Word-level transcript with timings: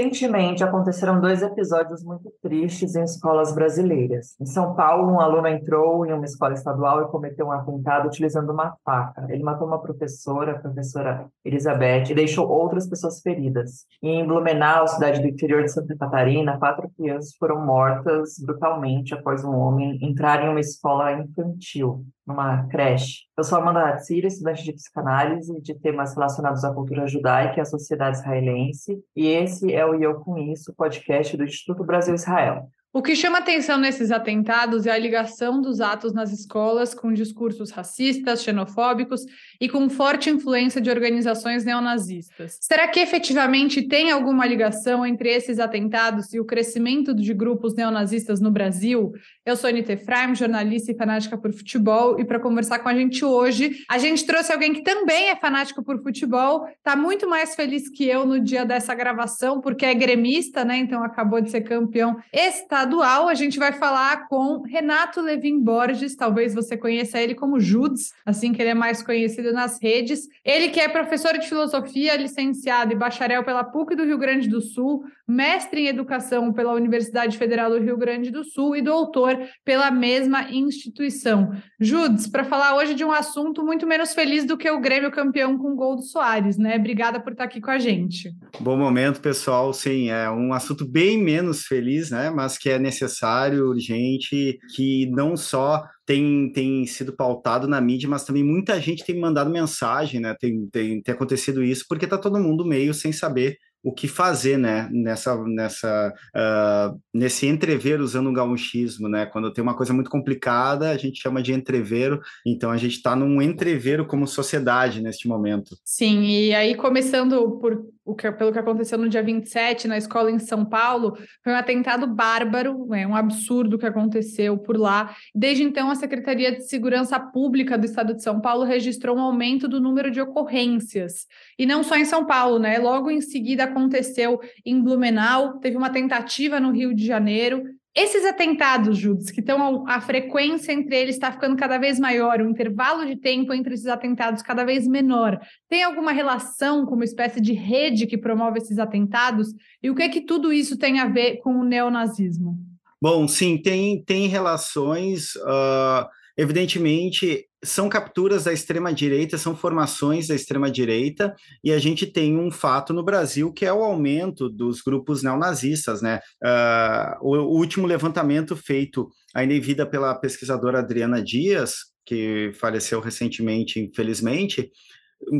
Recentemente 0.00 0.64
aconteceram 0.64 1.20
dois 1.20 1.42
episódios 1.42 2.02
muito 2.02 2.32
tristes 2.42 2.96
em 2.96 3.02
escolas 3.02 3.54
brasileiras. 3.54 4.34
Em 4.40 4.46
São 4.46 4.74
Paulo, 4.74 5.12
um 5.12 5.20
aluno 5.20 5.46
entrou 5.46 6.06
em 6.06 6.12
uma 6.14 6.24
escola 6.24 6.54
estadual 6.54 7.02
e 7.02 7.08
cometeu 7.08 7.48
um 7.48 7.52
atentado 7.52 8.08
utilizando 8.08 8.50
uma 8.50 8.74
faca. 8.82 9.26
Ele 9.28 9.42
matou 9.42 9.66
uma 9.66 9.78
professora, 9.78 10.52
a 10.52 10.58
professora 10.58 11.26
Elizabeth, 11.44 12.04
e 12.10 12.14
deixou 12.14 12.48
outras 12.48 12.88
pessoas 12.88 13.20
feridas. 13.20 13.84
Em 14.02 14.26
Blumenau, 14.26 14.88
cidade 14.88 15.20
do 15.20 15.28
interior 15.28 15.64
de 15.64 15.70
Santa 15.70 15.94
Catarina, 15.94 16.56
quatro 16.58 16.90
crianças 16.96 17.34
foram 17.38 17.62
mortas 17.62 18.38
brutalmente 18.42 19.12
após 19.12 19.44
um 19.44 19.54
homem 19.54 19.98
entrar 20.00 20.42
em 20.42 20.48
uma 20.48 20.60
escola 20.60 21.12
infantil 21.12 22.06
numa 22.30 22.66
creche. 22.68 23.24
Eu 23.36 23.44
sou 23.44 23.58
Amanda 23.58 23.80
Hatzira, 23.80 24.28
estudante 24.28 24.62
de 24.62 24.72
psicanálise 24.72 25.60
de 25.60 25.74
temas 25.74 26.14
relacionados 26.14 26.64
à 26.64 26.72
cultura 26.72 27.06
judaica 27.06 27.58
e 27.58 27.60
à 27.60 27.64
sociedade 27.64 28.18
israelense, 28.18 29.02
e 29.14 29.26
esse 29.26 29.72
é 29.74 29.84
o 29.84 29.94
Eu 29.94 30.20
Com 30.20 30.38
Isso, 30.38 30.72
podcast 30.74 31.36
do 31.36 31.44
Instituto 31.44 31.84
Brasil-Israel. 31.84 32.68
O 32.92 33.02
que 33.02 33.14
chama 33.14 33.38
atenção 33.38 33.78
nesses 33.78 34.10
atentados 34.10 34.84
é 34.84 34.90
a 34.90 34.98
ligação 34.98 35.60
dos 35.62 35.80
atos 35.80 36.12
nas 36.12 36.32
escolas 36.32 36.92
com 36.92 37.12
discursos 37.12 37.70
racistas, 37.70 38.42
xenofóbicos 38.42 39.24
e 39.60 39.68
com 39.68 39.88
forte 39.88 40.28
influência 40.28 40.80
de 40.80 40.90
organizações 40.90 41.64
neonazistas. 41.64 42.58
Será 42.60 42.88
que 42.88 42.98
efetivamente 42.98 43.86
tem 43.86 44.10
alguma 44.10 44.44
ligação 44.44 45.06
entre 45.06 45.28
esses 45.28 45.60
atentados 45.60 46.34
e 46.34 46.40
o 46.40 46.44
crescimento 46.44 47.14
de 47.14 47.32
grupos 47.32 47.76
neonazistas 47.76 48.40
no 48.40 48.50
Brasil? 48.50 49.12
Eu 49.46 49.54
sou 49.54 49.70
Anita 49.70 49.92
Efraim, 49.92 50.34
jornalista 50.34 50.90
e 50.90 50.96
fanática 50.96 51.38
por 51.38 51.52
futebol, 51.52 52.18
e 52.18 52.24
para 52.24 52.40
conversar 52.40 52.80
com 52.80 52.88
a 52.88 52.94
gente 52.94 53.24
hoje, 53.24 53.84
a 53.88 53.98
gente 53.98 54.26
trouxe 54.26 54.52
alguém 54.52 54.72
que 54.72 54.82
também 54.82 55.28
é 55.28 55.36
fanático 55.36 55.84
por 55.84 56.02
futebol, 56.02 56.66
está 56.66 56.96
muito 56.96 57.30
mais 57.30 57.54
feliz 57.54 57.88
que 57.88 58.04
eu 58.04 58.26
no 58.26 58.40
dia 58.40 58.64
dessa 58.64 58.96
gravação, 58.96 59.60
porque 59.60 59.86
é 59.86 59.94
gremista, 59.94 60.64
né? 60.64 60.78
Então 60.78 61.04
acabou 61.04 61.40
de 61.40 61.52
ser 61.52 61.60
campeão 61.60 62.16
esta 62.32 62.79
estadual, 62.80 63.28
a 63.28 63.34
gente 63.34 63.58
vai 63.58 63.72
falar 63.72 64.26
com 64.26 64.62
Renato 64.62 65.20
Levin 65.20 65.60
Borges, 65.60 66.16
talvez 66.16 66.54
você 66.54 66.76
conheça 66.76 67.20
ele 67.20 67.34
como 67.34 67.60
Judes, 67.60 68.12
assim 68.24 68.52
que 68.52 68.62
ele 68.62 68.70
é 68.70 68.74
mais 68.74 69.02
conhecido 69.02 69.52
nas 69.52 69.80
redes. 69.82 70.26
Ele 70.42 70.68
que 70.68 70.80
é 70.80 70.88
professor 70.88 71.36
de 71.38 71.46
filosofia, 71.46 72.16
licenciado 72.16 72.92
e 72.92 72.96
bacharel 72.96 73.44
pela 73.44 73.64
PUC 73.64 73.94
do 73.94 74.04
Rio 74.04 74.16
Grande 74.16 74.48
do 74.48 74.62
Sul, 74.62 75.04
mestre 75.28 75.82
em 75.82 75.86
educação 75.88 76.52
pela 76.52 76.72
Universidade 76.72 77.36
Federal 77.36 77.70
do 77.70 77.78
Rio 77.78 77.98
Grande 77.98 78.30
do 78.30 78.42
Sul 78.44 78.74
e 78.74 78.82
doutor 78.82 79.38
pela 79.64 79.90
mesma 79.90 80.50
instituição. 80.50 81.52
Judes, 81.78 82.26
para 82.26 82.44
falar 82.44 82.76
hoje 82.76 82.94
de 82.94 83.04
um 83.04 83.12
assunto 83.12 83.62
muito 83.62 83.86
menos 83.86 84.14
feliz 84.14 84.44
do 84.44 84.56
que 84.56 84.70
o 84.70 84.80
Grêmio 84.80 85.10
campeão 85.10 85.58
com 85.58 85.72
o 85.72 85.76
gol 85.76 85.96
do 85.96 86.02
Soares, 86.02 86.56
né? 86.56 86.76
Obrigada 86.76 87.20
por 87.20 87.32
estar 87.32 87.44
aqui 87.44 87.60
com 87.60 87.70
a 87.70 87.78
gente. 87.78 88.34
Bom 88.58 88.76
momento, 88.76 89.20
pessoal. 89.20 89.72
Sim, 89.72 90.10
é 90.10 90.30
um 90.30 90.52
assunto 90.52 90.88
bem 90.88 91.22
menos 91.22 91.64
feliz, 91.64 92.10
né? 92.10 92.30
Mas 92.30 92.56
que 92.56 92.69
é 92.70 92.78
necessário, 92.78 93.68
urgente, 93.68 94.58
que 94.74 95.06
não 95.10 95.36
só 95.36 95.84
tem, 96.06 96.50
tem 96.52 96.86
sido 96.86 97.12
pautado 97.12 97.68
na 97.68 97.80
mídia, 97.80 98.08
mas 98.08 98.24
também 98.24 98.42
muita 98.42 98.80
gente 98.80 99.04
tem 99.04 99.18
mandado 99.18 99.50
mensagem, 99.50 100.20
né? 100.20 100.34
Tem, 100.38 100.66
tem, 100.68 101.02
tem 101.02 101.14
acontecido 101.14 101.62
isso, 101.62 101.84
porque 101.88 102.04
está 102.04 102.18
todo 102.18 102.40
mundo 102.40 102.64
meio 102.64 102.92
sem 102.94 103.12
saber 103.12 103.56
o 103.82 103.92
que 103.92 104.06
fazer, 104.06 104.58
né, 104.58 104.88
nessa, 104.92 105.42
nessa, 105.44 106.12
uh, 106.36 107.00
nesse 107.14 107.46
entrever 107.46 108.00
usando 108.00 108.28
o 108.28 108.32
gauchismo, 108.32 109.08
né, 109.08 109.24
quando 109.26 109.52
tem 109.52 109.62
uma 109.62 109.76
coisa 109.76 109.92
muito 109.92 110.10
complicada, 110.10 110.90
a 110.90 110.96
gente 110.96 111.20
chama 111.20 111.42
de 111.42 111.52
entrevero, 111.52 112.20
então 112.46 112.70
a 112.70 112.76
gente 112.76 112.96
está 112.96 113.16
num 113.16 113.40
entrevero 113.40 114.06
como 114.06 114.26
sociedade 114.26 115.00
neste 115.00 115.26
momento. 115.26 115.76
Sim, 115.84 116.24
e 116.24 116.54
aí 116.54 116.74
começando 116.74 117.58
por 117.58 117.82
o 118.04 118.14
que, 118.14 118.30
pelo 118.32 118.52
que 118.52 118.58
aconteceu 118.58 118.98
no 118.98 119.08
dia 119.08 119.22
27 119.22 119.86
na 119.86 119.98
escola 119.98 120.30
em 120.30 120.38
São 120.38 120.64
Paulo, 120.64 121.16
foi 121.42 121.52
um 121.52 121.56
atentado 121.56 122.06
bárbaro, 122.06 122.92
é 122.94 123.06
um 123.06 123.14
absurdo 123.14 123.78
que 123.78 123.86
aconteceu 123.86 124.56
por 124.58 124.76
lá. 124.76 125.14
Desde 125.34 125.62
então, 125.62 125.90
a 125.90 125.94
Secretaria 125.94 126.52
de 126.52 126.68
Segurança 126.68 127.18
Pública 127.20 127.76
do 127.76 127.84
Estado 127.84 128.14
de 128.14 128.22
São 128.22 128.40
Paulo 128.40 128.64
registrou 128.64 129.16
um 129.16 129.20
aumento 129.20 129.68
do 129.68 129.80
número 129.80 130.10
de 130.10 130.20
ocorrências. 130.20 131.26
E 131.58 131.66
não 131.66 131.82
só 131.82 131.96
em 131.96 132.04
São 132.04 132.26
Paulo, 132.26 132.58
né? 132.58 132.78
Logo 132.78 133.10
em 133.10 133.20
seguida 133.20 133.64
aconteceu 133.64 134.40
em 134.64 134.80
Blumenau, 134.82 135.58
teve 135.58 135.76
uma 135.76 135.90
tentativa 135.90 136.58
no 136.58 136.72
Rio 136.72 136.94
de 136.94 137.04
Janeiro, 137.06 137.62
esses 137.94 138.24
atentados, 138.24 138.96
Judas, 138.96 139.30
que 139.30 139.40
estão 139.40 139.84
a 139.88 140.00
frequência 140.00 140.72
entre 140.72 140.96
eles 140.96 141.16
está 141.16 141.32
ficando 141.32 141.56
cada 141.56 141.76
vez 141.76 141.98
maior, 141.98 142.40
o 142.40 142.48
intervalo 142.48 143.04
de 143.04 143.16
tempo 143.16 143.52
entre 143.52 143.74
esses 143.74 143.86
atentados 143.86 144.42
cada 144.42 144.64
vez 144.64 144.86
menor. 144.86 145.40
Tem 145.68 145.82
alguma 145.82 146.12
relação 146.12 146.86
com 146.86 146.94
uma 146.94 147.04
espécie 147.04 147.40
de 147.40 147.52
rede 147.52 148.06
que 148.06 148.16
promove 148.16 148.58
esses 148.58 148.78
atentados? 148.78 149.48
E 149.82 149.90
o 149.90 149.94
que 149.94 150.04
é 150.04 150.08
que 150.08 150.20
tudo 150.20 150.52
isso 150.52 150.78
tem 150.78 151.00
a 151.00 151.06
ver 151.06 151.38
com 151.38 151.56
o 151.56 151.64
neonazismo? 151.64 152.56
Bom, 153.02 153.26
sim, 153.26 153.58
tem, 153.58 154.04
tem 154.04 154.28
relações. 154.28 155.34
Uh, 155.36 156.06
evidentemente, 156.36 157.46
são 157.62 157.88
capturas 157.88 158.44
da 158.44 158.52
extrema-direita, 158.52 159.36
são 159.36 159.54
formações 159.54 160.28
da 160.28 160.34
extrema-direita, 160.34 161.34
e 161.62 161.72
a 161.72 161.78
gente 161.78 162.06
tem 162.06 162.38
um 162.38 162.50
fato 162.50 162.92
no 162.92 163.04
Brasil 163.04 163.52
que 163.52 163.66
é 163.66 163.72
o 163.72 163.82
aumento 163.82 164.48
dos 164.48 164.80
grupos 164.80 165.22
neonazistas, 165.22 166.00
né? 166.00 166.20
Uh, 166.42 167.26
o, 167.26 167.36
o, 167.36 167.56
último 167.58 167.86
levantamento 167.86 168.56
feito 168.56 169.08
ainda 169.34 169.54
em 169.54 169.60
vida 169.60 169.86
pela 169.86 170.14
pesquisadora 170.14 170.78
Adriana 170.78 171.22
Dias, 171.22 171.90
que 172.06 172.52
faleceu 172.54 173.00
recentemente, 173.00 173.78
infelizmente, 173.78 174.70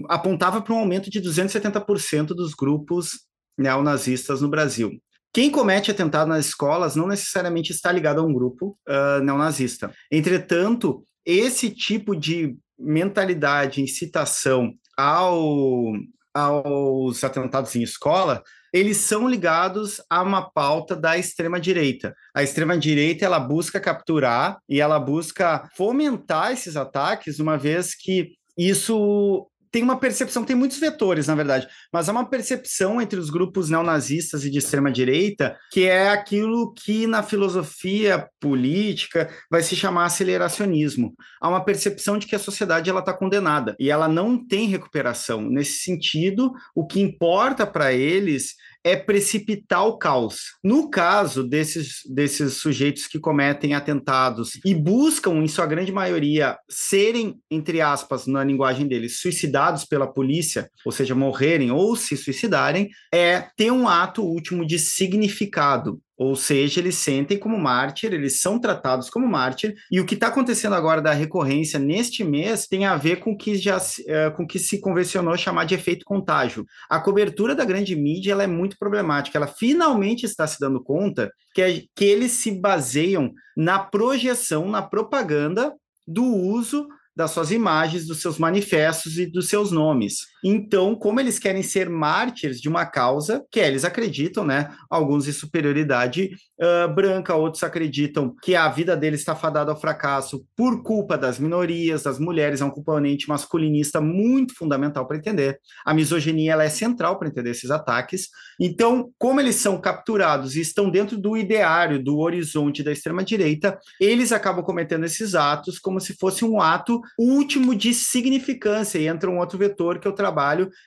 apontava 0.08 0.60
para 0.60 0.74
um 0.74 0.78
aumento 0.78 1.10
de 1.10 1.20
270% 1.20 2.28
dos 2.28 2.54
grupos 2.54 3.20
neonazistas 3.56 4.40
no 4.40 4.48
Brasil. 4.48 4.90
Quem 5.32 5.50
comete 5.50 5.90
atentado 5.90 6.28
nas 6.28 6.46
escolas 6.46 6.96
não 6.96 7.06
necessariamente 7.06 7.72
está 7.72 7.92
ligado 7.92 8.20
a 8.20 8.24
um 8.24 8.32
grupo 8.32 8.76
uh, 8.88 9.22
neonazista. 9.22 9.92
Entretanto, 10.10 11.04
esse 11.24 11.70
tipo 11.70 12.16
de 12.16 12.56
mentalidade, 12.78 13.82
incitação 13.82 14.72
ao, 14.96 15.92
aos 16.34 17.22
atentados 17.22 17.76
em 17.76 17.82
escola, 17.82 18.42
eles 18.72 18.98
são 18.98 19.28
ligados 19.28 20.00
a 20.08 20.22
uma 20.22 20.42
pauta 20.50 20.96
da 20.96 21.18
extrema 21.18 21.60
direita. 21.60 22.14
A 22.34 22.42
extrema 22.42 22.78
direita 22.78 23.24
ela 23.24 23.38
busca 23.38 23.80
capturar 23.80 24.58
e 24.68 24.80
ela 24.80 24.98
busca 24.98 25.68
fomentar 25.76 26.52
esses 26.52 26.76
ataques, 26.76 27.38
uma 27.38 27.56
vez 27.58 27.94
que 27.94 28.32
isso 28.56 29.49
tem 29.70 29.82
uma 29.82 29.98
percepção, 29.98 30.44
tem 30.44 30.56
muitos 30.56 30.78
vetores, 30.78 31.26
na 31.26 31.34
verdade, 31.34 31.68
mas 31.92 32.08
há 32.08 32.12
uma 32.12 32.28
percepção 32.28 33.00
entre 33.00 33.18
os 33.18 33.30
grupos 33.30 33.70
neonazistas 33.70 34.44
e 34.44 34.50
de 34.50 34.58
extrema-direita 34.58 35.56
que 35.70 35.84
é 35.84 36.08
aquilo 36.08 36.72
que 36.74 37.06
na 37.06 37.22
filosofia 37.22 38.28
política 38.40 39.30
vai 39.50 39.62
se 39.62 39.76
chamar 39.76 40.06
aceleracionismo. 40.06 41.14
Há 41.40 41.48
uma 41.48 41.64
percepção 41.64 42.18
de 42.18 42.26
que 42.26 42.34
a 42.34 42.38
sociedade 42.38 42.90
está 42.90 43.12
condenada 43.12 43.76
e 43.78 43.90
ela 43.90 44.08
não 44.08 44.36
tem 44.36 44.66
recuperação. 44.66 45.42
Nesse 45.42 45.78
sentido, 45.78 46.52
o 46.74 46.86
que 46.86 47.00
importa 47.00 47.66
para 47.66 47.92
eles 47.92 48.54
é 48.84 48.96
precipitar 48.96 49.86
o 49.86 49.98
caos. 49.98 50.56
No 50.62 50.90
caso 50.90 51.44
desses, 51.44 52.00
desses 52.06 52.54
sujeitos 52.54 53.06
que 53.06 53.18
cometem 53.18 53.74
atentados 53.74 54.58
e 54.64 54.74
buscam, 54.74 55.34
em 55.34 55.48
sua 55.48 55.66
grande 55.66 55.92
maioria, 55.92 56.56
serem, 56.68 57.38
entre 57.50 57.80
aspas, 57.80 58.26
na 58.26 58.42
linguagem 58.42 58.86
deles, 58.86 59.20
suicidados 59.20 59.84
pela 59.84 60.06
polícia, 60.06 60.70
ou 60.84 60.92
seja, 60.92 61.14
morrerem 61.14 61.70
ou 61.70 61.94
se 61.96 62.16
suicidarem, 62.16 62.88
é 63.12 63.46
ter 63.56 63.70
um 63.70 63.88
ato 63.88 64.22
último 64.22 64.66
de 64.66 64.78
significado. 64.78 66.00
Ou 66.20 66.36
seja, 66.36 66.80
eles 66.80 66.96
sentem 66.96 67.38
como 67.38 67.58
mártir, 67.58 68.12
eles 68.12 68.42
são 68.42 68.58
tratados 68.58 69.08
como 69.08 69.26
mártir, 69.26 69.74
e 69.90 69.98
o 69.98 70.04
que 70.04 70.12
está 70.12 70.26
acontecendo 70.26 70.74
agora 70.74 71.00
da 71.00 71.14
recorrência 71.14 71.78
neste 71.78 72.22
mês 72.22 72.66
tem 72.66 72.84
a 72.84 72.94
ver 72.94 73.20
com 73.20 73.34
que 73.34 73.56
já 73.56 73.78
uh, 73.78 74.36
com 74.36 74.46
que 74.46 74.58
se 74.58 74.82
convencionou 74.82 75.34
chamar 75.38 75.64
de 75.64 75.74
efeito 75.74 76.04
contágio. 76.04 76.66
A 76.90 77.00
cobertura 77.00 77.54
da 77.54 77.64
grande 77.64 77.96
mídia 77.96 78.32
ela 78.32 78.42
é 78.42 78.46
muito 78.46 78.76
problemática. 78.78 79.38
Ela 79.38 79.46
finalmente 79.46 80.26
está 80.26 80.46
se 80.46 80.60
dando 80.60 80.84
conta 80.84 81.32
que, 81.54 81.62
é, 81.62 81.84
que 81.96 82.04
eles 82.04 82.32
se 82.32 82.50
baseiam 82.50 83.32
na 83.56 83.78
projeção, 83.78 84.68
na 84.68 84.82
propaganda 84.82 85.72
do 86.06 86.22
uso 86.22 86.86
das 87.16 87.30
suas 87.30 87.50
imagens, 87.50 88.06
dos 88.06 88.20
seus 88.20 88.38
manifestos 88.38 89.16
e 89.16 89.24
dos 89.24 89.48
seus 89.48 89.72
nomes. 89.72 90.18
Então, 90.44 90.94
como 90.94 91.20
eles 91.20 91.38
querem 91.38 91.62
ser 91.62 91.88
mártires 91.88 92.60
de 92.60 92.68
uma 92.68 92.86
causa 92.86 93.44
que 93.50 93.60
eles 93.60 93.84
acreditam, 93.84 94.44
né? 94.44 94.70
Alguns 94.88 95.24
de 95.24 95.32
superioridade 95.32 96.30
uh, 96.60 96.92
branca, 96.92 97.34
outros 97.34 97.62
acreditam 97.62 98.34
que 98.42 98.54
a 98.54 98.68
vida 98.68 98.96
deles 98.96 99.20
está 99.20 99.34
fadada 99.34 99.70
ao 99.70 99.80
fracasso 99.80 100.44
por 100.56 100.82
culpa 100.82 101.16
das 101.16 101.38
minorias, 101.38 102.02
das 102.02 102.18
mulheres, 102.18 102.60
é 102.60 102.64
um 102.64 102.70
componente 102.70 103.28
masculinista 103.28 104.00
muito 104.00 104.54
fundamental 104.54 105.06
para 105.06 105.16
entender. 105.16 105.58
A 105.84 105.94
misoginia 105.94 106.52
ela 106.52 106.64
é 106.64 106.68
central 106.68 107.18
para 107.18 107.28
entender 107.28 107.50
esses 107.50 107.70
ataques. 107.70 108.28
Então, 108.58 109.10
como 109.18 109.40
eles 109.40 109.56
são 109.56 109.80
capturados 109.80 110.56
e 110.56 110.60
estão 110.60 110.90
dentro 110.90 111.18
do 111.18 111.36
ideário, 111.36 112.02
do 112.02 112.18
horizonte 112.18 112.82
da 112.82 112.92
extrema-direita, 112.92 113.78
eles 114.00 114.32
acabam 114.32 114.64
cometendo 114.64 115.04
esses 115.04 115.34
atos 115.34 115.78
como 115.78 116.00
se 116.00 116.14
fosse 116.16 116.44
um 116.44 116.60
ato 116.60 117.00
último 117.18 117.74
de 117.74 117.92
significância, 117.94 118.98
e 118.98 119.06
entra 119.06 119.30
um 119.30 119.38
outro 119.38 119.58
vetor 119.58 119.98
que 119.98 120.06
eu 120.06 120.12
trabalho, 120.12 120.29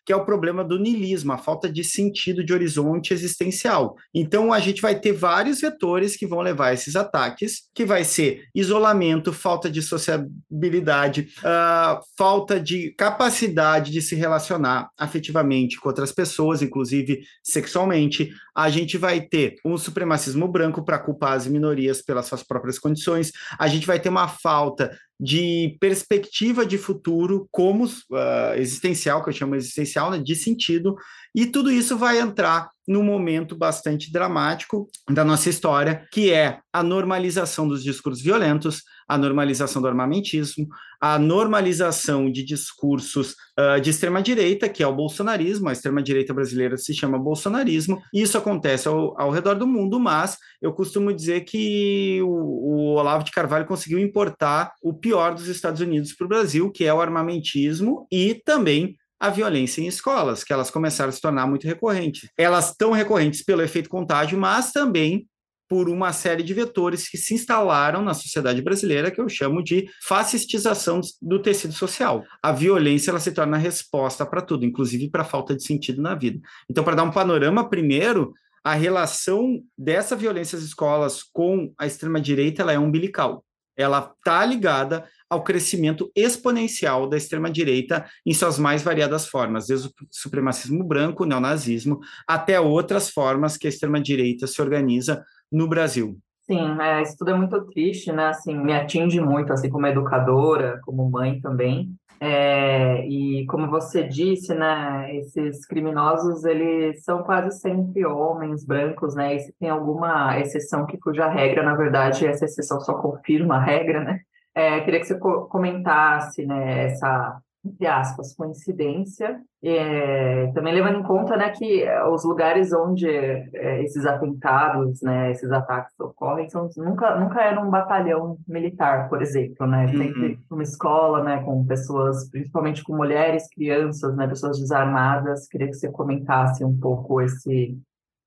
que 0.06 0.14
é 0.14 0.16
o 0.16 0.26
problema 0.26 0.64
do 0.64 0.80
niilismo, 0.80 1.34
a 1.34 1.38
falta 1.38 1.72
de 1.72 1.84
sentido 1.84 2.44
de 2.44 2.54
horizonte 2.54 3.14
existencial. 3.14 3.96
Então, 4.14 4.54
a 4.54 4.60
gente 4.60 4.82
vai 4.82 5.00
ter 5.00 5.12
vários 5.12 5.62
vetores 5.62 6.16
que 6.16 6.28
vão 6.28 6.42
levar 6.42 6.68
a 6.68 6.74
esses 6.74 6.96
ataques, 6.96 7.70
que 7.74 7.86
vai 7.86 8.04
ser 8.04 8.44
isolamento, 8.54 9.34
falta 9.34 9.70
de 9.70 9.82
sociabilidade, 9.82 11.30
uh, 11.40 12.00
falta 12.18 12.60
de 12.60 12.94
capacidade 12.98 13.92
de 13.92 14.02
se 14.02 14.16
relacionar 14.16 14.90
afetivamente 14.98 15.80
com 15.80 15.90
outras 15.90 16.12
pessoas, 16.12 16.62
inclusive 16.62 17.22
sexualmente. 17.44 18.32
A 18.56 18.70
gente 18.70 18.98
vai 18.98 19.22
ter 19.22 19.56
um 19.66 19.78
supremacismo 19.78 20.48
branco 20.48 20.84
para 20.84 21.00
culpar 21.00 21.34
as 21.34 21.48
minorias 21.48 22.02
pelas 22.02 22.28
suas 22.28 22.44
próprias 22.44 22.78
condições. 22.78 23.32
A 23.58 23.68
gente 23.68 23.88
vai 23.88 24.00
ter 24.00 24.10
uma 24.10 24.28
falta 24.28 24.92
de 25.20 25.78
perspectiva 25.80 26.66
de 26.66 26.78
futuro 26.78 27.48
como 27.52 27.86
uh, 27.86 28.56
existencial, 28.56 29.24
que 29.24 29.30
eu 29.34 29.38
chamo 29.38 29.56
existencial, 29.56 30.12
né, 30.12 30.20
de 30.20 30.36
sentido, 30.36 30.96
e 31.36 31.46
tudo 31.46 31.72
isso 31.72 31.98
vai 31.98 32.20
entrar 32.20 32.70
num 32.88 33.04
momento 33.04 33.56
bastante 33.56 34.12
dramático 34.12 34.90
da 35.10 35.24
nossa 35.24 35.50
história, 35.50 36.06
que 36.12 36.32
é 36.32 36.60
a 36.72 36.84
normalização 36.84 37.68
dos 37.68 37.84
discursos 37.84 38.22
violentos, 38.22 38.84
a 39.08 39.18
normalização 39.18 39.82
do 39.82 39.88
armamentismo, 39.88 40.68
a 41.02 41.18
normalização 41.18 42.32
de 42.32 42.44
discursos 42.44 43.36
uh, 43.60 43.80
de 43.82 43.90
extrema-direita, 43.90 44.70
que 44.70 44.84
é 44.84 44.88
o 44.88 44.96
bolsonarismo, 44.96 45.70
a 45.70 45.72
extrema-direita 45.72 46.34
brasileira 46.34 46.78
se 46.78 46.94
chama 46.94 47.18
bolsonarismo, 47.18 48.02
e 48.14 48.22
isso 48.22 48.38
acontece 48.38 48.88
ao, 48.88 49.20
ao 49.20 49.32
redor 49.32 49.56
do 49.56 49.68
mundo, 49.68 50.00
mas 50.00 50.38
eu 50.62 50.74
costumo 50.74 51.14
dizer 51.14 51.42
que 51.42 52.22
o, 52.22 52.28
o 52.28 52.96
Olavo 52.96 53.24
de 53.24 53.32
Carvalho 53.32 53.66
conseguiu 53.66 54.00
importar 54.00 54.72
o 54.82 54.94
pior 54.94 55.34
dos 55.34 55.48
Estados 55.48 55.82
Unidos 55.82 56.14
para 56.14 56.26
o 56.26 56.30
Brasil, 56.30 56.72
que 56.72 56.86
é 56.86 56.94
o 56.94 57.02
armamentismo 57.02 58.08
e 58.12 58.36
também 58.46 58.96
a 59.24 59.30
violência 59.30 59.80
em 59.80 59.88
escolas, 59.88 60.44
que 60.44 60.52
elas 60.52 60.70
começaram 60.70 61.08
a 61.08 61.14
se 61.14 61.22
tornar 61.22 61.48
muito 61.48 61.66
recorrentes. 61.66 62.30
Elas 62.38 62.72
estão 62.72 62.92
recorrentes 62.92 63.42
pelo 63.42 63.62
efeito 63.62 63.88
contágio, 63.88 64.38
mas 64.38 64.74
também 64.74 65.26
por 65.70 65.88
uma 65.88 66.12
série 66.12 66.44
de 66.44 66.54
vetores 66.54 67.08
que 67.08 67.18
se 67.18 67.34
instalaram 67.34 68.04
na 68.04 68.14
sociedade 68.14 68.62
brasileira, 68.62 69.10
que 69.10 69.22
eu 69.22 69.30
chamo 69.30 69.64
de 69.64 69.88
fascistização 70.06 71.00
do 71.22 71.42
tecido 71.42 71.74
social. 71.74 72.26
A 72.44 72.52
violência 72.52 73.12
ela 73.12 73.20
se 73.22 73.32
torna 73.32 73.56
resposta 73.56 74.26
para 74.26 74.42
tudo, 74.42 74.66
inclusive 74.66 75.10
para 75.10 75.22
a 75.22 75.26
falta 75.26 75.56
de 75.56 75.64
sentido 75.64 76.02
na 76.02 76.16
vida. 76.16 76.42
Então, 76.70 76.84
para 76.84 76.96
dar 76.98 77.04
um 77.04 77.12
panorama, 77.12 77.70
primeiro, 77.70 78.34
a 78.62 78.74
relação 78.74 79.64
dessa 79.78 80.18
violência 80.18 80.58
às 80.58 80.66
escolas 80.66 81.24
com 81.24 81.74
a 81.78 81.88
extrema-direita 81.88 82.62
ela 82.62 82.74
é 82.74 82.78
umbilical. 82.78 83.46
Ela 83.78 84.14
está 84.18 84.46
ligada 84.46 85.08
ao 85.34 85.44
crescimento 85.44 86.12
exponencial 86.16 87.08
da 87.08 87.18
extrema-direita 87.18 88.06
em 88.26 88.34
suas 88.34 88.58
mais 88.60 88.84
variadas 88.84 89.28
formas, 89.28 89.68
desde 89.68 89.88
o 89.88 89.92
supremacismo 90.12 90.84
branco, 90.84 91.26
neonazismo, 91.26 92.00
até 92.28 92.60
outras 92.60 93.10
formas 93.10 93.58
que 93.58 93.68
a 93.68 93.70
extrema-direita 93.70 94.48
se 94.48 94.62
organiza 94.62 95.24
no 95.52 95.68
Brasil. 95.68 96.18
Sim, 96.46 96.78
é, 96.82 97.02
isso 97.02 97.16
tudo 97.18 97.32
é 97.32 97.34
muito 97.34 97.60
triste, 97.68 98.12
né? 98.12 98.28
Assim, 98.28 98.56
me 98.56 98.74
atinge 98.74 99.20
muito, 99.20 99.52
assim, 99.54 99.70
como 99.70 99.88
educadora, 99.88 100.80
como 100.84 101.10
mãe 101.10 101.40
também. 101.40 101.96
É, 102.20 103.06
e 103.08 103.46
como 103.48 103.70
você 103.70 104.04
disse, 104.04 104.54
né, 104.54 105.14
esses 105.18 105.66
criminosos, 105.66 106.46
eles 106.46 107.04
são 107.04 107.24
quase 107.24 107.60
sempre 107.60 108.06
homens 108.06 108.66
brancos, 108.66 109.16
né? 109.16 109.36
E 109.36 109.40
se 109.40 109.54
tem 109.60 109.70
alguma 109.70 110.40
exceção 110.40 110.86
que 110.86 110.98
fuja 111.02 111.26
a 111.26 111.30
regra, 111.30 111.64
na 111.64 111.76
verdade, 111.76 112.26
essa 112.26 112.46
exceção 112.46 112.80
só 112.80 112.94
confirma 112.94 113.56
a 113.56 113.64
regra, 113.64 114.04
né? 114.04 114.20
É, 114.56 114.82
queria 114.82 115.00
que 115.00 115.08
você 115.08 115.18
comentasse 115.18 116.46
né, 116.46 116.86
essa, 116.86 117.40
entre 117.66 117.88
aspas, 117.88 118.36
coincidência, 118.36 119.42
é, 119.64 120.52
também 120.54 120.74
levando 120.74 121.00
em 121.00 121.04
conta 121.04 121.36
né, 121.36 121.50
que 121.50 121.86
os 122.12 122.24
lugares 122.24 122.72
onde 122.74 123.08
é, 123.08 123.82
esses 123.84 124.06
atentados, 124.06 125.02
né, 125.02 125.32
esses 125.32 125.50
ataques 125.52 125.98
ocorrem, 126.00 126.50
são, 126.50 126.70
nunca, 126.78 127.16
nunca 127.20 127.42
era 127.42 127.60
um 127.60 127.70
batalhão 127.70 128.38
militar, 128.48 129.10
por 129.10 129.22
exemplo, 129.22 129.66
né? 129.66 129.86
Uhum. 129.86 129.98
Sempre 129.98 130.40
uma 130.52 130.64
escola, 130.64 131.24
né, 131.24 131.42
com 131.44 131.66
pessoas, 131.66 132.30
principalmente 132.30 132.84
com 132.84 132.96
mulheres, 132.96 133.50
crianças, 133.50 134.16
né, 134.16 134.28
pessoas 134.28 134.60
desarmadas. 134.60 135.48
Queria 135.48 135.68
que 135.68 135.76
você 135.76 135.90
comentasse 135.90 136.64
um 136.64 136.78
pouco 136.78 137.22
esse, 137.22 137.76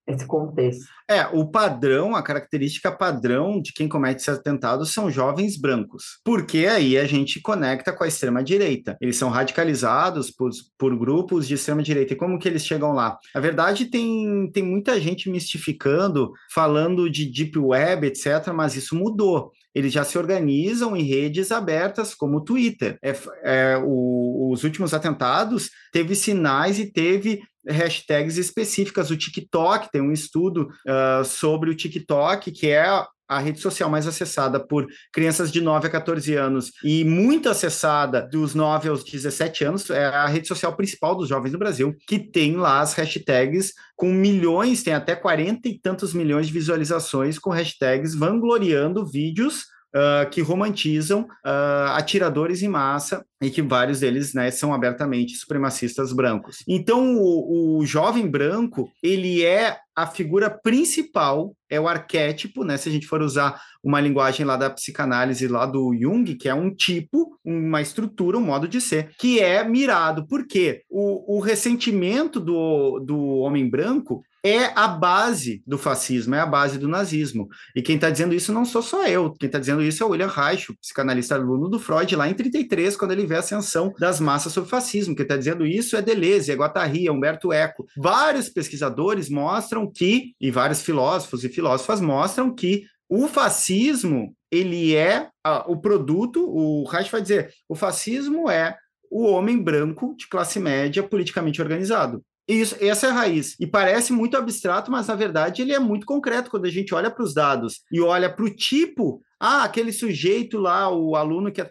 esse 0.06 0.26
contexto. 0.26 0.86
É, 1.08 1.26
o 1.26 1.46
padrão, 1.46 2.14
a 2.14 2.22
característica 2.22 2.90
padrão 2.90 3.60
de 3.60 3.72
quem 3.72 3.88
comete 3.88 4.22
esses 4.22 4.38
atentados 4.38 4.92
são 4.92 5.10
jovens 5.10 5.56
brancos, 5.56 6.20
porque 6.24 6.66
aí 6.66 6.96
a 6.96 7.04
gente 7.04 7.40
conecta 7.40 7.92
com 7.92 8.04
a 8.04 8.08
extrema-direita. 8.08 8.96
Eles 9.00 9.16
são 9.16 9.28
radicalizados 9.28 10.30
por, 10.30 10.50
por 10.78 10.96
grupos 10.96 11.46
de 11.46 11.54
extrema-direita. 11.54 12.12
E 12.12 12.16
como 12.16 12.38
que 12.38 12.48
eles 12.48 12.64
chegam 12.64 12.92
lá? 12.92 13.18
A 13.34 13.40
verdade, 13.40 13.86
tem, 13.86 14.50
tem 14.52 14.62
muita 14.62 15.00
gente 15.00 15.30
mistificando, 15.30 16.32
falando 16.52 17.10
de 17.10 17.26
deep 17.30 17.58
web, 17.58 18.06
etc., 18.06 18.52
mas 18.54 18.76
isso 18.76 18.94
mudou 18.94 19.52
eles 19.76 19.92
já 19.92 20.04
se 20.04 20.16
organizam 20.16 20.96
em 20.96 21.02
redes 21.02 21.52
abertas, 21.52 22.14
como 22.14 22.38
o 22.38 22.40
Twitter. 22.40 22.98
É, 23.02 23.14
é, 23.44 23.76
o, 23.84 24.50
os 24.50 24.64
últimos 24.64 24.94
atentados 24.94 25.68
teve 25.92 26.14
sinais 26.14 26.78
e 26.78 26.90
teve 26.90 27.42
hashtags 27.68 28.38
específicas. 28.38 29.10
O 29.10 29.18
TikTok 29.18 29.92
tem 29.92 30.00
um 30.00 30.12
estudo 30.12 30.62
uh, 30.62 31.22
sobre 31.26 31.68
o 31.68 31.74
TikTok, 31.74 32.52
que 32.52 32.68
é 32.70 32.86
a 33.28 33.38
rede 33.38 33.60
social 33.60 33.90
mais 33.90 34.06
acessada 34.06 34.60
por 34.60 34.86
crianças 35.12 35.50
de 35.50 35.60
9 35.60 35.88
a 35.88 35.90
14 35.90 36.34
anos 36.34 36.72
e 36.82 37.04
muito 37.04 37.48
acessada 37.48 38.22
dos 38.22 38.54
9 38.54 38.88
aos 38.88 39.04
17 39.04 39.64
anos, 39.64 39.90
é 39.90 40.06
a 40.06 40.26
rede 40.26 40.48
social 40.48 40.74
principal 40.76 41.14
dos 41.14 41.28
jovens 41.28 41.52
do 41.52 41.58
Brasil, 41.58 41.94
que 42.06 42.18
tem 42.18 42.56
lá 42.56 42.80
as 42.80 42.94
hashtags 42.94 43.72
com 43.96 44.12
milhões, 44.12 44.82
tem 44.82 44.94
até 44.94 45.16
40 45.16 45.68
e 45.68 45.78
tantos 45.78 46.12
milhões 46.12 46.46
de 46.46 46.52
visualizações 46.52 47.38
com 47.38 47.50
hashtags 47.50 48.14
vangloriando 48.14 49.06
vídeos 49.06 49.64
uh, 49.96 50.28
que 50.30 50.42
romantizam 50.42 51.22
uh, 51.22 51.92
atiradores 51.94 52.62
em 52.62 52.68
massa 52.68 53.24
e 53.40 53.50
que 53.50 53.62
vários 53.62 54.00
deles 54.00 54.34
né, 54.34 54.50
são 54.50 54.72
abertamente 54.72 55.36
supremacistas 55.36 56.12
brancos. 56.12 56.62
Então, 56.68 57.16
o, 57.16 57.78
o 57.78 57.86
jovem 57.86 58.28
branco, 58.28 58.90
ele 59.02 59.44
é 59.44 59.78
a 59.94 60.06
figura 60.06 60.50
principal, 60.50 61.54
é 61.70 61.80
o 61.80 61.88
arquétipo, 61.88 62.64
né? 62.64 62.76
Se 62.76 62.88
a 62.88 62.92
gente 62.92 63.06
for 63.06 63.22
usar 63.22 63.60
uma 63.82 63.98
linguagem 63.98 64.44
lá 64.44 64.54
da 64.56 64.68
psicanálise, 64.68 65.48
lá 65.48 65.64
do 65.64 65.94
Jung, 65.98 66.34
que 66.34 66.48
é 66.50 66.54
um 66.54 66.70
tipo, 66.74 67.38
uma 67.42 67.80
estrutura, 67.80 68.36
um 68.36 68.42
modo 68.42 68.68
de 68.68 68.78
ser, 68.78 69.10
que 69.18 69.40
é 69.40 69.64
mirado. 69.64 70.26
Por 70.26 70.46
quê? 70.46 70.82
O, 70.90 71.38
o 71.38 71.40
ressentimento 71.40 72.38
do, 72.38 73.00
do 73.00 73.18
homem 73.38 73.68
branco 73.68 74.22
é 74.46 74.72
a 74.76 74.86
base 74.86 75.62
do 75.66 75.76
fascismo, 75.76 76.34
é 76.34 76.40
a 76.40 76.46
base 76.46 76.78
do 76.78 76.86
nazismo. 76.86 77.48
E 77.74 77.82
quem 77.82 77.96
está 77.96 78.10
dizendo 78.10 78.34
isso 78.34 78.52
não 78.52 78.64
sou 78.64 78.82
só 78.82 79.06
eu, 79.06 79.32
quem 79.32 79.46
está 79.46 79.58
dizendo 79.58 79.82
isso 79.82 80.02
é 80.02 80.06
o 80.06 80.10
William 80.10 80.28
Reich, 80.28 80.72
psicanalista 80.80 81.34
aluno 81.34 81.68
do 81.68 81.80
Freud, 81.80 82.14
lá 82.14 82.28
em 82.28 82.34
33, 82.34 82.96
quando 82.96 83.12
ele 83.12 83.26
vê 83.26 83.36
a 83.36 83.40
ascensão 83.40 83.92
das 83.98 84.20
massas 84.20 84.52
sobre 84.52 84.68
o 84.68 84.70
fascismo. 84.70 85.16
Quem 85.16 85.24
está 85.24 85.36
dizendo 85.36 85.66
isso 85.66 85.96
é 85.96 86.02
Deleuze, 86.02 86.52
é 86.52 86.54
Guattari, 86.54 87.06
é 87.06 87.12
Humberto 87.12 87.52
Eco. 87.52 87.86
Vários 87.96 88.48
pesquisadores 88.48 89.28
mostram 89.28 89.90
que, 89.90 90.34
e 90.40 90.50
vários 90.50 90.82
filósofos 90.82 91.42
e 91.44 91.48
filósofas 91.48 92.00
mostram 92.00 92.54
que 92.54 92.84
o 93.08 93.28
fascismo, 93.28 94.34
ele 94.50 94.94
é 94.94 95.28
ah, 95.44 95.64
o 95.66 95.76
produto, 95.76 96.44
o 96.48 96.84
Reich 96.84 97.10
vai 97.10 97.22
dizer, 97.22 97.52
o 97.68 97.74
fascismo 97.74 98.50
é 98.50 98.76
o 99.10 99.24
homem 99.24 99.62
branco 99.62 100.14
de 100.16 100.28
classe 100.28 100.58
média 100.58 101.02
politicamente 101.02 101.62
organizado. 101.62 102.22
Isso, 102.48 102.76
essa 102.80 103.08
é 103.08 103.10
a 103.10 103.12
raiz. 103.12 103.56
E 103.58 103.66
parece 103.66 104.12
muito 104.12 104.36
abstrato, 104.36 104.90
mas 104.90 105.08
na 105.08 105.14
verdade 105.14 105.62
ele 105.62 105.72
é 105.72 105.78
muito 105.78 106.06
concreto 106.06 106.50
quando 106.50 106.66
a 106.66 106.70
gente 106.70 106.94
olha 106.94 107.10
para 107.10 107.24
os 107.24 107.34
dados 107.34 107.80
e 107.90 108.00
olha 108.00 108.32
para 108.32 108.44
o 108.44 108.50
tipo 108.50 109.20
ah, 109.40 109.64
aquele 109.64 109.92
sujeito 109.92 110.58
lá, 110.58 110.90
o 110.90 111.14
aluno 111.14 111.52
que, 111.52 111.60
uh, 111.60 111.66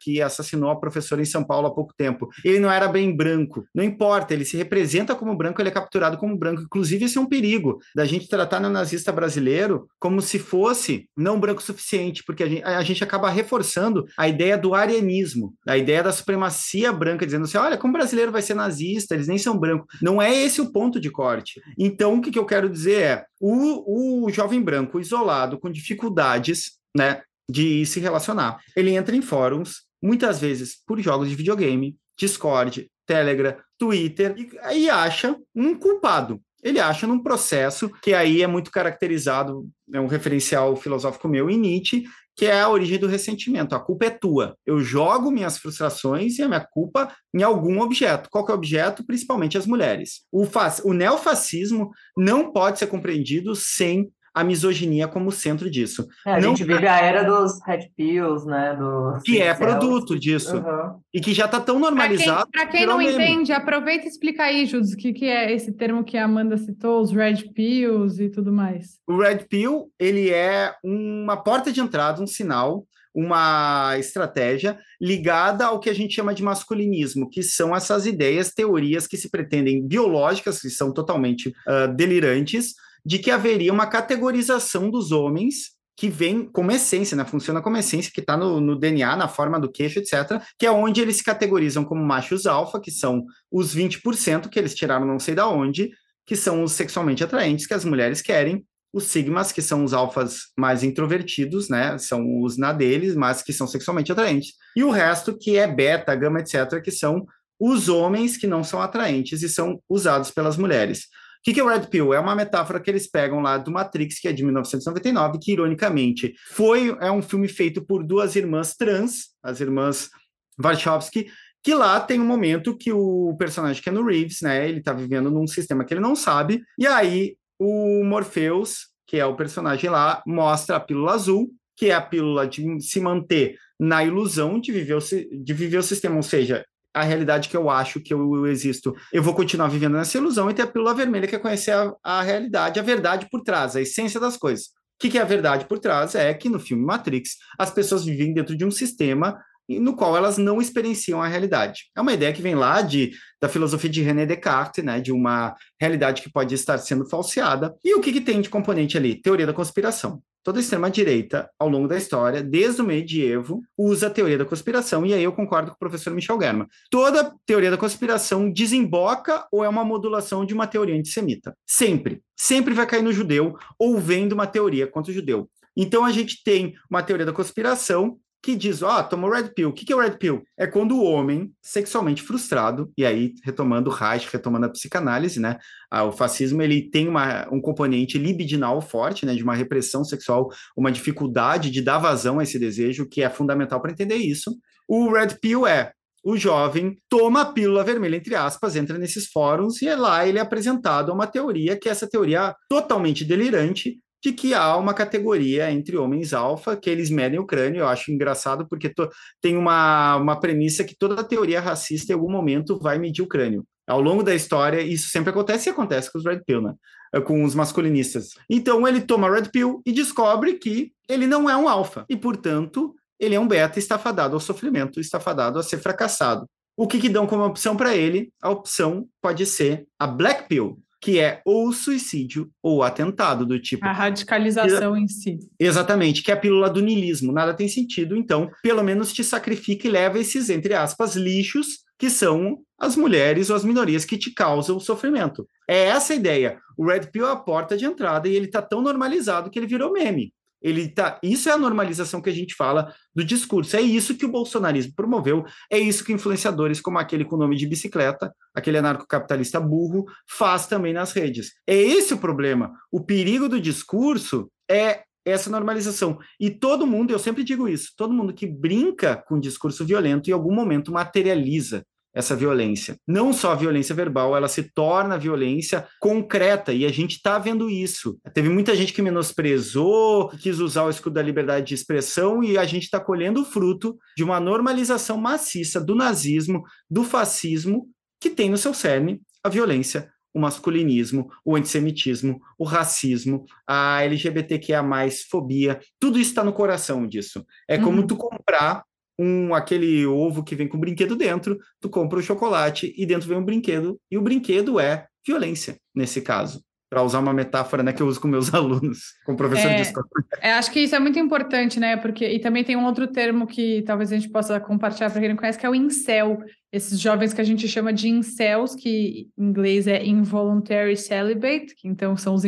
que 0.00 0.20
assassinou 0.20 0.70
a 0.70 0.78
professora 0.78 1.22
em 1.22 1.24
São 1.26 1.42
Paulo 1.42 1.66
há 1.66 1.74
pouco 1.74 1.94
tempo, 1.96 2.28
ele 2.44 2.60
não 2.60 2.70
era 2.70 2.88
bem 2.88 3.14
branco. 3.14 3.64
Não 3.74 3.82
importa, 3.82 4.34
ele 4.34 4.44
se 4.44 4.56
representa 4.56 5.14
como 5.14 5.36
branco, 5.36 5.60
ele 5.60 5.68
é 5.68 5.72
capturado 5.72 6.18
como 6.18 6.36
branco. 6.36 6.62
Inclusive, 6.62 7.04
esse 7.06 7.16
é 7.16 7.20
um 7.20 7.28
perigo 7.28 7.78
da 7.94 8.04
gente 8.04 8.28
tratar 8.28 8.62
o 8.62 8.70
nazista 8.70 9.10
brasileiro 9.12 9.88
como 9.98 10.20
se 10.20 10.38
fosse 10.38 11.08
não 11.16 11.40
branco 11.40 11.62
suficiente, 11.62 12.22
porque 12.24 12.42
a 12.42 12.48
gente, 12.48 12.64
a 12.64 12.82
gente 12.82 13.02
acaba 13.02 13.30
reforçando 13.30 14.04
a 14.16 14.28
ideia 14.28 14.58
do 14.58 14.74
arianismo, 14.74 15.54
a 15.66 15.76
ideia 15.76 16.02
da 16.02 16.12
supremacia 16.12 16.92
branca, 16.92 17.24
dizendo 17.24 17.44
assim: 17.44 17.58
olha, 17.58 17.78
como 17.78 17.92
brasileiro 17.92 18.32
vai 18.32 18.42
ser 18.42 18.54
nazista, 18.54 19.14
eles 19.14 19.28
nem 19.28 19.38
são 19.38 19.58
brancos. 19.58 19.86
Não 20.02 20.20
é 20.20 20.34
esse 20.34 20.60
o 20.60 20.70
ponto 20.70 21.00
de 21.00 21.10
corte. 21.10 21.60
Então, 21.78 22.14
o 22.16 22.20
que, 22.20 22.30
que 22.30 22.38
eu 22.38 22.46
quero 22.46 22.68
dizer 22.68 23.02
é: 23.02 23.24
o, 23.40 24.26
o 24.26 24.30
jovem 24.30 24.60
branco 24.60 25.00
isolado, 25.00 25.58
com 25.58 25.70
dificuldades, 25.70 26.78
né, 26.94 27.22
de 27.50 27.86
se 27.86 27.98
relacionar. 27.98 28.60
Ele 28.76 28.94
entra 28.94 29.16
em 29.16 29.22
fóruns, 29.22 29.84
muitas 30.02 30.38
vezes 30.38 30.76
por 30.86 31.00
jogos 31.00 31.28
de 31.28 31.34
videogame, 31.34 31.96
Discord, 32.18 32.88
Telegram, 33.06 33.56
Twitter, 33.78 34.34
e, 34.36 34.82
e 34.82 34.90
acha 34.90 35.36
um 35.54 35.74
culpado. 35.74 36.40
Ele 36.62 36.78
acha 36.78 37.06
num 37.06 37.22
processo 37.22 37.88
que 38.02 38.12
aí 38.12 38.42
é 38.42 38.46
muito 38.46 38.70
caracterizado, 38.70 39.66
é 39.92 40.00
um 40.00 40.06
referencial 40.06 40.76
filosófico 40.76 41.26
meu 41.26 41.48
em 41.48 41.58
Nietzsche, 41.58 42.04
que 42.36 42.46
é 42.46 42.60
a 42.60 42.68
origem 42.68 42.98
do 42.98 43.06
ressentimento. 43.06 43.74
A 43.74 43.80
culpa 43.80 44.06
é 44.06 44.10
tua. 44.10 44.56
Eu 44.64 44.80
jogo 44.80 45.30
minhas 45.30 45.58
frustrações 45.58 46.38
e 46.38 46.42
a 46.42 46.48
minha 46.48 46.66
culpa 46.70 47.14
em 47.34 47.42
algum 47.42 47.80
objeto. 47.80 48.28
Qual 48.30 48.46
é 48.48 48.52
objeto? 48.52 49.04
Principalmente 49.04 49.58
as 49.58 49.66
mulheres. 49.66 50.22
O, 50.32 50.46
o 50.84 50.92
neofascismo 50.92 51.90
não 52.16 52.52
pode 52.52 52.78
ser 52.78 52.86
compreendido 52.86 53.54
sem 53.54 54.10
a 54.34 54.44
misoginia 54.44 55.08
como 55.08 55.32
centro 55.32 55.70
disso. 55.70 56.06
É, 56.26 56.34
a 56.34 56.40
não... 56.40 56.50
gente 56.50 56.64
vive 56.64 56.86
a 56.86 56.98
era 57.00 57.22
dos 57.22 57.60
red 57.66 57.90
pills, 57.96 58.46
né? 58.46 58.76
Do 58.76 59.18
que 59.24 59.40
é 59.40 59.52
produto 59.54 60.18
disso. 60.18 60.56
Uhum. 60.56 61.00
E 61.12 61.20
que 61.20 61.32
já 61.32 61.46
está 61.46 61.60
tão 61.60 61.78
normalizado. 61.78 62.48
Para 62.50 62.66
quem, 62.66 62.80
quem 62.80 62.86
não 62.86 62.98
meme. 62.98 63.12
entende, 63.12 63.52
aproveita 63.52 64.04
e 64.04 64.08
explica 64.08 64.44
aí, 64.44 64.66
Judas, 64.66 64.92
o 64.92 64.96
que, 64.96 65.12
que 65.12 65.26
é 65.26 65.52
esse 65.52 65.72
termo 65.72 66.04
que 66.04 66.16
a 66.16 66.24
Amanda 66.24 66.56
citou, 66.56 67.00
os 67.00 67.12
red 67.12 67.50
pills 67.54 68.22
e 68.22 68.30
tudo 68.30 68.52
mais. 68.52 68.98
O 69.06 69.18
red 69.18 69.46
pill, 69.48 69.90
ele 69.98 70.30
é 70.30 70.74
uma 70.84 71.36
porta 71.36 71.72
de 71.72 71.80
entrada, 71.80 72.22
um 72.22 72.26
sinal 72.26 72.84
uma 73.14 73.98
estratégia 73.98 74.78
ligada 75.00 75.66
ao 75.66 75.80
que 75.80 75.90
a 75.90 75.92
gente 75.92 76.14
chama 76.14 76.34
de 76.34 76.42
masculinismo, 76.42 77.28
que 77.28 77.42
são 77.42 77.74
essas 77.74 78.06
ideias, 78.06 78.52
teorias 78.52 79.06
que 79.06 79.16
se 79.16 79.30
pretendem 79.30 79.86
biológicas, 79.86 80.60
que 80.60 80.70
são 80.70 80.92
totalmente 80.92 81.48
uh, 81.48 81.92
delirantes, 81.94 82.74
de 83.04 83.18
que 83.18 83.30
haveria 83.30 83.72
uma 83.72 83.86
categorização 83.86 84.90
dos 84.90 85.12
homens 85.12 85.78
que 85.96 86.08
vem 86.08 86.46
como 86.46 86.72
essência, 86.72 87.14
né? 87.14 87.26
funciona 87.26 87.60
como 87.60 87.76
essência, 87.76 88.10
que 88.10 88.20
está 88.20 88.34
no, 88.34 88.58
no, 88.58 88.74
DNA, 88.74 89.16
na 89.16 89.28
forma 89.28 89.60
do 89.60 89.70
queixo, 89.70 89.98
etc., 89.98 90.42
que 90.58 90.64
é 90.64 90.70
onde 90.70 90.98
eles 91.00 91.18
se 91.18 91.24
categorizam 91.24 91.84
como 91.84 92.02
machos 92.02 92.46
alfa, 92.46 92.80
que 92.80 92.90
são 92.90 93.26
os 93.52 93.74
20% 93.74 94.48
que 94.48 94.58
eles 94.58 94.74
tiraram 94.74 95.06
não 95.06 95.18
sei 95.18 95.34
da 95.34 95.46
onde, 95.46 95.90
que 96.24 96.34
são 96.36 96.62
os 96.62 96.72
sexualmente 96.72 97.22
atraentes 97.22 97.66
que 97.66 97.74
as 97.74 97.84
mulheres 97.84 98.22
querem, 98.22 98.64
os 98.92 99.04
sigmas, 99.04 99.52
que 99.52 99.60
são 99.60 99.84
os 99.84 99.92
alfas 99.92 100.46
mais 100.56 100.82
introvertidos, 100.82 101.68
né? 101.68 101.96
São 101.98 102.40
os 102.40 102.56
na 102.56 102.72
deles, 102.72 103.14
mas 103.14 103.42
que 103.42 103.52
são 103.52 103.66
sexualmente 103.66 104.10
atraentes. 104.10 104.54
E 104.74 104.82
o 104.82 104.90
resto, 104.90 105.36
que 105.36 105.58
é 105.58 105.66
beta, 105.66 106.14
gama, 106.14 106.40
etc., 106.40 106.82
que 106.82 106.90
são 106.90 107.26
os 107.58 107.90
homens 107.90 108.36
que 108.38 108.46
não 108.46 108.64
são 108.64 108.80
atraentes 108.80 109.42
e 109.42 109.48
são 109.48 109.80
usados 109.88 110.30
pelas 110.30 110.56
mulheres. 110.56 111.08
O 111.40 111.42
que, 111.42 111.54
que 111.54 111.60
é 111.60 111.64
o 111.64 111.68
Red 111.68 111.86
Pill? 111.86 112.12
É 112.12 112.20
uma 112.20 112.36
metáfora 112.36 112.78
que 112.78 112.90
eles 112.90 113.10
pegam 113.10 113.40
lá 113.40 113.56
do 113.56 113.70
Matrix, 113.70 114.20
que 114.20 114.28
é 114.28 114.32
de 114.32 114.44
1999, 114.44 115.38
que, 115.40 115.52
ironicamente, 115.52 116.34
foi 116.50 116.94
é 117.00 117.10
um 117.10 117.22
filme 117.22 117.48
feito 117.48 117.82
por 117.82 118.04
duas 118.04 118.36
irmãs 118.36 118.76
trans, 118.76 119.30
as 119.42 119.58
irmãs 119.58 120.10
Wachowski, 120.58 121.30
que 121.62 121.74
lá 121.74 121.98
tem 121.98 122.20
um 122.20 122.26
momento 122.26 122.76
que 122.76 122.92
o 122.92 123.34
personagem 123.38 123.82
Keanu 123.82 124.04
Reeves, 124.04 124.42
né, 124.42 124.68
ele 124.68 124.82
tá 124.82 124.92
vivendo 124.92 125.30
num 125.30 125.46
sistema 125.46 125.84
que 125.84 125.94
ele 125.94 126.00
não 126.00 126.14
sabe, 126.14 126.62
e 126.78 126.86
aí 126.86 127.36
o 127.58 128.04
Morpheus, 128.04 128.88
que 129.06 129.18
é 129.18 129.24
o 129.24 129.36
personagem 129.36 129.88
lá, 129.88 130.22
mostra 130.26 130.76
a 130.76 130.80
pílula 130.80 131.12
azul, 131.12 131.50
que 131.74 131.86
é 131.86 131.94
a 131.94 132.02
pílula 132.02 132.46
de 132.46 132.80
se 132.82 133.00
manter 133.00 133.56
na 133.78 134.04
ilusão 134.04 134.60
de 134.60 134.70
viver 134.70 134.94
o, 134.94 135.00
de 135.00 135.54
viver 135.54 135.78
o 135.78 135.82
sistema, 135.82 136.16
ou 136.16 136.22
seja, 136.22 136.64
a 136.92 137.02
realidade 137.02 137.48
que 137.48 137.56
eu 137.56 137.70
acho 137.70 138.00
que 138.00 138.12
eu, 138.12 138.46
existo, 138.46 138.94
eu 139.12 139.22
vou 139.22 139.34
continuar 139.34 139.68
vivendo 139.68 139.94
nessa 139.94 140.18
ilusão 140.18 140.50
e 140.50 140.54
ter 140.54 140.62
a 140.62 140.66
pílula 140.66 140.94
vermelha, 140.94 141.26
que 141.26 141.36
é 141.36 141.38
conhecer 141.38 141.72
a, 141.72 141.94
a 142.02 142.22
realidade, 142.22 142.80
a 142.80 142.82
verdade 142.82 143.28
por 143.30 143.42
trás, 143.42 143.76
a 143.76 143.80
essência 143.80 144.18
das 144.18 144.36
coisas. 144.36 144.66
O 144.66 145.00
que, 145.00 145.10
que 145.10 145.18
é 145.18 145.22
a 145.22 145.24
verdade 145.24 145.64
por 145.64 145.78
trás? 145.78 146.14
É 146.14 146.32
que 146.34 146.48
no 146.48 146.60
filme 146.60 146.84
Matrix, 146.84 147.36
as 147.58 147.70
pessoas 147.70 148.04
vivem 148.04 148.34
dentro 148.34 148.56
de 148.56 148.64
um 148.64 148.70
sistema 148.70 149.38
no 149.68 149.94
qual 149.94 150.16
elas 150.16 150.36
não 150.36 150.60
experienciam 150.60 151.22
a 151.22 151.28
realidade. 151.28 151.90
É 151.96 152.00
uma 152.00 152.12
ideia 152.12 152.32
que 152.32 152.42
vem 152.42 152.56
lá 152.56 152.82
de, 152.82 153.12
da 153.40 153.48
filosofia 153.48 153.88
de 153.88 154.02
René 154.02 154.26
Descartes, 154.26 154.84
né, 154.84 155.00
de 155.00 155.12
uma 155.12 155.54
realidade 155.80 156.22
que 156.22 156.30
pode 156.30 156.54
estar 156.54 156.76
sendo 156.78 157.08
falseada. 157.08 157.74
E 157.84 157.94
o 157.94 158.00
que, 158.00 158.12
que 158.12 158.20
tem 158.20 158.40
de 158.40 158.50
componente 158.50 158.96
ali? 158.96 159.20
Teoria 159.20 159.46
da 159.46 159.52
conspiração 159.52 160.20
toda 160.42 160.58
a 160.58 160.60
extrema-direita, 160.60 161.50
ao 161.58 161.68
longo 161.68 161.86
da 161.86 161.96
história, 161.96 162.42
desde 162.42 162.80
o 162.80 162.84
medievo, 162.84 163.62
usa 163.76 164.06
a 164.06 164.10
teoria 164.10 164.38
da 164.38 164.44
conspiração, 164.44 165.04
e 165.04 165.12
aí 165.12 165.22
eu 165.22 165.32
concordo 165.32 165.70
com 165.70 165.76
o 165.76 165.78
professor 165.78 166.12
Michel 166.12 166.40
Germa. 166.40 166.68
Toda 166.90 167.34
teoria 167.46 167.70
da 167.70 167.76
conspiração 167.76 168.50
desemboca 168.50 169.46
ou 169.52 169.64
é 169.64 169.68
uma 169.68 169.84
modulação 169.84 170.44
de 170.44 170.54
uma 170.54 170.66
teoria 170.66 170.96
antissemita. 170.96 171.56
Sempre. 171.66 172.22
Sempre 172.36 172.74
vai 172.74 172.86
cair 172.86 173.02
no 173.02 173.12
judeu 173.12 173.56
ou 173.78 173.98
vem 173.98 174.26
de 174.28 174.34
uma 174.34 174.46
teoria 174.46 174.86
contra 174.86 175.10
o 175.10 175.14
judeu. 175.14 175.48
Então 175.76 176.04
a 176.04 176.10
gente 176.10 176.42
tem 176.42 176.74
uma 176.90 177.02
teoria 177.02 177.26
da 177.26 177.32
conspiração 177.32 178.18
que 178.42 178.56
diz, 178.56 178.82
ó, 178.82 179.00
oh, 179.00 179.04
tomou 179.04 179.30
Red 179.30 179.50
Pill. 179.54 179.68
O 179.68 179.72
que, 179.72 179.84
que 179.84 179.92
é 179.92 179.96
o 179.96 180.00
Red 180.00 180.16
Pill? 180.16 180.42
É 180.58 180.66
quando 180.66 180.96
o 180.96 181.04
homem, 181.04 181.52
sexualmente 181.60 182.22
frustrado, 182.22 182.90
e 182.96 183.04
aí, 183.04 183.34
retomando 183.44 183.90
o 183.90 183.92
Reich, 183.92 184.28
retomando 184.32 184.66
a 184.66 184.70
psicanálise, 184.70 185.38
né, 185.38 185.58
ah, 185.90 186.04
o 186.04 186.12
fascismo, 186.12 186.62
ele 186.62 186.90
tem 186.90 187.06
uma, 187.08 187.46
um 187.52 187.60
componente 187.60 188.16
libidinal 188.16 188.80
forte, 188.80 189.26
né, 189.26 189.34
de 189.34 189.42
uma 189.42 189.54
repressão 189.54 190.04
sexual, 190.04 190.48
uma 190.76 190.90
dificuldade 190.90 191.70
de 191.70 191.82
dar 191.82 191.98
vazão 191.98 192.38
a 192.38 192.42
esse 192.42 192.58
desejo, 192.58 193.08
que 193.08 193.22
é 193.22 193.28
fundamental 193.28 193.80
para 193.80 193.92
entender 193.92 194.16
isso. 194.16 194.56
O 194.88 195.12
Red 195.12 195.38
Pill 195.40 195.66
é, 195.66 195.92
o 196.22 196.36
jovem 196.36 196.98
toma 197.08 197.42
a 197.42 197.52
pílula 197.52 197.84
vermelha, 197.84 198.16
entre 198.16 198.34
aspas, 198.34 198.76
entra 198.76 198.98
nesses 198.98 199.26
fóruns 199.26 199.80
e 199.80 199.88
é 199.88 199.96
lá 199.96 200.26
ele 200.26 200.38
é 200.38 200.40
apresentado 200.40 201.10
a 201.10 201.14
uma 201.14 201.26
teoria 201.26 201.78
que 201.78 201.88
é 201.88 201.92
essa 201.92 202.08
teoria 202.08 202.54
totalmente 202.68 203.24
delirante 203.24 203.98
de 204.22 204.32
que 204.32 204.52
há 204.52 204.76
uma 204.76 204.92
categoria 204.92 205.70
entre 205.70 205.96
homens 205.96 206.32
alfa, 206.32 206.76
que 206.76 206.90
eles 206.90 207.10
medem 207.10 207.38
o 207.38 207.46
crânio. 207.46 207.80
Eu 207.80 207.88
acho 207.88 208.12
engraçado 208.12 208.66
porque 208.68 208.92
tem 209.40 209.56
uma, 209.56 210.16
uma 210.16 210.38
premissa 210.38 210.84
que 210.84 210.96
toda 210.96 211.24
teoria 211.24 211.60
racista 211.60 212.12
em 212.12 212.14
algum 212.14 212.30
momento 212.30 212.78
vai 212.78 212.98
medir 212.98 213.22
o 213.22 213.28
crânio. 213.28 213.64
Ao 213.88 214.00
longo 214.00 214.22
da 214.22 214.34
história, 214.34 214.80
isso 214.80 215.08
sempre 215.08 215.30
acontece 215.30 215.68
e 215.68 215.72
acontece 215.72 216.12
com 216.12 216.18
os 216.18 216.24
Red 216.24 216.42
Pill, 216.46 216.62
né? 216.62 216.74
É, 217.12 217.20
com 217.20 217.42
os 217.42 217.54
masculinistas. 217.54 218.30
Então 218.48 218.86
ele 218.86 219.00
toma 219.00 219.30
Red 219.30 219.50
Pill 219.50 219.82
e 219.84 219.92
descobre 219.92 220.54
que 220.54 220.92
ele 221.08 221.26
não 221.26 221.50
é 221.50 221.56
um 221.56 221.68
alfa 221.68 222.04
e, 222.08 222.16
portanto, 222.16 222.94
ele 223.18 223.34
é 223.34 223.40
um 223.40 223.48
beta 223.48 223.78
estafadado 223.78 224.34
ao 224.34 224.40
sofrimento, 224.40 225.00
estafadado 225.00 225.58
a 225.58 225.62
ser 225.62 225.78
fracassado. 225.78 226.46
O 226.76 226.86
que, 226.86 226.98
que 226.98 227.08
dão 227.08 227.26
como 227.26 227.44
opção 227.44 227.76
para 227.76 227.96
ele? 227.96 228.32
A 228.40 228.48
opção 228.48 229.06
pode 229.20 229.44
ser 229.44 229.86
a 229.98 230.06
Black 230.06 230.48
Pill, 230.48 230.78
que 231.00 231.18
é 231.18 231.40
ou 231.44 231.72
suicídio 231.72 232.50
ou 232.62 232.82
atentado 232.82 233.46
do 233.46 233.58
tipo. 233.58 233.84
A 233.86 233.92
radicalização 233.92 234.96
em 234.96 235.08
si. 235.08 235.38
Exatamente, 235.58 236.22
que 236.22 236.30
é 236.30 236.34
a 236.34 236.36
pílula 236.36 236.68
do 236.68 236.82
niilismo. 236.82 237.32
Nada 237.32 237.54
tem 237.54 237.68
sentido, 237.68 238.16
então, 238.16 238.50
pelo 238.62 238.82
menos 238.82 239.12
te 239.12 239.24
sacrifica 239.24 239.88
e 239.88 239.90
leva 239.90 240.18
esses, 240.18 240.50
entre 240.50 240.74
aspas, 240.74 241.16
lixos, 241.16 241.78
que 241.98 242.10
são 242.10 242.58
as 242.78 242.96
mulheres 242.96 243.50
ou 243.50 243.56
as 243.56 243.64
minorias 243.64 244.04
que 244.04 244.18
te 244.18 244.32
causam 244.32 244.80
sofrimento. 244.80 245.46
É 245.68 245.84
essa 245.84 246.12
a 246.12 246.16
ideia. 246.16 246.58
O 246.76 246.86
Red 246.86 247.08
Pill 247.12 247.26
é 247.26 247.32
a 247.32 247.36
porta 247.36 247.76
de 247.76 247.84
entrada 247.84 248.28
e 248.28 248.34
ele 248.34 248.46
está 248.46 248.62
tão 248.62 248.80
normalizado 248.80 249.50
que 249.50 249.58
ele 249.58 249.66
virou 249.66 249.92
meme. 249.92 250.32
Ele 250.62 250.88
tá, 250.88 251.18
isso 251.22 251.48
é 251.48 251.52
a 251.52 251.58
normalização 251.58 252.20
que 252.20 252.30
a 252.30 252.32
gente 252.32 252.54
fala 252.54 252.94
do 253.14 253.24
discurso. 253.24 253.76
É 253.76 253.80
isso 253.80 254.16
que 254.16 254.26
o 254.26 254.30
bolsonarismo 254.30 254.92
promoveu, 254.94 255.44
é 255.70 255.78
isso 255.78 256.04
que 256.04 256.12
influenciadores 256.12 256.80
como 256.80 256.98
aquele 256.98 257.24
com 257.24 257.36
nome 257.36 257.56
de 257.56 257.66
bicicleta, 257.66 258.32
aquele 258.54 258.78
anarcocapitalista 258.78 259.58
burro, 259.60 260.06
faz 260.28 260.66
também 260.66 260.92
nas 260.92 261.12
redes. 261.12 261.52
É 261.66 261.74
esse 261.74 262.14
o 262.14 262.18
problema. 262.18 262.72
O 262.90 263.04
perigo 263.04 263.48
do 263.48 263.60
discurso 263.60 264.50
é 264.70 265.02
essa 265.24 265.50
normalização. 265.50 266.18
E 266.38 266.50
todo 266.50 266.86
mundo, 266.86 267.10
eu 267.10 267.18
sempre 267.18 267.44
digo 267.44 267.68
isso, 267.68 267.92
todo 267.96 268.14
mundo 268.14 268.32
que 268.32 268.46
brinca 268.46 269.16
com 269.16 269.38
discurso 269.38 269.84
violento 269.84 270.28
em 270.28 270.32
algum 270.32 270.54
momento 270.54 270.92
materializa 270.92 271.84
essa 272.14 272.34
violência. 272.34 272.96
Não 273.06 273.32
só 273.32 273.52
a 273.52 273.56
violência 273.56 273.94
verbal, 273.94 274.36
ela 274.36 274.48
se 274.48 274.72
torna 274.74 275.18
violência 275.18 275.86
concreta, 276.00 276.72
e 276.72 276.84
a 276.84 276.90
gente 276.90 277.16
está 277.16 277.38
vendo 277.38 277.70
isso. 277.70 278.18
Teve 278.34 278.48
muita 278.48 278.74
gente 278.74 278.92
que 278.92 279.02
menosprezou, 279.02 280.28
que 280.28 280.38
quis 280.38 280.58
usar 280.58 280.84
o 280.84 280.90
escudo 280.90 281.14
da 281.14 281.22
liberdade 281.22 281.66
de 281.66 281.74
expressão, 281.74 282.42
e 282.42 282.58
a 282.58 282.64
gente 282.64 282.84
está 282.84 283.00
colhendo 283.00 283.42
o 283.42 283.44
fruto 283.44 283.96
de 284.16 284.24
uma 284.24 284.40
normalização 284.40 285.16
maciça 285.16 285.80
do 285.80 285.94
nazismo, 285.94 286.62
do 286.90 287.04
fascismo, 287.04 287.88
que 288.20 288.30
tem 288.30 288.50
no 288.50 288.58
seu 288.58 288.74
cerne 288.74 289.20
a 289.42 289.48
violência 289.48 290.10
o 290.32 290.40
masculinismo, 290.40 291.28
o 291.44 291.56
antissemitismo, 291.56 292.40
o 292.58 292.64
racismo, 292.64 293.44
a 293.66 294.02
LGBTQIA+, 294.02 294.82
fobia, 295.28 295.80
tudo 295.98 296.18
isso 296.18 296.30
está 296.30 296.44
no 296.44 296.52
coração 296.52 297.06
disso. 297.06 297.44
É 297.68 297.78
como 297.78 298.00
uhum. 298.00 298.06
tu 298.06 298.16
comprar 298.16 298.84
um 299.20 299.54
aquele 299.54 300.06
ovo 300.06 300.42
que 300.42 300.56
vem 300.56 300.66
com 300.66 300.78
brinquedo 300.78 301.14
dentro, 301.14 301.58
tu 301.78 301.90
compra 301.90 302.18
o 302.18 302.22
chocolate 302.22 302.94
e 302.96 303.04
dentro 303.04 303.28
vem 303.28 303.36
um 303.36 303.44
brinquedo, 303.44 304.00
e 304.10 304.16
o 304.16 304.22
brinquedo 304.22 304.80
é 304.80 305.06
violência, 305.26 305.76
nesse 305.94 306.22
caso. 306.22 306.62
Para 306.88 307.02
usar 307.02 307.20
uma 307.20 307.32
metáfora 307.32 307.82
né, 307.82 307.92
que 307.92 308.02
eu 308.02 308.06
uso 308.06 308.20
com 308.20 308.26
meus 308.26 308.52
alunos, 308.54 309.12
com 309.24 309.36
professor 309.36 309.70
é, 309.70 309.76
de 309.76 309.82
escola. 309.82 310.06
É, 310.40 310.52
acho 310.54 310.72
que 310.72 310.80
isso 310.80 310.96
é 310.96 310.98
muito 310.98 311.18
importante, 311.18 311.78
né? 311.78 311.96
Porque, 311.96 312.26
e 312.26 312.40
também 312.40 312.64
tem 312.64 312.76
um 312.76 312.84
outro 312.84 313.06
termo 313.06 313.46
que 313.46 313.82
talvez 313.82 314.10
a 314.10 314.16
gente 314.16 314.28
possa 314.28 314.58
compartilhar 314.58 315.10
para 315.10 315.20
quem 315.20 315.28
não 315.28 315.36
conhece, 315.36 315.58
que 315.58 315.66
é 315.66 315.70
o 315.70 315.74
incel, 315.74 316.38
esses 316.72 317.00
jovens 317.00 317.34
que 317.34 317.40
a 317.40 317.44
gente 317.44 317.66
chama 317.66 317.92
de 317.92 318.08
incels, 318.08 318.76
que 318.76 319.28
em 319.36 319.44
inglês 319.44 319.88
é 319.88 320.04
involuntary 320.04 320.96
celibate, 320.96 321.74
que 321.74 321.88
então 321.88 322.16
são 322.16 322.34
os, 322.34 322.44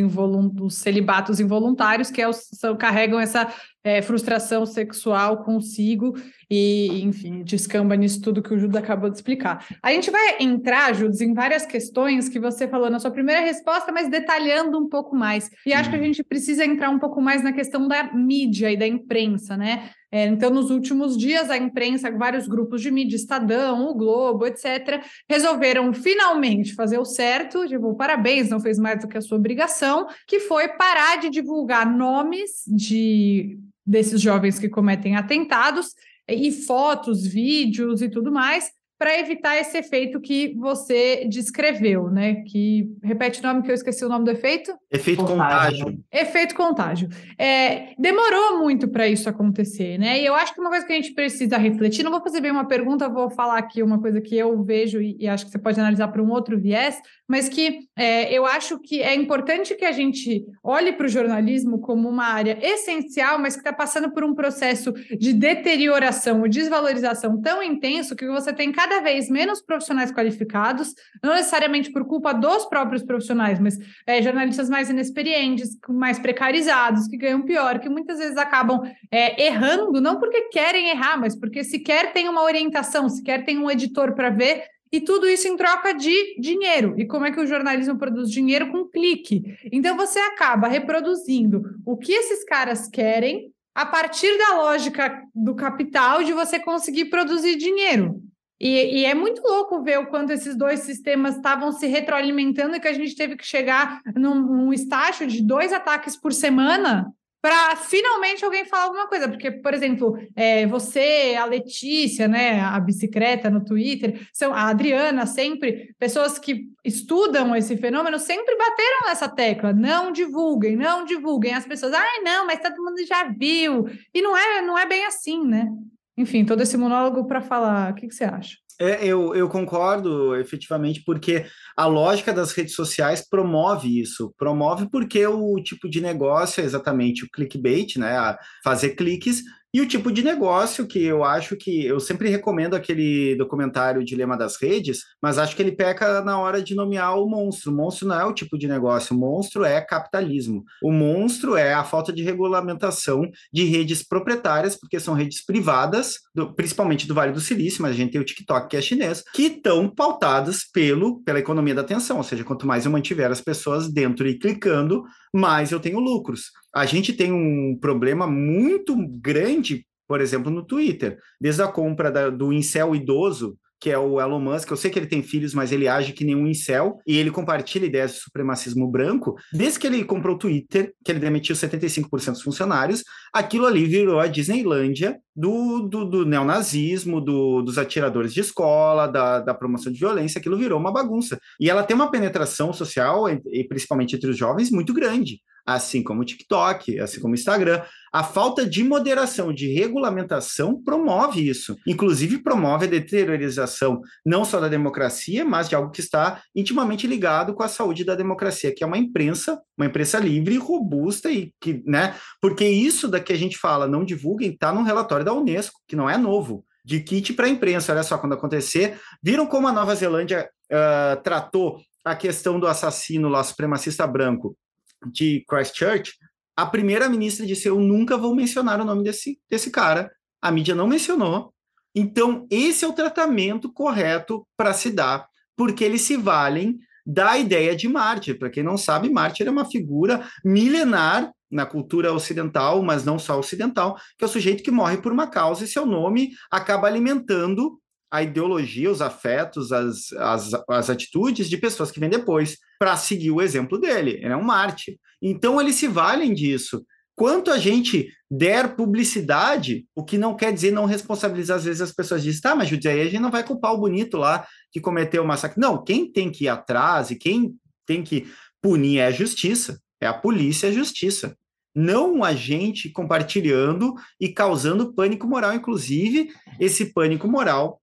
os 0.61 0.75
celibatos 0.77 1.41
involuntários, 1.41 2.11
que 2.11 2.23
é 2.23 2.29
os, 2.29 2.49
são, 2.53 2.77
carregam 2.77 3.19
essa 3.19 3.53
é, 3.83 4.01
frustração 4.01 4.65
sexual 4.65 5.43
consigo 5.43 6.15
e, 6.49 7.03
enfim, 7.03 7.43
descamba 7.43 7.97
nisso 7.97 8.23
tudo 8.23 8.43
que 8.43 8.55
o 8.55 8.59
Judas 8.59 8.81
acabou 8.81 9.11
de 9.11 9.17
explicar. 9.17 9.67
A 9.83 9.93
gente 9.93 10.09
vai 10.09 10.37
entrar, 10.39 10.95
Judas, 10.95 11.21
em 11.21 11.35
várias 11.35 11.67
questões 11.67 12.29
que 12.29 12.39
você 12.39 12.69
falou 12.69 12.89
na 12.89 13.01
sua 13.01 13.11
primeira 13.11 13.41
resposta, 13.41 13.91
mas 13.91 14.09
detalhando 14.09 14.79
um 14.79 14.89
pouco 14.89 15.17
mais. 15.17 15.51
E 15.67 15.73
acho 15.73 15.91
que 15.91 15.97
a 15.97 15.99
uhum. 15.99 16.05
gente 16.05 16.23
precisa 16.23 16.65
entrar 16.65 16.91
um 16.91 16.99
pouco 16.99 17.21
mais 17.21 17.43
na 17.43 17.53
questão 17.53 17.89
da 17.89 18.15
mídia 18.15 18.71
e 18.71 18.77
da 18.77 18.87
imprensa, 18.87 19.57
né? 19.57 19.91
É, 20.15 20.27
então, 20.27 20.51
nos 20.51 20.71
últimos 20.71 21.17
dias, 21.17 21.49
a 21.49 21.57
imprensa, 21.57 22.11
vários 22.11 22.47
grupos 22.47 22.83
de 22.83 22.91
mídia, 22.91 23.17
Estadão, 23.17 23.89
o 23.89 23.95
Globo, 23.95 24.47
etc., 24.47 25.03
resolveram 25.27 25.95
finalmente 25.95 26.75
fazer 26.75 26.99
o 26.99 27.05
certo, 27.05 27.67
tipo, 27.67 27.95
parabéns, 27.95 28.51
não 28.51 28.61
fez 28.61 28.79
mais 28.79 29.01
do 29.01 29.09
que 29.09 29.17
a 29.17 29.23
sua 29.23 29.39
obrigação, 29.39 30.07
que 30.29 30.39
foi 30.39 30.69
parar 30.69 31.17
de 31.17 31.31
divulgar 31.31 31.91
nomes 31.91 32.63
de 32.67 33.59
desses 33.85 34.21
jovens 34.21 34.59
que 34.59 34.69
cometem 34.69 35.17
atentados 35.17 35.95
e 36.29 36.53
fotos, 36.53 37.27
vídeos 37.27 38.03
e 38.03 38.09
tudo 38.09 38.31
mais, 38.31 38.71
para 39.03 39.19
evitar 39.19 39.57
esse 39.57 39.77
efeito 39.77 40.21
que 40.21 40.55
você 40.57 41.27
descreveu, 41.29 42.09
né? 42.09 42.37
Que 42.47 42.89
repete 43.03 43.41
o 43.41 43.43
nome 43.43 43.63
que 43.63 43.71
eu 43.73 43.75
esqueci 43.75 44.05
o 44.05 44.09
nome 44.09 44.25
do 44.25 44.31
efeito? 44.31 44.73
Efeito 44.93 45.25
contágio. 45.25 45.87
contágio. 45.87 46.05
Efeito 46.13 46.55
contágio. 46.55 47.09
É, 47.37 47.95
demorou 47.99 48.61
muito 48.61 48.87
para 48.87 49.09
isso 49.09 49.29
acontecer, 49.29 49.99
né? 49.99 50.21
E 50.21 50.25
eu 50.25 50.37
acho 50.37 50.55
que 50.55 50.61
uma 50.61 50.71
coisa 50.71 50.87
que 50.87 50.93
a 50.93 50.95
gente 50.95 51.15
precisa 51.15 51.59
refletir, 51.59 52.05
não 52.05 52.13
vou 52.13 52.23
fazer 52.23 52.41
bem 52.41 52.53
uma 52.53 52.69
pergunta, 52.69 53.09
vou 53.09 53.29
falar 53.29 53.59
aqui 53.59 53.83
uma 53.83 54.01
coisa 54.01 54.21
que 54.21 54.39
eu 54.39 54.63
vejo 54.63 55.03
e, 55.03 55.17
e 55.19 55.27
acho 55.27 55.47
que 55.47 55.51
você 55.51 55.59
pode 55.59 55.81
analisar 55.81 56.07
para 56.07 56.23
um 56.23 56.31
outro 56.31 56.57
viés, 56.57 56.97
mas 57.29 57.49
que 57.49 57.89
é, 57.97 58.33
eu 58.33 58.45
acho 58.45 58.79
que 58.79 59.03
é 59.03 59.15
importante 59.15 59.75
que 59.75 59.85
a 59.85 59.93
gente 59.93 60.45
olhe 60.63 60.93
para 60.93 61.07
o 61.07 61.09
jornalismo 61.09 61.81
como 61.81 62.09
uma 62.09 62.27
área 62.27 62.59
essencial, 62.61 63.39
mas 63.39 63.55
que 63.55 63.61
está 63.61 63.73
passando 63.73 64.11
por 64.13 64.25
um 64.25 64.35
processo 64.35 64.93
de 65.19 65.33
deterioração 65.33 66.41
ou 66.41 66.49
desvalorização 66.49 67.41
tão 67.41 67.63
intenso 67.63 68.17
que 68.17 68.27
você 68.27 68.53
tem 68.53 68.73
cada 68.73 69.01
vez 69.01 69.29
menos 69.31 69.63
profissionais 69.63 70.13
qualificados, 70.13 70.95
não 71.23 71.35
necessariamente 71.35 71.93
por 71.93 72.07
culpa 72.07 72.33
dos 72.33 72.67
próprios 72.67 73.03
profissionais, 73.03 73.59
mas 73.59 73.79
é, 74.07 74.21
jornalistas 74.21 74.69
mais 74.69 74.91
inexperientes, 74.91 75.79
mais 75.89 76.19
precarizados, 76.19 77.07
que 77.07 77.17
ganham 77.17 77.43
pior, 77.43 77.79
que 77.79 77.89
muitas 77.89 78.19
vezes 78.19 78.37
acabam 78.37 78.83
é, 79.11 79.47
errando, 79.47 80.01
não 80.01 80.19
porque 80.19 80.49
querem 80.49 80.91
errar, 80.91 81.19
mas 81.19 81.39
porque 81.39 81.65
sequer 81.65 82.13
tem 82.13 82.29
uma 82.29 82.43
orientação, 82.43 83.09
sequer 83.09 83.45
tem 83.45 83.59
um 83.59 83.71
editor 83.71 84.15
para 84.15 84.31
ver 84.31 84.65
e 84.93 85.01
tudo 85.01 85.27
isso 85.27 85.49
em 85.49 85.57
troca 85.57 85.95
de 85.95 86.39
dinheiro. 86.39 86.95
E 86.99 87.07
como 87.07 87.25
é 87.25 87.33
que 87.33 87.41
o 87.41 87.47
jornalismo 87.47 87.99
produz 87.99 88.31
dinheiro? 88.31 88.71
Com 88.71 88.85
clique. 88.85 89.43
Então 89.73 89.97
você 89.97 90.19
acaba 90.19 90.69
reproduzindo 90.69 91.63
o 91.87 91.97
que 91.97 92.13
esses 92.13 92.45
caras 92.45 92.87
querem 92.89 93.51
a 93.75 93.87
partir 93.87 94.37
da 94.37 94.57
lógica 94.57 95.23
do 95.35 95.55
capital 95.55 96.23
de 96.23 96.35
você 96.35 96.61
conseguir 96.61 97.07
produzir 97.07 97.57
dinheiro. 97.57 98.23
E, 98.61 99.01
e, 99.01 99.05
é 99.05 99.13
muito 99.13 99.43
louco 99.43 99.83
ver 99.83 99.99
o 99.99 100.07
quanto 100.07 100.31
esses 100.31 100.55
dois 100.55 100.81
sistemas 100.81 101.35
estavam 101.35 101.73
se 101.73 101.87
retroalimentando 101.89 102.77
e 102.77 102.81
que 102.81 102.87
a 102.87 102.93
gente 102.93 103.17
teve 103.17 103.35
que 103.35 103.45
chegar 103.45 104.01
num, 104.15 104.37
num 104.37 104.73
estágio 104.73 105.27
de 105.27 105.43
dois 105.43 105.73
ataques 105.73 106.17
por 106.17 106.33
semana 106.33 107.13
para 107.43 107.75
finalmente 107.75 108.45
alguém 108.45 108.65
falar 108.65 108.85
alguma 108.85 109.09
coisa. 109.09 109.29
Porque, 109.29 109.51
por 109.51 109.75
exemplo, 109.75 110.17
é, 110.37 110.65
você, 110.65 111.37
a 111.37 111.45
Letícia, 111.45 112.29
né, 112.29 112.61
a 112.61 112.79
bicicleta 112.79 113.51
no 113.51 113.65
Twitter, 113.65 114.29
são 114.33 114.55
a 114.55 114.69
Adriana, 114.69 115.27
sempre, 115.27 115.93
pessoas 115.99 116.39
que 116.39 116.69
estudam 116.85 117.55
esse 117.57 117.77
fenômeno, 117.77 118.19
sempre 118.21 118.57
bateram 118.57 119.09
nessa 119.09 119.29
tecla. 119.29 119.73
Não 119.73 120.13
divulguem, 120.13 120.77
não 120.77 121.05
divulguem. 121.05 121.53
As 121.53 121.67
pessoas, 121.67 121.93
ai, 121.93 122.21
não, 122.21 122.47
mas 122.47 122.61
todo 122.61 122.83
mundo 122.83 123.05
já 123.05 123.25
viu. 123.25 123.87
E 124.15 124.23
não 124.23 124.37
é, 124.37 124.63
não 124.63 124.79
é 124.79 124.87
bem 124.87 125.05
assim, 125.05 125.45
né? 125.45 125.69
Enfim, 126.17 126.45
todo 126.45 126.63
esse 126.63 126.77
monólogo 126.77 127.27
para 127.27 127.41
falar. 127.41 127.91
O 127.91 127.95
que, 127.97 128.07
que 128.07 128.15
você 128.15 128.25
acha? 128.25 128.62
É, 128.83 129.07
eu, 129.07 129.33
eu 129.33 129.49
concordo, 129.49 130.35
efetivamente, 130.35 131.05
porque 131.07 131.47
a 131.77 131.87
lógica 131.87 132.33
das 132.33 132.51
redes 132.51 132.75
sociais 132.75 133.25
promove 133.25 134.01
isso. 134.01 134.35
Promove 134.37 134.89
porque 134.91 135.25
o 135.25 135.55
tipo 135.63 135.89
de 135.89 136.01
negócio 136.01 136.61
é 136.61 136.65
exatamente 136.65 137.25
o 137.25 137.31
clickbait, 137.31 137.97
né? 137.97 138.37
fazer 138.65 138.97
cliques, 138.97 139.45
e 139.75 139.81
o 139.81 139.89
tipo 139.89 140.13
de 140.13 140.23
negócio 140.23 140.87
que 140.87 141.03
eu 141.03 141.25
acho 141.25 141.57
que 141.57 141.87
eu 141.87 141.99
sempre 141.99 142.29
recomendo 142.29 142.75
aquele 142.75 143.35
documentário 143.37 144.05
Dilema 144.05 144.37
das 144.37 144.57
Redes, 144.61 145.01
mas 145.21 145.39
acho 145.39 145.57
que 145.57 145.63
ele 145.63 145.73
peca 145.73 146.21
na 146.23 146.39
hora 146.39 146.63
de 146.63 146.75
nomear 146.75 147.19
o 147.19 147.27
monstro. 147.27 147.73
O 147.73 147.75
monstro 147.75 148.07
não 148.07 148.21
é 148.21 148.25
o 148.25 148.35
tipo 148.35 148.59
de 148.59 148.69
negócio, 148.69 149.17
o 149.17 149.19
monstro 149.19 149.65
é 149.65 149.81
capitalismo. 149.81 150.63
O 150.83 150.93
monstro 150.93 151.57
é 151.57 151.73
a 151.73 151.85
falta 151.85 152.13
de 152.13 152.23
regulamentação 152.23 153.23
de 153.51 153.65
redes 153.65 154.03
proprietárias, 154.03 154.77
porque 154.77 155.01
são 155.01 155.15
redes 155.15 155.43
privadas, 155.45 156.19
do, 156.35 156.53
principalmente 156.55 157.09
do 157.09 157.15
Vale 157.15 157.33
do 157.33 157.41
Silício, 157.41 157.81
mas 157.81 157.93
a 157.93 157.95
gente 157.95 158.13
tem 158.13 158.21
o 158.21 158.25
TikTok 158.25 158.69
que 158.69 158.77
é 158.77 158.83
chinês, 158.83 159.25
que 159.33 159.45
estão 159.45 159.89
pautadas 159.89 160.65
pelo, 160.71 161.23
pela 161.23 161.39
economia 161.39 161.75
da 161.75 161.81
atenção, 161.81 162.19
ou 162.19 162.23
seja, 162.23 162.45
quanto 162.45 162.67
mais 162.67 162.85
eu 162.85 162.91
mantiver 162.91 163.31
as 163.31 163.41
pessoas 163.41 163.91
dentro 163.91 164.29
e 164.29 164.39
clicando, 164.39 165.03
mais 165.33 165.73
eu 165.73 165.81
tenho 165.81 165.99
lucros. 165.99 166.51
A 166.75 166.87
gente 166.87 167.13
tem 167.13 167.33
um 167.33 167.77
problema 167.79 168.27
muito 168.27 168.97
grande, 169.21 169.87
por 170.09 170.21
exemplo, 170.21 170.51
no 170.51 170.65
Twitter, 170.65 171.19
desde 171.41 171.63
a 171.63 171.69
compra 171.69 172.11
da, 172.11 172.31
do 172.31 172.53
incel 172.53 172.95
idoso, 172.95 173.59
que 173.83 173.91
é 173.91 173.99
o 173.99 174.21
Elon 174.21 174.39
Musk. 174.39 174.71
Eu 174.71 174.77
sei 174.77 174.93
que 174.93 174.99
ele 174.99 175.09
tem 175.09 175.25
filhos, 175.25 175.53
mas 175.53 175.73
ele 175.73 175.89
age 175.89 176.13
que 176.13 176.25
nem 176.25 176.37
um 176.37 176.47
incel 176.47 176.99
e 177.05 177.19
ele 177.19 177.33
compartilha 177.33 177.85
ideias 177.85 178.13
de 178.13 178.21
supremacismo 178.21 178.89
branco. 178.89 179.35
Desde 179.53 179.81
que 179.81 179.87
ele 179.89 180.05
comprou 180.05 180.37
o 180.37 180.39
Twitter, 180.39 180.95
que 181.05 181.11
ele 181.11 181.19
demitiu 181.19 181.57
75% 181.57 182.31
dos 182.31 182.43
funcionários, 182.43 183.03
aquilo 183.33 183.67
ali 183.67 183.85
virou 183.85 184.21
a 184.21 184.29
Disneylândia 184.29 185.19
do, 185.35 185.81
do, 185.89 186.05
do 186.05 186.25
neonazismo, 186.25 187.21
do, 187.21 187.61
dos 187.61 187.77
atiradores 187.77 188.33
de 188.33 188.41
escola, 188.41 189.09
da, 189.09 189.41
da, 189.41 189.53
promoção 189.53 189.93
de 189.93 189.99
violência, 189.99 190.39
aquilo 190.39 190.57
virou 190.57 190.79
uma 190.79 190.93
bagunça. 190.93 191.37
E 191.59 191.69
ela 191.69 191.83
tem 191.83 191.97
uma 191.97 192.11
penetração 192.11 192.73
social, 192.73 193.29
e 193.29 193.65
principalmente 193.65 194.15
entre 194.15 194.31
os 194.31 194.39
jovens, 194.39 194.71
muito 194.71 194.95
grande 194.95 195.41
assim 195.65 196.03
como 196.03 196.23
o 196.23 196.25
TikTok, 196.25 196.99
assim 196.99 197.21
como 197.21 197.33
o 197.33 197.37
Instagram. 197.37 197.83
A 198.13 198.23
falta 198.23 198.67
de 198.67 198.85
moderação, 198.85 199.53
de 199.53 199.73
regulamentação 199.73 200.83
promove 200.83 201.49
isso. 201.49 201.77
Inclusive, 201.87 202.43
promove 202.43 202.87
a 202.87 202.91
deteriorização 202.91 204.01
não 204.25 204.45
só 204.45 204.61
da 204.61 204.69
democracia, 204.69 205.45
mas 205.45 205.69
de 205.69 205.75
algo 205.75 205.91
que 205.91 206.01
está 206.01 206.43
intimamente 206.55 207.07
ligado 207.07 207.55
com 207.55 207.63
a 207.63 207.69
saúde 207.69 208.05
da 208.05 208.15
democracia, 208.15 208.75
que 208.75 208.85
é 208.85 208.87
uma 208.87 208.99
imprensa, 208.99 209.61
uma 209.77 209.87
imprensa 209.87 210.19
livre, 210.19 210.57
robusta 210.59 211.31
e 211.31 211.53
que, 211.61 211.83
né? 211.87 212.15
Porque 212.41 212.67
isso 212.67 213.09
da 213.09 213.21
que 213.21 213.33
a 213.33 213.39
gente 213.39 213.57
fala, 213.57 213.87
não 213.87 214.05
divulguem, 214.05 214.51
está 214.51 214.73
no 214.73 214.83
relatório 214.83 215.25
da 215.25 215.33
Unesco, 215.33 215.81
que 215.87 215.97
não 215.97 216.11
é 216.11 216.19
novo 216.19 216.65
de 216.85 217.01
kit 217.01 217.33
para 217.33 217.47
a 217.47 217.51
imprensa. 217.51 217.93
Olha 217.93 218.03
só, 218.03 218.19
quando 218.19 218.35
acontecer, 218.35 218.99
viram 219.23 219.47
como 219.47 219.69
a 219.69 219.73
Nova 219.73 219.95
Zelândia 219.95 220.51
uh, 220.71 221.23
tratou 221.23 221.81
a 222.05 222.17
questão 222.17 222.59
do 222.59 222.67
assassino 222.67 223.29
lá, 223.29 223.43
supremacista 223.45 224.07
branco, 224.07 224.57
de 225.07 225.45
Christchurch, 225.49 226.13
a 226.57 226.67
primeira 226.67 227.09
ministra 227.09 227.47
disse: 227.47 227.69
Eu 227.69 227.81
nunca 227.81 228.17
vou 228.17 228.35
mencionar 228.35 228.81
o 228.81 228.85
nome 228.85 229.03
desse, 229.03 229.39
desse 229.49 229.71
cara. 229.71 230.11
A 230.41 230.51
mídia 230.51 230.75
não 230.75 230.87
mencionou. 230.87 231.53
Então, 231.95 232.47
esse 232.51 232.85
é 232.85 232.89
o 232.89 232.93
tratamento 232.93 233.73
correto 233.73 234.47
para 234.57 234.73
se 234.73 234.91
dar, 234.91 235.27
porque 235.57 235.85
eles 235.85 236.03
se 236.03 236.17
valem 236.17 236.79
da 237.05 237.37
ideia 237.37 237.77
de 237.77 237.89
mártir. 237.89 238.39
Para 238.39 238.51
quem 238.51 238.63
não 238.63 238.79
sabe, 238.79 239.11
mártir 239.11 239.47
é 239.47 239.51
uma 239.51 239.69
figura 239.69 240.27
milenar 240.45 241.31
na 241.51 241.67
cultura 241.67 242.13
ocidental, 242.13 242.83
mas 242.83 243.05
não 243.05 243.19
só 243.19 243.39
ocidental, 243.39 243.97
que 244.17 244.25
é 244.25 244.27
o 244.27 244.31
sujeito 244.31 244.63
que 244.63 244.71
morre 244.71 244.97
por 244.97 245.13
uma 245.13 245.27
causa 245.27 245.65
e 245.65 245.69
seu 245.69 245.85
nome 245.85 246.31
acaba 246.51 246.87
alimentando 246.87 247.79
a 248.13 248.23
ideologia, 248.23 248.91
os 248.91 249.01
afetos, 249.01 249.73
as, 249.73 250.13
as, 250.13 250.51
as 250.69 250.91
atitudes 250.91 251.49
de 251.49 251.57
pessoas 251.57 251.91
que 251.91 251.99
vêm 251.99 252.11
depois, 252.11 252.59
para 252.79 252.95
seguir 252.95 253.31
o 253.31 253.41
exemplo 253.41 253.81
dele. 253.81 254.21
Ele 254.23 254.35
é 254.35 254.37
um 254.37 254.45
Marte. 254.45 255.01
Então, 255.23 255.59
eles 255.59 255.77
se 255.77 255.89
valem 255.89 256.35
disso. 256.35 256.85
Quanto 257.15 257.51
a 257.51 257.57
gente 257.57 258.11
der 258.31 258.77
publicidade, 258.77 259.87
o 259.95 260.05
que 260.05 260.19
não 260.19 260.37
quer 260.37 260.53
dizer 260.53 260.73
não 260.73 260.85
responsabilizar, 260.85 261.57
às 261.57 261.65
vezes 261.65 261.81
as 261.81 261.93
pessoas 261.93 262.23
dizem, 262.23 262.43
tá, 262.43 262.55
mas 262.55 262.69
Judite, 262.69 262.89
aí 262.89 263.01
a 263.01 263.05
gente 263.05 263.21
não 263.21 263.31
vai 263.31 263.45
culpar 263.45 263.73
o 263.73 263.79
bonito 263.79 264.19
lá 264.19 264.47
que 264.71 264.81
cometeu 264.81 265.23
o 265.23 265.27
massacre. 265.27 265.59
Não, 265.59 265.83
quem 265.83 266.11
tem 266.11 266.31
que 266.31 266.45
ir 266.45 266.49
atrás 266.49 267.11
e 267.11 267.17
quem 267.17 267.55
tem 267.87 268.03
que 268.03 268.27
punir 268.61 268.99
é 268.99 269.07
a 269.07 269.11
justiça, 269.11 269.81
é 270.01 270.07
a 270.07 270.13
polícia, 270.13 270.67
é 270.67 270.71
a 270.71 270.75
justiça. 270.75 271.35
Não 271.75 272.23
a 272.23 272.35
gente 272.35 272.91
compartilhando 272.91 273.95
e 274.21 274.29
causando 274.29 274.93
pânico 274.93 275.27
moral, 275.27 275.55
inclusive 275.55 276.29
esse 276.61 276.93
pânico 276.93 277.27
moral 277.27 277.82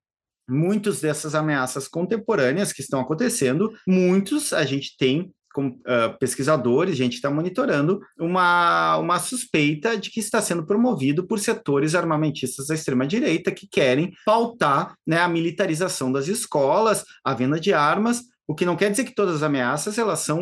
muitas 0.49 1.01
dessas 1.01 1.35
ameaças 1.35 1.87
contemporâneas 1.87 2.73
que 2.73 2.81
estão 2.81 2.99
acontecendo, 2.99 3.73
muitos 3.87 4.53
a 4.53 4.65
gente 4.65 4.97
tem 4.97 5.31
como 5.53 5.69
uh, 5.69 6.17
pesquisadores, 6.19 6.93
a 6.93 6.97
gente 6.97 7.15
está 7.15 7.29
monitorando 7.29 7.99
uma, 8.19 8.97
uma 8.97 9.19
suspeita 9.19 9.97
de 9.97 10.11
que 10.11 10.19
está 10.19 10.41
sendo 10.41 10.65
promovido 10.65 11.25
por 11.25 11.39
setores 11.39 11.95
armamentistas 11.95 12.67
da 12.67 12.75
extrema-direita 12.75 13.51
que 13.51 13.67
querem 13.67 14.11
pautar 14.25 14.93
né, 15.05 15.19
a 15.19 15.27
militarização 15.27 16.11
das 16.11 16.27
escolas, 16.27 17.03
a 17.25 17.33
venda 17.33 17.59
de 17.59 17.73
armas, 17.73 18.21
o 18.47 18.55
que 18.55 18.65
não 18.65 18.75
quer 18.75 18.89
dizer 18.89 19.03
que 19.03 19.13
todas 19.13 19.35
as 19.35 19.43
ameaças 19.43 19.97
elas 19.97 20.19
são 20.21 20.41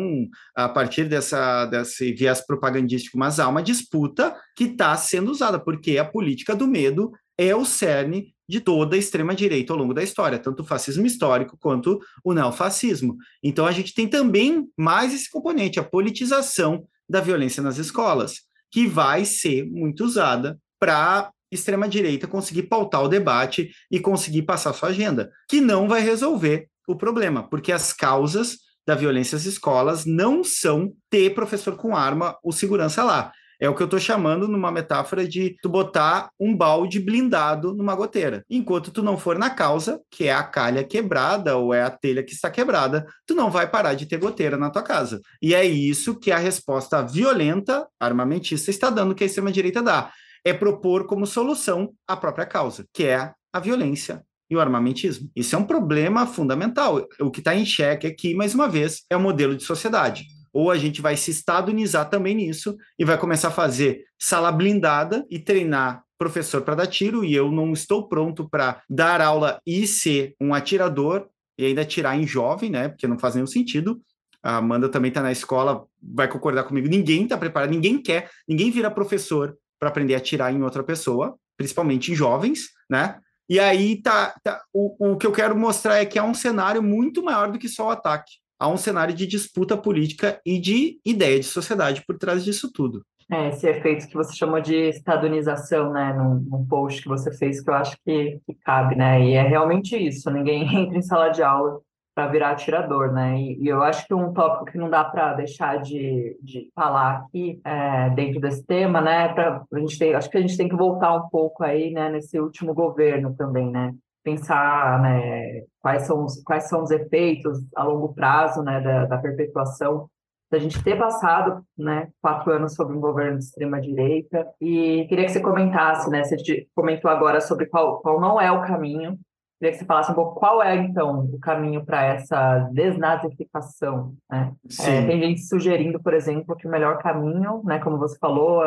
a 0.56 0.68
partir 0.68 1.04
dessa, 1.04 1.66
desse 1.66 2.12
viés 2.12 2.44
propagandístico, 2.44 3.18
mas 3.18 3.38
há 3.38 3.46
uma 3.48 3.62
disputa 3.62 4.34
que 4.56 4.64
está 4.64 4.96
sendo 4.96 5.30
usada, 5.30 5.58
porque 5.58 5.98
a 5.98 6.04
política 6.04 6.54
do 6.54 6.66
medo 6.66 7.12
é 7.36 7.54
o 7.54 7.64
cerne 7.64 8.34
de 8.48 8.60
toda 8.60 8.96
a 8.96 8.98
extrema-direita 8.98 9.72
ao 9.72 9.78
longo 9.78 9.92
da 9.92 10.02
história, 10.02 10.38
tanto 10.38 10.62
o 10.62 10.66
fascismo 10.66 11.06
histórico 11.06 11.56
quanto 11.60 12.00
o 12.24 12.32
neofascismo. 12.32 13.16
Então, 13.42 13.66
a 13.66 13.72
gente 13.72 13.92
tem 13.94 14.08
também 14.08 14.66
mais 14.76 15.12
esse 15.12 15.30
componente, 15.30 15.78
a 15.78 15.84
politização 15.84 16.84
da 17.08 17.20
violência 17.20 17.62
nas 17.62 17.78
escolas, 17.78 18.40
que 18.70 18.86
vai 18.86 19.24
ser 19.24 19.64
muito 19.70 20.04
usada 20.04 20.58
para 20.78 21.30
extrema-direita 21.50 22.26
conseguir 22.26 22.64
pautar 22.64 23.02
o 23.02 23.08
debate 23.08 23.70
e 23.90 23.98
conseguir 23.98 24.42
passar 24.42 24.72
sua 24.72 24.90
agenda, 24.90 25.30
que 25.48 25.60
não 25.60 25.88
vai 25.88 26.00
resolver 26.00 26.68
o 26.86 26.96
problema, 26.96 27.48
porque 27.48 27.72
as 27.72 27.92
causas 27.92 28.58
da 28.86 28.94
violência 28.94 29.36
nas 29.36 29.44
escolas 29.44 30.06
não 30.06 30.42
são 30.42 30.92
ter 31.10 31.34
professor 31.34 31.76
com 31.76 31.94
arma 31.94 32.38
ou 32.42 32.52
segurança 32.52 33.02
lá. 33.04 33.32
É 33.60 33.68
o 33.68 33.74
que 33.74 33.82
eu 33.82 33.86
estou 33.86 33.98
chamando 33.98 34.46
numa 34.46 34.70
metáfora 34.70 35.26
de 35.26 35.56
tu 35.60 35.68
botar 35.68 36.30
um 36.38 36.56
balde 36.56 37.00
blindado 37.00 37.74
numa 37.74 37.94
goteira. 37.94 38.44
Enquanto 38.48 38.92
tu 38.92 39.02
não 39.02 39.18
for 39.18 39.36
na 39.36 39.50
causa, 39.50 40.00
que 40.10 40.24
é 40.24 40.32
a 40.32 40.44
calha 40.44 40.84
quebrada 40.84 41.56
ou 41.56 41.74
é 41.74 41.82
a 41.82 41.90
telha 41.90 42.22
que 42.22 42.32
está 42.32 42.50
quebrada, 42.50 43.04
tu 43.26 43.34
não 43.34 43.50
vai 43.50 43.68
parar 43.68 43.94
de 43.94 44.06
ter 44.06 44.18
goteira 44.18 44.56
na 44.56 44.70
tua 44.70 44.82
casa. 44.82 45.20
E 45.42 45.54
é 45.54 45.64
isso 45.64 46.18
que 46.18 46.30
a 46.30 46.38
resposta 46.38 47.02
violenta, 47.02 47.86
armamentista, 47.98 48.70
está 48.70 48.90
dando 48.90 49.14
que 49.14 49.24
a 49.24 49.26
extrema-direita 49.26 49.82
dá. 49.82 50.12
É 50.44 50.52
propor 50.52 51.06
como 51.06 51.26
solução 51.26 51.92
a 52.06 52.16
própria 52.16 52.46
causa, 52.46 52.86
que 52.92 53.04
é 53.04 53.32
a 53.52 53.58
violência 53.58 54.22
e 54.48 54.56
o 54.56 54.60
armamentismo. 54.60 55.30
Isso 55.34 55.56
é 55.56 55.58
um 55.58 55.64
problema 55.64 56.26
fundamental. 56.26 57.04
O 57.20 57.30
que 57.30 57.40
está 57.40 57.56
em 57.56 57.66
xeque 57.66 58.06
aqui, 58.06 58.34
mais 58.34 58.54
uma 58.54 58.68
vez, 58.68 59.02
é 59.10 59.16
o 59.16 59.20
modelo 59.20 59.56
de 59.56 59.64
sociedade 59.64 60.37
ou 60.58 60.72
a 60.72 60.76
gente 60.76 61.00
vai 61.00 61.16
se 61.16 61.30
estadunizar 61.30 62.10
também 62.10 62.34
nisso 62.34 62.76
e 62.98 63.04
vai 63.04 63.16
começar 63.16 63.46
a 63.46 63.52
fazer 63.52 64.02
sala 64.18 64.50
blindada 64.50 65.24
e 65.30 65.38
treinar 65.38 66.02
professor 66.18 66.62
para 66.62 66.74
dar 66.74 66.88
tiro, 66.88 67.24
e 67.24 67.32
eu 67.32 67.48
não 67.48 67.72
estou 67.72 68.08
pronto 68.08 68.48
para 68.48 68.82
dar 68.90 69.20
aula 69.20 69.60
e 69.64 69.86
ser 69.86 70.34
um 70.40 70.52
atirador 70.52 71.28
e 71.56 71.64
ainda 71.64 71.82
atirar 71.82 72.18
em 72.18 72.26
jovem, 72.26 72.70
né? 72.70 72.88
Porque 72.88 73.06
não 73.06 73.16
faz 73.16 73.36
nenhum 73.36 73.46
sentido. 73.46 74.02
A 74.42 74.56
Amanda 74.56 74.88
também 74.88 75.10
está 75.10 75.22
na 75.22 75.30
escola, 75.30 75.86
vai 76.02 76.26
concordar 76.26 76.64
comigo. 76.64 76.88
Ninguém 76.88 77.22
está 77.22 77.38
preparado, 77.38 77.70
ninguém 77.70 78.02
quer, 78.02 78.28
ninguém 78.48 78.72
vira 78.72 78.90
professor 78.90 79.56
para 79.78 79.90
aprender 79.90 80.16
a 80.16 80.18
atirar 80.18 80.52
em 80.52 80.60
outra 80.64 80.82
pessoa, 80.82 81.36
principalmente 81.56 82.10
em 82.10 82.16
jovens, 82.16 82.70
né? 82.90 83.20
E 83.48 83.60
aí 83.60 84.02
tá, 84.02 84.34
tá 84.42 84.60
o, 84.72 85.12
o 85.12 85.16
que 85.16 85.26
eu 85.26 85.30
quero 85.30 85.56
mostrar 85.56 85.98
é 85.98 86.04
que 86.04 86.18
há 86.18 86.24
um 86.24 86.34
cenário 86.34 86.82
muito 86.82 87.22
maior 87.22 87.52
do 87.52 87.60
que 87.60 87.68
só 87.68 87.86
o 87.86 87.90
ataque 87.90 88.32
há 88.58 88.68
um 88.68 88.76
cenário 88.76 89.14
de 89.14 89.26
disputa 89.26 89.76
política 89.76 90.40
e 90.44 90.58
de 90.58 91.00
ideia 91.04 91.38
de 91.38 91.46
sociedade 91.46 92.02
por 92.06 92.18
trás 92.18 92.44
disso 92.44 92.70
tudo. 92.72 93.02
É, 93.30 93.48
esse 93.48 93.68
efeito 93.68 94.08
que 94.08 94.14
você 94.14 94.34
chamou 94.34 94.58
de 94.58 94.74
estadunização, 94.74 95.92
né, 95.92 96.14
num, 96.14 96.36
num 96.48 96.66
post 96.66 97.02
que 97.02 97.08
você 97.08 97.30
fez, 97.36 97.60
que 97.60 97.68
eu 97.68 97.74
acho 97.74 97.94
que, 98.02 98.40
que, 98.46 98.54
cabe, 98.64 98.96
né, 98.96 99.22
e 99.22 99.34
é 99.34 99.42
realmente 99.42 99.94
isso, 99.96 100.30
ninguém 100.30 100.62
entra 100.74 100.96
em 100.96 101.02
sala 101.02 101.28
de 101.28 101.42
aula 101.42 101.78
para 102.14 102.26
virar 102.28 102.52
atirador, 102.52 103.12
né, 103.12 103.38
e, 103.38 103.62
e, 103.62 103.68
eu 103.68 103.82
acho 103.82 104.06
que 104.06 104.14
um 104.14 104.32
tópico 104.32 104.64
que 104.64 104.78
não 104.78 104.88
dá 104.88 105.04
para 105.04 105.34
deixar 105.34 105.76
de, 105.82 106.38
de 106.42 106.70
falar 106.74 107.18
aqui 107.18 107.60
é, 107.62 108.08
dentro 108.10 108.40
desse 108.40 108.64
tema, 108.64 108.98
né, 109.02 109.28
pra, 109.28 109.62
a 109.70 109.78
gente 109.78 109.98
tem, 109.98 110.14
acho 110.14 110.30
que 110.30 110.38
a 110.38 110.40
gente 110.40 110.56
tem 110.56 110.68
que 110.68 110.74
voltar 110.74 111.14
um 111.14 111.28
pouco 111.28 111.62
aí, 111.62 111.90
né, 111.90 112.08
nesse 112.08 112.40
último 112.40 112.72
governo 112.72 113.34
também, 113.36 113.70
né, 113.70 113.92
pensar 114.22 115.00
né, 115.00 115.62
quais, 115.80 116.06
são 116.06 116.24
os, 116.24 116.42
quais 116.42 116.68
são 116.68 116.82
os 116.82 116.90
efeitos 116.90 117.58
a 117.74 117.84
longo 117.84 118.14
prazo 118.14 118.62
né, 118.62 118.80
da, 118.80 119.06
da 119.06 119.18
perpetuação 119.18 120.08
da 120.50 120.58
gente 120.58 120.82
ter 120.82 120.96
passado 120.96 121.62
né, 121.76 122.08
quatro 122.22 122.52
anos 122.52 122.74
sob 122.74 122.92
um 122.94 123.00
governo 123.00 123.38
de 123.38 123.44
extrema-direita. 123.44 124.46
E 124.60 125.06
queria 125.08 125.26
que 125.26 125.32
você 125.32 125.40
comentasse, 125.40 126.08
né, 126.10 126.24
você 126.24 126.66
comentou 126.74 127.10
agora 127.10 127.40
sobre 127.40 127.66
qual, 127.66 128.00
qual 128.00 128.20
não 128.20 128.40
é 128.40 128.50
o 128.50 128.62
caminho, 128.62 129.18
queria 129.58 129.72
que 129.72 129.78
você 129.78 129.84
falasse 129.84 130.10
um 130.10 130.14
pouco 130.14 130.38
qual 130.38 130.62
é, 130.62 130.76
então, 130.76 131.20
o 131.20 131.38
caminho 131.38 131.84
para 131.84 132.02
essa 132.02 132.60
desnazificação. 132.72 134.14
Né? 134.30 134.52
É, 134.80 135.06
tem 135.06 135.20
gente 135.20 135.42
sugerindo, 135.42 136.00
por 136.02 136.14
exemplo, 136.14 136.56
que 136.56 136.66
o 136.66 136.70
melhor 136.70 136.98
caminho, 136.98 137.62
né, 137.64 137.78
como 137.78 137.98
você 137.98 138.16
falou, 138.18 138.62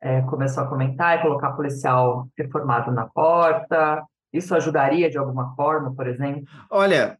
é, 0.00 0.22
começou 0.22 0.62
a 0.62 0.68
comentar, 0.68 1.18
é 1.18 1.22
colocar 1.22 1.52
policial 1.52 2.26
reformado 2.38 2.90
na 2.90 3.06
porta, 3.06 4.02
isso 4.32 4.54
ajudaria 4.54 5.10
de 5.10 5.18
alguma 5.18 5.54
forma, 5.54 5.94
por 5.94 6.06
exemplo? 6.06 6.44
Olha, 6.70 7.18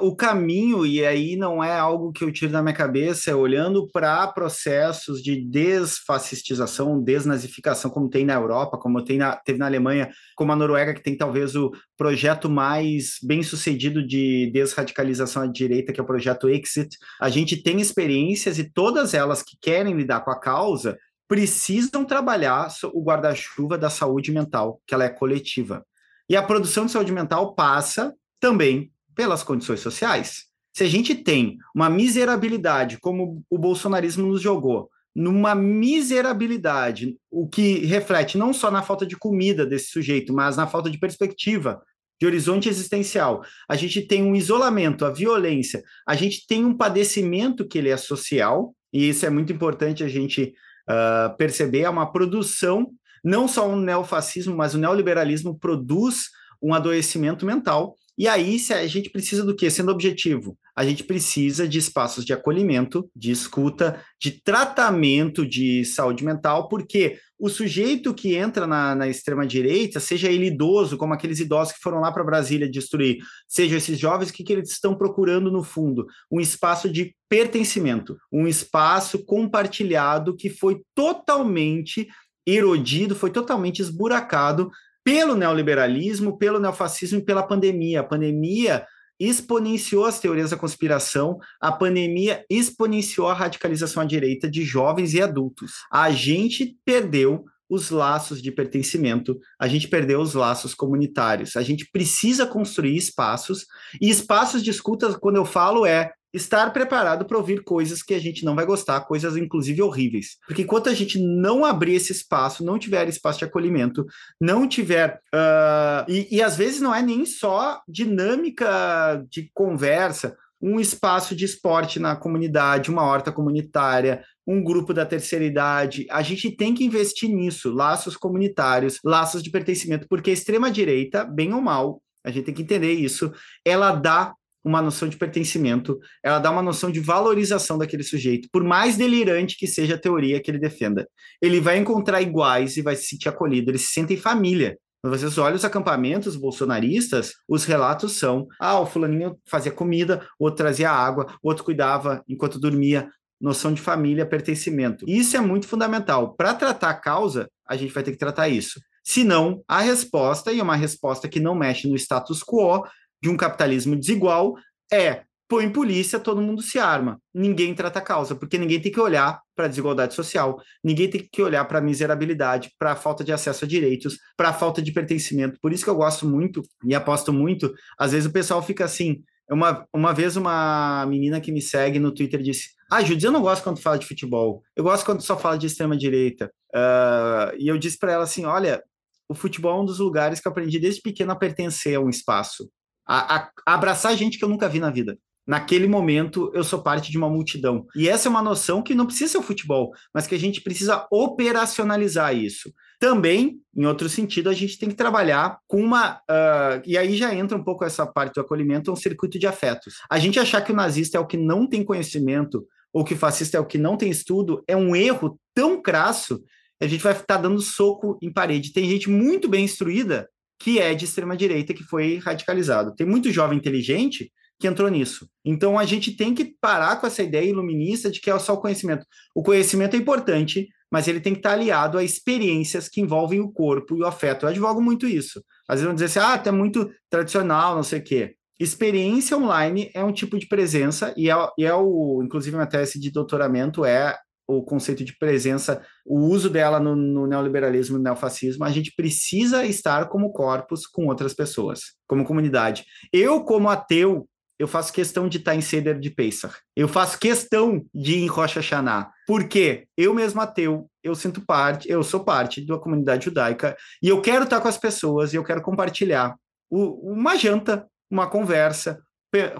o 0.00 0.14
caminho, 0.14 0.86
e 0.86 1.04
aí 1.04 1.34
não 1.36 1.62
é 1.62 1.76
algo 1.76 2.12
que 2.12 2.22
eu 2.22 2.32
tiro 2.32 2.52
da 2.52 2.62
minha 2.62 2.74
cabeça, 2.74 3.32
é 3.32 3.34
olhando 3.34 3.88
para 3.90 4.26
processos 4.28 5.20
de 5.20 5.40
desfascistização, 5.44 7.02
desnazificação, 7.02 7.90
como 7.90 8.08
tem 8.08 8.24
na 8.24 8.34
Europa, 8.34 8.78
como 8.78 9.02
tem 9.04 9.18
na, 9.18 9.34
teve 9.34 9.58
na 9.58 9.66
Alemanha, 9.66 10.08
como 10.36 10.52
a 10.52 10.56
Noruega, 10.56 10.94
que 10.94 11.02
tem 11.02 11.16
talvez 11.16 11.56
o 11.56 11.72
projeto 11.96 12.48
mais 12.48 13.16
bem 13.22 13.42
sucedido 13.42 14.06
de 14.06 14.50
desradicalização 14.52 15.42
à 15.42 15.46
direita, 15.46 15.92
que 15.92 15.98
é 15.98 16.02
o 16.02 16.06
projeto 16.06 16.48
Exit. 16.48 16.96
A 17.20 17.28
gente 17.28 17.60
tem 17.60 17.80
experiências 17.80 18.58
e 18.60 18.70
todas 18.70 19.14
elas 19.14 19.42
que 19.42 19.56
querem 19.60 19.94
lidar 19.94 20.20
com 20.20 20.30
a 20.30 20.38
causa 20.38 20.96
precisam 21.28 22.04
trabalhar 22.04 22.68
o 22.94 23.02
guarda-chuva 23.02 23.76
da 23.76 23.90
saúde 23.90 24.30
mental, 24.30 24.80
que 24.86 24.94
ela 24.94 25.04
é 25.04 25.08
coletiva. 25.08 25.84
E 26.28 26.36
a 26.36 26.42
produção 26.42 26.86
de 26.86 26.92
saúde 26.92 27.12
mental 27.12 27.54
passa 27.54 28.14
também 28.40 28.90
pelas 29.14 29.42
condições 29.42 29.80
sociais. 29.80 30.44
Se 30.74 30.84
a 30.84 30.88
gente 30.88 31.14
tem 31.14 31.56
uma 31.74 31.88
miserabilidade, 31.88 32.98
como 32.98 33.42
o 33.48 33.58
bolsonarismo 33.58 34.26
nos 34.26 34.42
jogou, 34.42 34.90
numa 35.14 35.54
miserabilidade, 35.54 37.16
o 37.30 37.48
que 37.48 37.78
reflete 37.86 38.36
não 38.36 38.52
só 38.52 38.70
na 38.70 38.82
falta 38.82 39.06
de 39.06 39.16
comida 39.16 39.64
desse 39.64 39.86
sujeito, 39.86 40.34
mas 40.34 40.58
na 40.58 40.66
falta 40.66 40.90
de 40.90 40.98
perspectiva, 40.98 41.80
de 42.20 42.26
horizonte 42.26 42.68
existencial. 42.68 43.42
A 43.66 43.76
gente 43.76 44.02
tem 44.02 44.22
um 44.22 44.36
isolamento, 44.36 45.06
a 45.06 45.10
violência, 45.10 45.82
a 46.06 46.14
gente 46.14 46.46
tem 46.46 46.64
um 46.64 46.76
padecimento 46.76 47.66
que 47.66 47.78
ele 47.78 47.88
é 47.88 47.96
social, 47.96 48.74
e 48.92 49.08
isso 49.08 49.24
é 49.24 49.30
muito 49.30 49.52
importante 49.52 50.04
a 50.04 50.08
gente 50.08 50.52
uh, 50.88 51.34
perceber, 51.38 51.80
é 51.80 51.90
uma 51.90 52.12
produção 52.12 52.90
não 53.26 53.48
só 53.48 53.68
o 53.68 53.74
neofascismo, 53.74 54.56
mas 54.56 54.72
o 54.72 54.78
neoliberalismo 54.78 55.58
produz 55.58 56.28
um 56.62 56.72
adoecimento 56.72 57.44
mental. 57.44 57.96
E 58.16 58.28
aí, 58.28 58.56
se 58.58 58.72
a 58.72 58.86
gente 58.86 59.10
precisa 59.10 59.44
do 59.44 59.54
quê? 59.54 59.68
Sendo 59.68 59.90
objetivo, 59.90 60.56
a 60.76 60.84
gente 60.84 61.02
precisa 61.02 61.66
de 61.68 61.76
espaços 61.76 62.24
de 62.24 62.32
acolhimento, 62.32 63.10
de 63.14 63.32
escuta, 63.32 64.00
de 64.20 64.30
tratamento 64.30 65.44
de 65.44 65.84
saúde 65.84 66.24
mental, 66.24 66.68
porque 66.68 67.18
o 67.38 67.50
sujeito 67.50 68.14
que 68.14 68.34
entra 68.34 68.66
na, 68.66 68.94
na 68.94 69.08
extrema-direita, 69.08 70.00
seja 70.00 70.30
ele 70.30 70.46
idoso, 70.46 70.96
como 70.96 71.12
aqueles 71.12 71.40
idosos 71.40 71.74
que 71.74 71.80
foram 71.82 72.00
lá 72.00 72.10
para 72.10 72.24
Brasília 72.24 72.70
destruir, 72.70 73.18
seja 73.46 73.76
esses 73.76 73.98
jovens, 73.98 74.30
o 74.30 74.32
que, 74.32 74.44
que 74.44 74.52
eles 74.52 74.70
estão 74.70 74.94
procurando 74.94 75.50
no 75.50 75.62
fundo? 75.62 76.06
Um 76.30 76.40
espaço 76.40 76.88
de 76.88 77.14
pertencimento, 77.28 78.16
um 78.32 78.46
espaço 78.46 79.24
compartilhado 79.24 80.36
que 80.36 80.48
foi 80.48 80.80
totalmente 80.94 82.08
erodido, 82.46 83.16
foi 83.16 83.30
totalmente 83.30 83.80
esburacado 83.80 84.70
pelo 85.04 85.34
neoliberalismo, 85.34 86.38
pelo 86.38 86.58
neofascismo 86.58 87.18
e 87.18 87.24
pela 87.24 87.42
pandemia. 87.42 88.00
A 88.00 88.04
pandemia 88.04 88.86
exponenciou 89.18 90.04
as 90.04 90.20
teorias 90.20 90.50
da 90.50 90.56
conspiração, 90.56 91.38
a 91.60 91.72
pandemia 91.72 92.44
exponenciou 92.50 93.28
a 93.28 93.34
radicalização 93.34 94.02
à 94.02 94.06
direita 94.06 94.50
de 94.50 94.62
jovens 94.62 95.14
e 95.14 95.22
adultos. 95.22 95.72
A 95.90 96.10
gente 96.10 96.76
perdeu 96.84 97.44
os 97.68 97.90
laços 97.90 98.40
de 98.40 98.52
pertencimento, 98.52 99.38
a 99.58 99.66
gente 99.66 99.88
perdeu 99.88 100.20
os 100.20 100.34
laços 100.34 100.74
comunitários. 100.74 101.56
A 101.56 101.62
gente 101.62 101.88
precisa 101.90 102.46
construir 102.46 102.96
espaços, 102.96 103.66
e 104.00 104.08
espaços 104.08 104.62
de 104.62 104.70
escuta, 104.70 105.18
quando 105.18 105.36
eu 105.36 105.44
falo, 105.44 105.84
é 105.84 106.12
estar 106.32 106.72
preparado 106.72 107.24
para 107.24 107.38
ouvir 107.38 107.62
coisas 107.62 108.02
que 108.02 108.14
a 108.14 108.18
gente 108.18 108.44
não 108.44 108.54
vai 108.54 108.66
gostar, 108.66 109.00
coisas 109.02 109.36
inclusive 109.36 109.82
horríveis. 109.82 110.36
Porque 110.46 110.62
enquanto 110.62 110.88
a 110.88 110.94
gente 110.94 111.18
não 111.18 111.64
abrir 111.64 111.94
esse 111.94 112.12
espaço, 112.12 112.64
não 112.64 112.78
tiver 112.78 113.08
espaço 113.08 113.38
de 113.38 113.44
acolhimento, 113.44 114.04
não 114.40 114.68
tiver. 114.68 115.20
Uh, 115.34 116.10
e, 116.10 116.36
e 116.36 116.42
às 116.42 116.56
vezes 116.56 116.80
não 116.80 116.94
é 116.94 117.02
nem 117.02 117.24
só 117.24 117.80
dinâmica 117.88 119.24
de 119.30 119.50
conversa, 119.54 120.36
um 120.60 120.80
espaço 120.80 121.36
de 121.36 121.44
esporte 121.44 121.98
na 121.98 122.16
comunidade, 122.16 122.90
uma 122.90 123.02
horta 123.02 123.30
comunitária, 123.30 124.24
um 124.46 124.62
grupo 124.62 124.94
da 124.94 125.04
terceira 125.04 125.44
idade. 125.44 126.06
A 126.10 126.22
gente 126.22 126.50
tem 126.50 126.74
que 126.74 126.84
investir 126.84 127.28
nisso, 127.28 127.72
laços 127.72 128.16
comunitários, 128.16 128.98
laços 129.04 129.42
de 129.42 129.50
pertencimento, 129.50 130.06
porque 130.08 130.30
a 130.30 130.32
extrema-direita, 130.32 131.24
bem 131.24 131.52
ou 131.52 131.60
mal, 131.60 132.00
a 132.24 132.30
gente 132.30 132.46
tem 132.46 132.54
que 132.54 132.62
entender 132.62 132.92
isso, 132.92 133.32
ela 133.64 133.92
dá 133.92 134.34
uma 134.66 134.82
noção 134.82 135.08
de 135.08 135.16
pertencimento, 135.16 136.00
ela 136.24 136.40
dá 136.40 136.50
uma 136.50 136.60
noção 136.60 136.90
de 136.90 136.98
valorização 136.98 137.78
daquele 137.78 138.02
sujeito, 138.02 138.48
por 138.50 138.64
mais 138.64 138.96
delirante 138.96 139.56
que 139.56 139.68
seja 139.68 139.94
a 139.94 139.98
teoria 139.98 140.42
que 140.42 140.50
ele 140.50 140.58
defenda. 140.58 141.08
Ele 141.40 141.60
vai 141.60 141.78
encontrar 141.78 142.20
iguais 142.20 142.76
e 142.76 142.82
vai 142.82 142.96
se 142.96 143.06
sentir 143.06 143.28
acolhido, 143.28 143.70
ele 143.70 143.78
se 143.78 143.92
sente 143.92 144.14
em 144.14 144.16
família. 144.16 144.76
Quando 145.00 145.16
vocês 145.16 145.38
olham 145.38 145.54
os 145.54 145.64
acampamentos 145.64 146.34
bolsonaristas, 146.34 147.34
os 147.48 147.64
relatos 147.64 148.14
são: 148.14 148.48
ah, 148.58 148.80
o 148.80 148.86
fulaninho 148.86 149.38
fazia 149.48 149.70
comida, 149.70 150.26
o 150.36 150.44
outro 150.44 150.64
trazia 150.64 150.90
água, 150.90 151.26
o 151.40 151.48
outro 151.48 151.62
cuidava 151.62 152.24
enquanto 152.28 152.58
dormia. 152.58 153.08
Noção 153.38 153.74
de 153.74 153.82
família, 153.82 154.24
pertencimento. 154.24 155.04
Isso 155.06 155.36
é 155.36 155.40
muito 155.40 155.68
fundamental. 155.68 156.34
Para 156.34 156.54
tratar 156.54 156.88
a 156.88 156.94
causa, 156.94 157.46
a 157.68 157.76
gente 157.76 157.92
vai 157.92 158.02
ter 158.02 158.12
que 158.12 158.16
tratar 158.16 158.48
isso. 158.48 158.80
Senão, 159.04 159.62
a 159.68 159.80
resposta, 159.82 160.50
e 160.50 160.58
é 160.58 160.62
uma 160.62 160.74
resposta 160.74 161.28
que 161.28 161.38
não 161.38 161.54
mexe 161.54 161.86
no 161.86 161.94
status 161.94 162.42
quo 162.42 162.82
de 163.22 163.28
um 163.28 163.36
capitalismo 163.36 163.96
desigual, 163.96 164.54
é 164.92 165.22
põe 165.48 165.70
polícia, 165.70 166.18
todo 166.18 166.42
mundo 166.42 166.60
se 166.60 166.78
arma. 166.78 167.20
Ninguém 167.32 167.74
trata 167.74 167.98
a 167.98 168.02
causa, 168.02 168.34
porque 168.34 168.58
ninguém 168.58 168.80
tem 168.80 168.90
que 168.90 169.00
olhar 169.00 169.40
para 169.54 169.66
a 169.66 169.68
desigualdade 169.68 170.14
social, 170.14 170.60
ninguém 170.82 171.08
tem 171.08 171.26
que 171.30 171.42
olhar 171.42 171.64
para 171.64 171.78
a 171.78 171.82
miserabilidade, 171.82 172.72
para 172.78 172.92
a 172.92 172.96
falta 172.96 173.22
de 173.22 173.32
acesso 173.32 173.64
a 173.64 173.68
direitos, 173.68 174.18
para 174.36 174.50
a 174.50 174.52
falta 174.52 174.82
de 174.82 174.92
pertencimento. 174.92 175.58
Por 175.60 175.72
isso 175.72 175.84
que 175.84 175.90
eu 175.90 175.96
gosto 175.96 176.26
muito 176.26 176.62
e 176.84 176.94
aposto 176.94 177.32
muito. 177.32 177.72
Às 177.98 178.12
vezes 178.12 178.28
o 178.28 178.32
pessoal 178.32 178.62
fica 178.62 178.84
assim. 178.84 179.22
Uma, 179.48 179.86
uma 179.94 180.12
vez 180.12 180.36
uma 180.36 181.06
menina 181.06 181.40
que 181.40 181.52
me 181.52 181.62
segue 181.62 182.00
no 182.00 182.12
Twitter 182.12 182.42
disse: 182.42 182.70
Ah, 182.90 183.02
Judis, 183.02 183.22
eu 183.22 183.30
não 183.30 183.40
gosto 183.40 183.62
quando 183.62 183.80
fala 183.80 183.96
de 183.96 184.06
futebol, 184.06 184.62
eu 184.74 184.82
gosto 184.82 185.06
quando 185.06 185.22
só 185.22 185.38
fala 185.38 185.56
de 185.56 185.68
extrema-direita. 185.68 186.50
Uh, 186.74 187.54
e 187.56 187.68
eu 187.68 187.78
disse 187.78 187.96
para 187.96 188.10
ela 188.10 188.24
assim: 188.24 188.44
Olha, 188.44 188.82
o 189.28 189.34
futebol 189.34 189.78
é 189.78 189.82
um 189.82 189.84
dos 189.84 190.00
lugares 190.00 190.40
que 190.40 190.48
eu 190.48 190.52
aprendi 190.52 190.80
desde 190.80 191.00
pequeno 191.00 191.30
a 191.30 191.36
pertencer 191.36 191.96
a 191.96 192.00
um 192.00 192.10
espaço, 192.10 192.68
a, 193.06 193.36
a, 193.36 193.50
abraçar 193.66 194.16
gente 194.16 194.38
que 194.38 194.44
eu 194.44 194.48
nunca 194.48 194.68
vi 194.68 194.80
na 194.80 194.90
vida 194.90 195.18
naquele 195.46 195.86
momento 195.86 196.50
eu 196.52 196.64
sou 196.64 196.82
parte 196.82 197.10
de 197.10 197.16
uma 197.16 197.30
multidão. 197.30 197.86
E 197.94 198.08
essa 198.08 198.28
é 198.28 198.30
uma 198.30 198.42
noção 198.42 198.82
que 198.82 198.94
não 198.94 199.06
precisa 199.06 199.32
ser 199.32 199.38
o 199.38 199.42
futebol, 199.42 199.92
mas 200.12 200.26
que 200.26 200.34
a 200.34 200.38
gente 200.38 200.60
precisa 200.60 201.06
operacionalizar 201.10 202.34
isso. 202.34 202.72
Também, 202.98 203.60
em 203.76 203.86
outro 203.86 204.08
sentido, 204.08 204.50
a 204.50 204.54
gente 204.54 204.78
tem 204.78 204.88
que 204.88 204.94
trabalhar 204.94 205.58
com 205.68 205.80
uma. 205.80 206.16
Uh, 206.16 206.82
e 206.84 206.98
aí 206.98 207.16
já 207.16 207.32
entra 207.34 207.56
um 207.56 207.62
pouco 207.62 207.84
essa 207.84 208.06
parte 208.06 208.34
do 208.34 208.40
acolhimento, 208.40 208.90
um 208.90 208.96
circuito 208.96 209.38
de 209.38 209.46
afetos. 209.46 209.94
A 210.10 210.18
gente 210.18 210.40
achar 210.40 210.62
que 210.62 210.72
o 210.72 210.76
nazista 210.76 211.18
é 211.18 211.20
o 211.20 211.26
que 211.26 211.36
não 211.36 211.68
tem 211.68 211.84
conhecimento, 211.84 212.66
ou 212.92 213.04
que 213.04 213.14
o 213.14 213.18
fascista 213.18 213.58
é 213.58 213.60
o 213.60 213.66
que 213.66 213.78
não 213.78 213.96
tem 213.96 214.10
estudo, 214.10 214.64
é 214.66 214.74
um 214.74 214.96
erro 214.96 215.38
tão 215.54 215.80
crasso, 215.80 216.42
a 216.80 216.86
gente 216.86 217.02
vai 217.02 217.12
estar 217.12 217.36
dando 217.36 217.60
soco 217.60 218.18
em 218.22 218.32
parede. 218.32 218.72
Tem 218.72 218.88
gente 218.88 219.08
muito 219.10 219.48
bem 219.48 219.64
instruída 219.64 220.28
que 220.58 220.78
é 220.78 220.94
de 220.94 221.04
extrema 221.04 221.36
direita, 221.36 221.74
que 221.74 221.84
foi 221.84 222.18
radicalizado. 222.18 222.94
Tem 222.94 223.06
muito 223.06 223.30
jovem 223.30 223.58
inteligente 223.58 224.30
que 224.58 224.66
entrou 224.66 224.88
nisso. 224.88 225.28
Então 225.44 225.78
a 225.78 225.84
gente 225.84 226.16
tem 226.16 226.34
que 226.34 226.56
parar 226.60 226.96
com 226.96 227.06
essa 227.06 227.22
ideia 227.22 227.48
iluminista 227.48 228.10
de 228.10 228.20
que 228.20 228.30
é 228.30 228.38
só 228.38 228.54
o 228.54 228.60
conhecimento. 228.60 229.04
O 229.34 229.42
conhecimento 229.42 229.94
é 229.94 229.98
importante, 229.98 230.68
mas 230.90 231.08
ele 231.08 231.20
tem 231.20 231.34
que 231.34 231.40
estar 231.40 231.52
aliado 231.52 231.98
a 231.98 232.04
experiências 232.04 232.88
que 232.88 233.00
envolvem 233.00 233.40
o 233.40 233.52
corpo 233.52 233.96
e 233.96 234.00
o 234.00 234.06
afeto. 234.06 234.46
Eu 234.46 234.50
advogo 234.50 234.80
muito 234.80 235.06
isso. 235.06 235.42
Às 235.68 235.76
vezes 235.76 235.86
vão 235.86 235.94
dizer 235.94 236.06
assim, 236.06 236.18
ah, 236.20 236.42
é 236.42 236.50
muito 236.50 236.90
tradicional, 237.10 237.74
não 237.74 237.82
sei 237.82 237.98
o 237.98 238.04
quê. 238.04 238.34
Experiência 238.58 239.36
online 239.36 239.90
é 239.92 240.02
um 240.02 240.12
tipo 240.12 240.38
de 240.38 240.48
presença, 240.48 241.12
e 241.14 241.30
é, 241.30 241.34
e 241.58 241.64
é 241.64 241.74
o, 241.74 242.22
inclusive, 242.24 242.56
minha 242.56 242.66
tese 242.66 242.98
de 242.98 243.10
doutoramento 243.10 243.84
é 243.84 244.16
o 244.46 244.62
conceito 244.62 245.04
de 245.04 245.16
presença, 245.18 245.82
o 246.04 246.20
uso 246.20 246.48
dela 246.48 246.78
no, 246.78 246.94
no 246.94 247.26
neoliberalismo 247.26 247.96
e 247.96 247.98
no 247.98 248.04
neofascismo, 248.04 248.64
a 248.64 248.70
gente 248.70 248.92
precisa 248.94 249.64
estar 249.64 250.08
como 250.08 250.32
corpos 250.32 250.86
com 250.86 251.06
outras 251.06 251.34
pessoas, 251.34 251.80
como 252.06 252.24
comunidade. 252.24 252.84
Eu, 253.12 253.42
como 253.42 253.68
ateu, 253.68 254.28
eu 254.58 254.66
faço 254.66 254.92
questão 254.92 255.28
de 255.28 255.38
estar 255.38 255.54
em 255.54 255.60
Seder 255.60 255.98
de 255.98 256.10
Pesach. 256.10 256.54
Eu 256.74 256.88
faço 256.88 257.18
questão 257.18 257.84
de 257.94 258.14
ir 258.14 258.22
em 258.22 258.26
Rocha 258.26 258.60
Hashanah. 258.60 259.10
Porque 259.26 259.86
eu 259.96 260.14
mesmo 260.14 260.40
ateu, 260.40 260.88
eu 261.02 261.14
sinto 261.14 261.44
parte, 261.44 261.90
eu 261.90 262.02
sou 262.02 262.24
parte 262.24 262.64
da 262.64 262.78
comunidade 262.78 263.26
judaica 263.26 263.76
e 264.02 264.08
eu 264.08 264.20
quero 264.22 264.44
estar 264.44 264.60
com 264.60 264.68
as 264.68 264.78
pessoas 264.78 265.32
e 265.32 265.36
eu 265.36 265.44
quero 265.44 265.60
compartilhar 265.60 266.36
o, 266.70 267.12
uma 267.12 267.36
janta, 267.36 267.86
uma 268.10 268.28
conversa, 268.28 269.02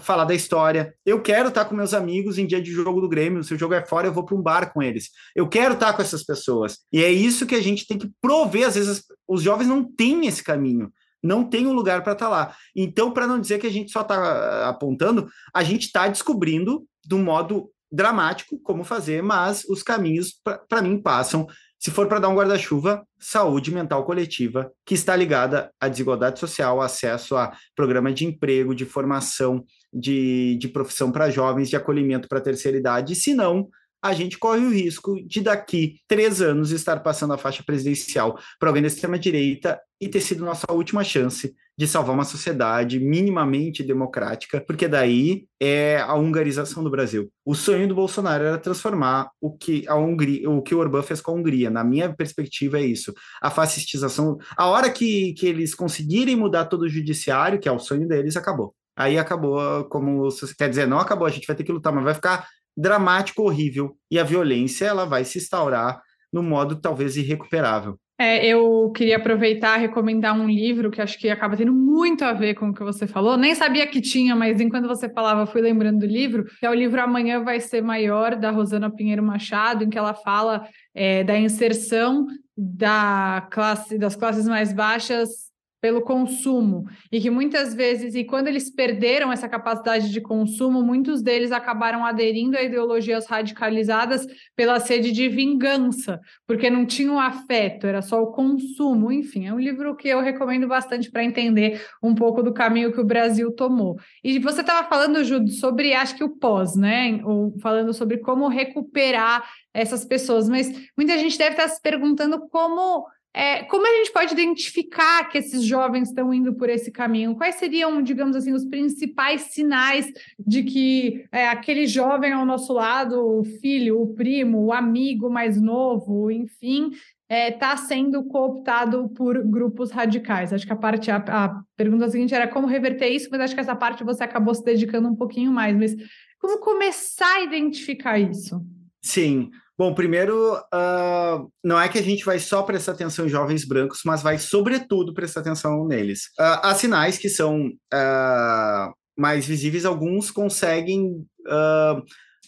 falar 0.00 0.24
da 0.24 0.34
história. 0.34 0.94
Eu 1.04 1.20
quero 1.20 1.48
estar 1.48 1.64
com 1.64 1.74
meus 1.74 1.94
amigos 1.94 2.38
em 2.38 2.46
dia 2.46 2.60
de 2.60 2.70
jogo 2.70 3.00
do 3.00 3.08
Grêmio. 3.08 3.42
Se 3.44 3.54
o 3.54 3.58
jogo 3.58 3.74
é 3.74 3.84
fora, 3.84 4.06
eu 4.06 4.12
vou 4.12 4.24
para 4.24 4.36
um 4.36 4.42
bar 4.42 4.72
com 4.72 4.82
eles. 4.82 5.10
Eu 5.34 5.48
quero 5.48 5.74
estar 5.74 5.92
com 5.92 6.02
essas 6.02 6.24
pessoas. 6.24 6.78
E 6.92 7.02
é 7.02 7.10
isso 7.10 7.46
que 7.46 7.54
a 7.54 7.62
gente 7.62 7.86
tem 7.86 7.98
que 7.98 8.10
prover. 8.20 8.66
Às 8.66 8.74
vezes 8.74 9.04
os 9.26 9.42
jovens 9.42 9.68
não 9.68 9.84
têm 9.84 10.26
esse 10.26 10.42
caminho 10.42 10.92
não 11.22 11.44
tem 11.44 11.66
um 11.66 11.72
lugar 11.72 12.02
para 12.02 12.12
estar 12.12 12.26
tá 12.26 12.30
lá. 12.30 12.56
Então, 12.74 13.10
para 13.10 13.26
não 13.26 13.40
dizer 13.40 13.58
que 13.58 13.66
a 13.66 13.72
gente 13.72 13.90
só 13.90 14.02
está 14.02 14.14
ah, 14.14 14.68
apontando, 14.68 15.28
a 15.52 15.64
gente 15.64 15.86
está 15.86 16.06
descobrindo 16.06 16.86
do 17.04 17.18
modo 17.18 17.68
dramático 17.90 18.58
como 18.60 18.84
fazer, 18.84 19.22
mas 19.22 19.64
os 19.68 19.82
caminhos, 19.82 20.34
para 20.68 20.82
mim, 20.82 21.00
passam. 21.00 21.46
Se 21.78 21.90
for 21.90 22.08
para 22.08 22.18
dar 22.18 22.28
um 22.28 22.34
guarda-chuva, 22.34 23.06
saúde 23.18 23.72
mental 23.72 24.04
coletiva, 24.04 24.72
que 24.84 24.94
está 24.94 25.14
ligada 25.14 25.70
à 25.80 25.88
desigualdade 25.88 26.40
social, 26.40 26.80
acesso 26.80 27.36
a 27.36 27.52
programa 27.74 28.12
de 28.12 28.24
emprego, 28.24 28.74
de 28.74 28.84
formação, 28.84 29.64
de, 29.92 30.56
de 30.56 30.68
profissão 30.68 31.12
para 31.12 31.30
jovens, 31.30 31.68
de 31.68 31.76
acolhimento 31.76 32.28
para 32.28 32.38
a 32.38 32.42
terceira 32.42 32.78
idade. 32.78 33.14
Se 33.14 33.34
não, 33.34 33.68
a 34.02 34.12
gente 34.14 34.38
corre 34.38 34.64
o 34.64 34.72
risco 34.72 35.16
de 35.26 35.40
daqui 35.40 36.00
três 36.06 36.40
anos 36.40 36.70
estar 36.70 37.00
passando 37.00 37.34
a 37.34 37.38
faixa 37.38 37.62
presidencial 37.62 38.38
para 38.58 38.68
alguém 38.68 38.82
da 38.82 38.88
extrema-direita 38.88 39.80
e 40.00 40.08
ter 40.08 40.20
sido 40.20 40.44
nossa 40.44 40.70
última 40.72 41.04
chance 41.04 41.54
de 41.78 41.86
salvar 41.86 42.14
uma 42.14 42.24
sociedade 42.24 42.98
minimamente 42.98 43.82
democrática, 43.82 44.60
porque 44.66 44.88
daí 44.88 45.46
é 45.60 45.98
a 45.98 46.14
hungarização 46.14 46.82
do 46.82 46.90
Brasil. 46.90 47.30
O 47.44 47.54
sonho 47.54 47.86
do 47.86 47.94
Bolsonaro 47.94 48.44
era 48.44 48.58
transformar 48.58 49.30
o 49.40 49.54
que 49.54 49.86
a 49.86 49.94
Hungria, 49.94 50.48
o 50.48 50.62
que 50.62 50.74
o 50.74 50.78
Orbán 50.78 51.02
fez 51.02 51.20
com 51.20 51.32
a 51.32 51.34
Hungria. 51.34 51.68
Na 51.68 51.84
minha 51.84 52.14
perspectiva 52.14 52.78
é 52.78 52.84
isso. 52.86 53.12
A 53.42 53.50
fascistização, 53.50 54.38
a 54.56 54.66
hora 54.66 54.90
que, 54.90 55.34
que 55.34 55.46
eles 55.46 55.74
conseguirem 55.74 56.34
mudar 56.34 56.64
todo 56.64 56.82
o 56.82 56.88
judiciário, 56.88 57.60
que 57.60 57.68
é 57.68 57.72
o 57.72 57.78
sonho 57.78 58.08
deles, 58.08 58.36
acabou. 58.36 58.74
Aí 58.96 59.18
acabou 59.18 59.84
como 59.90 60.28
quer 60.56 60.70
dizer, 60.70 60.86
não 60.86 60.98
acabou, 60.98 61.26
a 61.26 61.30
gente 61.30 61.46
vai 61.46 61.54
ter 61.54 61.64
que 61.64 61.72
lutar, 61.72 61.92
mas 61.92 62.04
vai 62.04 62.14
ficar 62.14 62.48
dramático, 62.74 63.42
horrível, 63.42 63.96
e 64.10 64.18
a 64.18 64.24
violência 64.24 64.86
ela 64.86 65.04
vai 65.04 65.24
se 65.24 65.38
instaurar 65.38 66.00
no 66.32 66.42
modo 66.42 66.80
talvez 66.80 67.16
irrecuperável. 67.16 67.98
É, 68.18 68.46
eu 68.46 68.90
queria 68.96 69.18
aproveitar 69.18 69.78
e 69.78 69.82
recomendar 69.82 70.34
um 70.34 70.48
livro 70.48 70.90
que 70.90 71.02
acho 71.02 71.18
que 71.18 71.28
acaba 71.28 71.56
tendo 71.56 71.72
muito 71.72 72.24
a 72.24 72.32
ver 72.32 72.54
com 72.54 72.70
o 72.70 72.74
que 72.74 72.82
você 72.82 73.06
falou. 73.06 73.36
Nem 73.36 73.54
sabia 73.54 73.86
que 73.86 74.00
tinha, 74.00 74.34
mas 74.34 74.58
enquanto 74.58 74.88
você 74.88 75.08
falava, 75.08 75.44
fui 75.44 75.60
lembrando 75.60 76.00
do 76.00 76.06
livro, 76.06 76.44
que 76.44 76.64
é 76.64 76.70
o 76.70 76.74
livro 76.74 77.00
Amanhã 77.00 77.44
Vai 77.44 77.60
Ser 77.60 77.82
Maior, 77.82 78.34
da 78.34 78.50
Rosana 78.50 78.90
Pinheiro 78.90 79.22
Machado, 79.22 79.84
em 79.84 79.90
que 79.90 79.98
ela 79.98 80.14
fala 80.14 80.66
é, 80.94 81.22
da 81.24 81.38
inserção 81.38 82.26
da 82.56 83.46
classe, 83.50 83.98
das 83.98 84.16
classes 84.16 84.48
mais 84.48 84.72
baixas 84.72 85.45
pelo 85.86 86.02
consumo 86.02 86.84
e 87.12 87.20
que 87.20 87.30
muitas 87.30 87.72
vezes 87.72 88.16
e 88.16 88.24
quando 88.24 88.48
eles 88.48 88.68
perderam 88.68 89.30
essa 89.30 89.48
capacidade 89.48 90.10
de 90.10 90.20
consumo, 90.20 90.82
muitos 90.82 91.22
deles 91.22 91.52
acabaram 91.52 92.04
aderindo 92.04 92.56
a 92.56 92.62
ideologias 92.62 93.24
radicalizadas 93.26 94.26
pela 94.56 94.80
sede 94.80 95.12
de 95.12 95.28
vingança, 95.28 96.20
porque 96.44 96.68
não 96.68 96.84
tinham 96.84 97.20
afeto, 97.20 97.86
era 97.86 98.02
só 98.02 98.20
o 98.20 98.32
consumo. 98.32 99.12
Enfim, 99.12 99.46
é 99.46 99.54
um 99.54 99.60
livro 99.60 99.94
que 99.94 100.08
eu 100.08 100.20
recomendo 100.20 100.66
bastante 100.66 101.08
para 101.08 101.22
entender 101.22 101.80
um 102.02 102.16
pouco 102.16 102.42
do 102.42 102.52
caminho 102.52 102.92
que 102.92 103.00
o 103.00 103.04
Brasil 103.04 103.52
tomou. 103.52 103.96
E 104.24 104.40
você 104.40 104.62
estava 104.62 104.88
falando, 104.88 105.22
Júlio, 105.22 105.52
sobre 105.52 105.94
acho 105.94 106.16
que 106.16 106.24
o 106.24 106.30
pós, 106.30 106.74
né? 106.74 107.20
Ou 107.22 107.56
falando 107.60 107.94
sobre 107.94 108.18
como 108.18 108.48
recuperar 108.48 109.44
essas 109.72 110.04
pessoas, 110.04 110.48
mas 110.48 110.68
muita 110.96 111.16
gente 111.16 111.38
deve 111.38 111.50
estar 111.50 111.68
se 111.68 111.80
perguntando 111.80 112.48
como 112.48 113.06
é, 113.36 113.64
como 113.64 113.86
a 113.86 113.98
gente 113.98 114.10
pode 114.10 114.32
identificar 114.32 115.28
que 115.28 115.36
esses 115.36 115.62
jovens 115.62 116.08
estão 116.08 116.32
indo 116.32 116.54
por 116.54 116.70
esse 116.70 116.90
caminho? 116.90 117.36
Quais 117.36 117.56
seriam, 117.56 118.00
digamos 118.00 118.34
assim, 118.34 118.54
os 118.54 118.64
principais 118.64 119.42
sinais 119.42 120.10
de 120.38 120.62
que 120.62 121.26
é, 121.30 121.46
aquele 121.46 121.86
jovem 121.86 122.32
ao 122.32 122.46
nosso 122.46 122.72
lado, 122.72 123.20
o 123.20 123.44
filho, 123.44 124.00
o 124.00 124.14
primo, 124.14 124.64
o 124.64 124.72
amigo 124.72 125.28
mais 125.28 125.60
novo, 125.60 126.30
enfim, 126.30 126.92
está 126.92 127.04
é, 127.28 127.50
tá 127.50 127.76
sendo 127.76 128.24
cooptado 128.24 129.10
por 129.10 129.44
grupos 129.44 129.90
radicais? 129.90 130.50
Acho 130.50 130.66
que 130.66 130.72
a 130.72 130.76
parte, 130.76 131.10
a, 131.10 131.16
a 131.18 131.60
pergunta 131.76 132.08
seguinte 132.08 132.34
era 132.34 132.48
como 132.48 132.66
reverter 132.66 133.08
isso, 133.10 133.28
mas 133.30 133.42
acho 133.42 133.54
que 133.54 133.60
essa 133.60 133.76
parte 133.76 134.02
você 134.02 134.24
acabou 134.24 134.54
se 134.54 134.64
dedicando 134.64 135.08
um 135.08 135.14
pouquinho 135.14 135.52
mais. 135.52 135.76
Mas 135.76 135.94
como 136.38 136.58
começar 136.58 137.36
a 137.36 137.42
identificar 137.42 138.18
isso? 138.18 138.64
Sim. 139.02 139.50
Bom, 139.78 139.92
primeiro, 139.94 140.54
uh, 140.54 141.52
não 141.62 141.78
é 141.78 141.86
que 141.88 141.98
a 141.98 142.02
gente 142.02 142.24
vai 142.24 142.38
só 142.38 142.62
prestar 142.62 142.92
atenção 142.92 143.26
em 143.26 143.28
jovens 143.28 143.66
brancos, 143.66 144.00
mas 144.06 144.22
vai, 144.22 144.38
sobretudo, 144.38 145.12
prestar 145.12 145.40
atenção 145.40 145.86
neles. 145.86 146.28
Uh, 146.38 146.60
há 146.62 146.74
sinais 146.74 147.18
que 147.18 147.28
são 147.28 147.66
uh, 147.66 148.94
mais 149.16 149.46
visíveis, 149.46 149.84
alguns 149.84 150.30
conseguem 150.30 151.26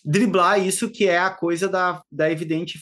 driblar 0.05 0.59
isso, 0.59 0.91
que 0.91 1.07
é 1.07 1.19
a 1.19 1.31
coisa 1.31 1.69
da, 1.69 2.01
da 2.11 2.31
evidente 2.31 2.81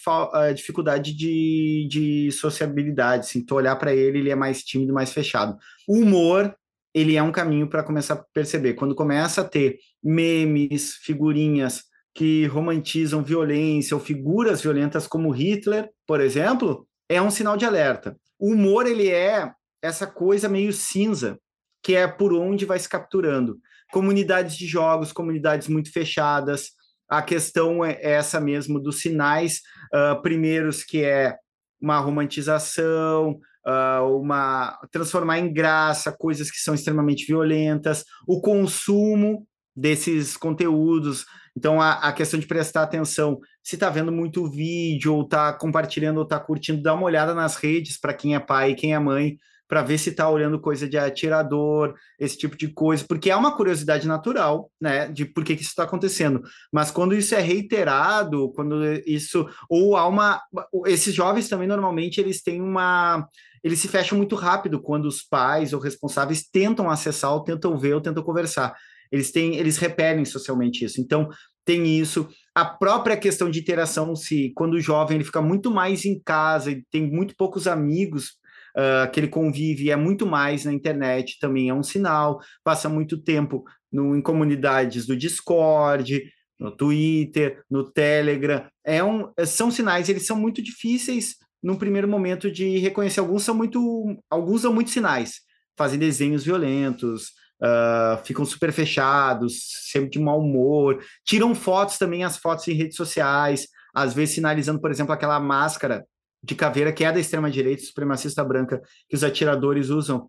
dificuldade 0.54 1.14
de, 1.14 1.86
de 1.90 2.30
sociabilidade. 2.30 3.26
Assim, 3.26 3.44
tu 3.44 3.54
olhar 3.56 3.76
para 3.76 3.94
ele, 3.94 4.18
ele 4.18 4.30
é 4.30 4.34
mais 4.34 4.62
tímido, 4.62 4.94
mais 4.94 5.12
fechado. 5.12 5.56
O 5.88 5.98
humor 5.98 6.54
ele 6.94 7.14
é 7.14 7.22
um 7.22 7.32
caminho 7.32 7.68
para 7.68 7.82
começar 7.82 8.14
a 8.14 8.24
perceber. 8.32 8.72
Quando 8.72 8.94
começa 8.94 9.42
a 9.42 9.44
ter 9.44 9.78
memes, 10.02 10.94
figurinhas 11.02 11.82
que 12.16 12.46
romantizam 12.46 13.22
violência 13.22 13.94
ou 13.94 14.02
figuras 14.02 14.62
violentas 14.62 15.06
como 15.06 15.30
Hitler, 15.30 15.90
por 16.06 16.18
exemplo, 16.18 16.88
é 17.10 17.20
um 17.20 17.30
sinal 17.30 17.58
de 17.58 17.66
alerta. 17.66 18.16
O 18.38 18.52
humor 18.52 18.86
ele 18.86 19.10
é 19.10 19.52
essa 19.82 20.06
coisa 20.06 20.48
meio 20.48 20.72
cinza, 20.72 21.38
que 21.82 21.94
é 21.94 22.08
por 22.08 22.32
onde 22.32 22.64
vai 22.64 22.78
se 22.78 22.88
capturando. 22.88 23.58
Comunidades 23.92 24.56
de 24.56 24.66
jogos, 24.66 25.12
comunidades 25.12 25.68
muito 25.68 25.92
fechadas. 25.92 26.70
A 27.06 27.20
questão 27.20 27.84
é 27.84 27.98
essa 28.00 28.40
mesmo 28.40 28.80
dos 28.80 29.02
sinais 29.02 29.60
uh, 29.94 30.20
primeiros, 30.22 30.82
que 30.82 31.04
é 31.04 31.36
uma 31.78 31.98
romantização, 31.98 33.38
uh, 33.66 34.18
uma 34.18 34.78
transformar 34.90 35.38
em 35.38 35.52
graça 35.52 36.16
coisas 36.18 36.50
que 36.50 36.60
são 36.60 36.74
extremamente 36.74 37.26
violentas, 37.26 38.04
o 38.26 38.40
consumo 38.40 39.46
desses 39.76 40.34
conteúdos. 40.34 41.26
Então, 41.56 41.80
a, 41.80 41.94
a 41.94 42.12
questão 42.12 42.38
de 42.38 42.46
prestar 42.46 42.82
atenção, 42.82 43.40
se 43.62 43.76
está 43.76 43.88
vendo 43.88 44.12
muito 44.12 44.50
vídeo, 44.50 45.14
ou 45.14 45.22
está 45.22 45.52
compartilhando, 45.52 46.18
ou 46.18 46.24
está 46.24 46.38
curtindo, 46.38 46.82
dá 46.82 46.92
uma 46.92 47.04
olhada 47.04 47.34
nas 47.34 47.56
redes 47.56 47.98
para 47.98 48.12
quem 48.12 48.34
é 48.34 48.40
pai 48.40 48.70
e 48.70 48.74
quem 48.74 48.94
é 48.94 48.98
mãe, 48.98 49.38
para 49.68 49.82
ver 49.82 49.98
se 49.98 50.10
está 50.10 50.28
olhando 50.28 50.60
coisa 50.60 50.88
de 50.88 50.96
atirador, 50.96 51.94
esse 52.18 52.38
tipo 52.38 52.56
de 52.56 52.68
coisa, 52.68 53.04
porque 53.08 53.30
é 53.30 53.36
uma 53.36 53.56
curiosidade 53.56 54.06
natural, 54.06 54.70
né, 54.80 55.08
de 55.08 55.24
por 55.24 55.44
que, 55.44 55.56
que 55.56 55.62
isso 55.62 55.70
está 55.70 55.82
acontecendo. 55.82 56.42
Mas 56.72 56.90
quando 56.90 57.14
isso 57.14 57.34
é 57.34 57.40
reiterado, 57.40 58.52
quando 58.52 58.84
isso 59.06 59.48
ou 59.68 59.96
há 59.96 60.06
uma, 60.06 60.40
esses 60.86 61.14
jovens 61.14 61.48
também 61.48 61.66
normalmente 61.66 62.20
eles 62.20 62.42
têm 62.42 62.62
uma, 62.62 63.26
eles 63.62 63.80
se 63.80 63.88
fecham 63.88 64.16
muito 64.16 64.36
rápido 64.36 64.80
quando 64.80 65.06
os 65.06 65.22
pais 65.22 65.72
ou 65.72 65.80
responsáveis 65.80 66.46
tentam 66.48 66.88
acessar, 66.88 67.32
ou 67.32 67.42
tentam 67.42 67.76
ver, 67.76 67.94
ou 67.94 68.00
tentam 68.00 68.22
conversar. 68.22 68.72
Eles 69.10 69.30
têm, 69.30 69.56
eles 69.56 69.78
repelem 69.78 70.24
socialmente 70.24 70.84
isso. 70.84 71.00
Então 71.00 71.28
tem 71.64 71.98
isso. 71.98 72.28
A 72.54 72.64
própria 72.64 73.16
questão 73.16 73.50
de 73.50 73.58
interação, 73.58 74.14
se 74.14 74.52
quando 74.54 74.74
o 74.74 74.80
jovem 74.80 75.16
ele 75.16 75.24
fica 75.24 75.42
muito 75.42 75.70
mais 75.70 76.04
em 76.04 76.20
casa 76.20 76.70
e 76.70 76.82
tem 76.90 77.10
muito 77.10 77.34
poucos 77.36 77.66
amigos 77.66 78.36
uh, 78.76 79.10
que 79.10 79.18
ele 79.20 79.28
convive 79.28 79.90
é 79.90 79.96
muito 79.96 80.24
mais 80.26 80.64
na 80.64 80.72
internet, 80.72 81.38
também 81.40 81.68
é 81.68 81.74
um 81.74 81.82
sinal, 81.82 82.40
passa 82.62 82.88
muito 82.88 83.20
tempo 83.20 83.64
no, 83.90 84.16
em 84.16 84.22
comunidades 84.22 85.06
do 85.06 85.16
Discord, 85.16 86.22
no 86.58 86.74
Twitter, 86.74 87.62
no 87.70 87.90
Telegram, 87.90 88.64
é 88.84 89.02
um, 89.02 89.30
são 89.44 89.70
sinais, 89.70 90.08
eles 90.08 90.26
são 90.26 90.38
muito 90.38 90.62
difíceis 90.62 91.36
no 91.62 91.76
primeiro 91.76 92.08
momento 92.08 92.50
de 92.50 92.78
reconhecer. 92.78 93.20
Alguns 93.20 93.42
são 93.42 93.54
muito, 93.54 94.16
alguns 94.30 94.62
são 94.62 94.72
muito 94.72 94.90
sinais, 94.90 95.40
fazem 95.76 95.98
desenhos 95.98 96.44
violentos, 96.44 97.32
uh, 97.62 98.24
ficam 98.24 98.44
super 98.44 98.72
fechados, 98.72 99.58
sempre 99.90 100.10
de 100.10 100.18
mau 100.18 100.40
humor, 100.40 101.02
tiram 101.24 101.54
fotos 101.54 101.98
também, 101.98 102.24
as 102.24 102.36
fotos 102.36 102.66
em 102.68 102.74
redes 102.74 102.96
sociais, 102.96 103.68
às 103.94 104.14
vezes 104.14 104.34
sinalizando, 104.34 104.80
por 104.80 104.90
exemplo, 104.90 105.12
aquela 105.12 105.40
máscara 105.40 106.04
de 106.42 106.54
caveira, 106.54 106.92
que 106.92 107.04
é 107.04 107.12
da 107.12 107.20
extrema-direita, 107.20 107.82
supremacista 107.82 108.44
branca, 108.44 108.80
que 109.08 109.16
os 109.16 109.24
atiradores 109.24 109.88
usam, 109.88 110.28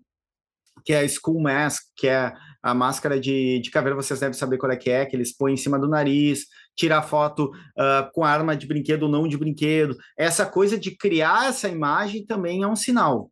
que 0.85 0.93
é 0.93 1.01
a 1.01 1.07
School 1.07 1.41
Mask, 1.41 1.83
que 1.95 2.07
é 2.07 2.33
a 2.63 2.73
máscara 2.73 3.19
de, 3.19 3.59
de 3.59 3.69
caveira, 3.69 3.95
vocês 3.95 4.19
devem 4.19 4.33
saber 4.33 4.57
qual 4.57 4.71
é 4.71 4.77
que 4.77 4.89
é, 4.89 5.05
que 5.05 5.15
eles 5.15 5.35
põem 5.35 5.53
em 5.53 5.57
cima 5.57 5.77
do 5.77 5.87
nariz, 5.87 6.45
tirar 6.75 7.01
foto 7.01 7.45
uh, 7.45 8.11
com 8.13 8.23
arma 8.23 8.55
de 8.55 8.67
brinquedo 8.67 9.03
ou 9.03 9.09
não 9.09 9.27
de 9.27 9.37
brinquedo. 9.37 9.97
Essa 10.17 10.45
coisa 10.45 10.77
de 10.77 10.95
criar 10.95 11.49
essa 11.49 11.67
imagem 11.67 12.25
também 12.25 12.63
é 12.63 12.67
um 12.67 12.75
sinal. 12.75 13.31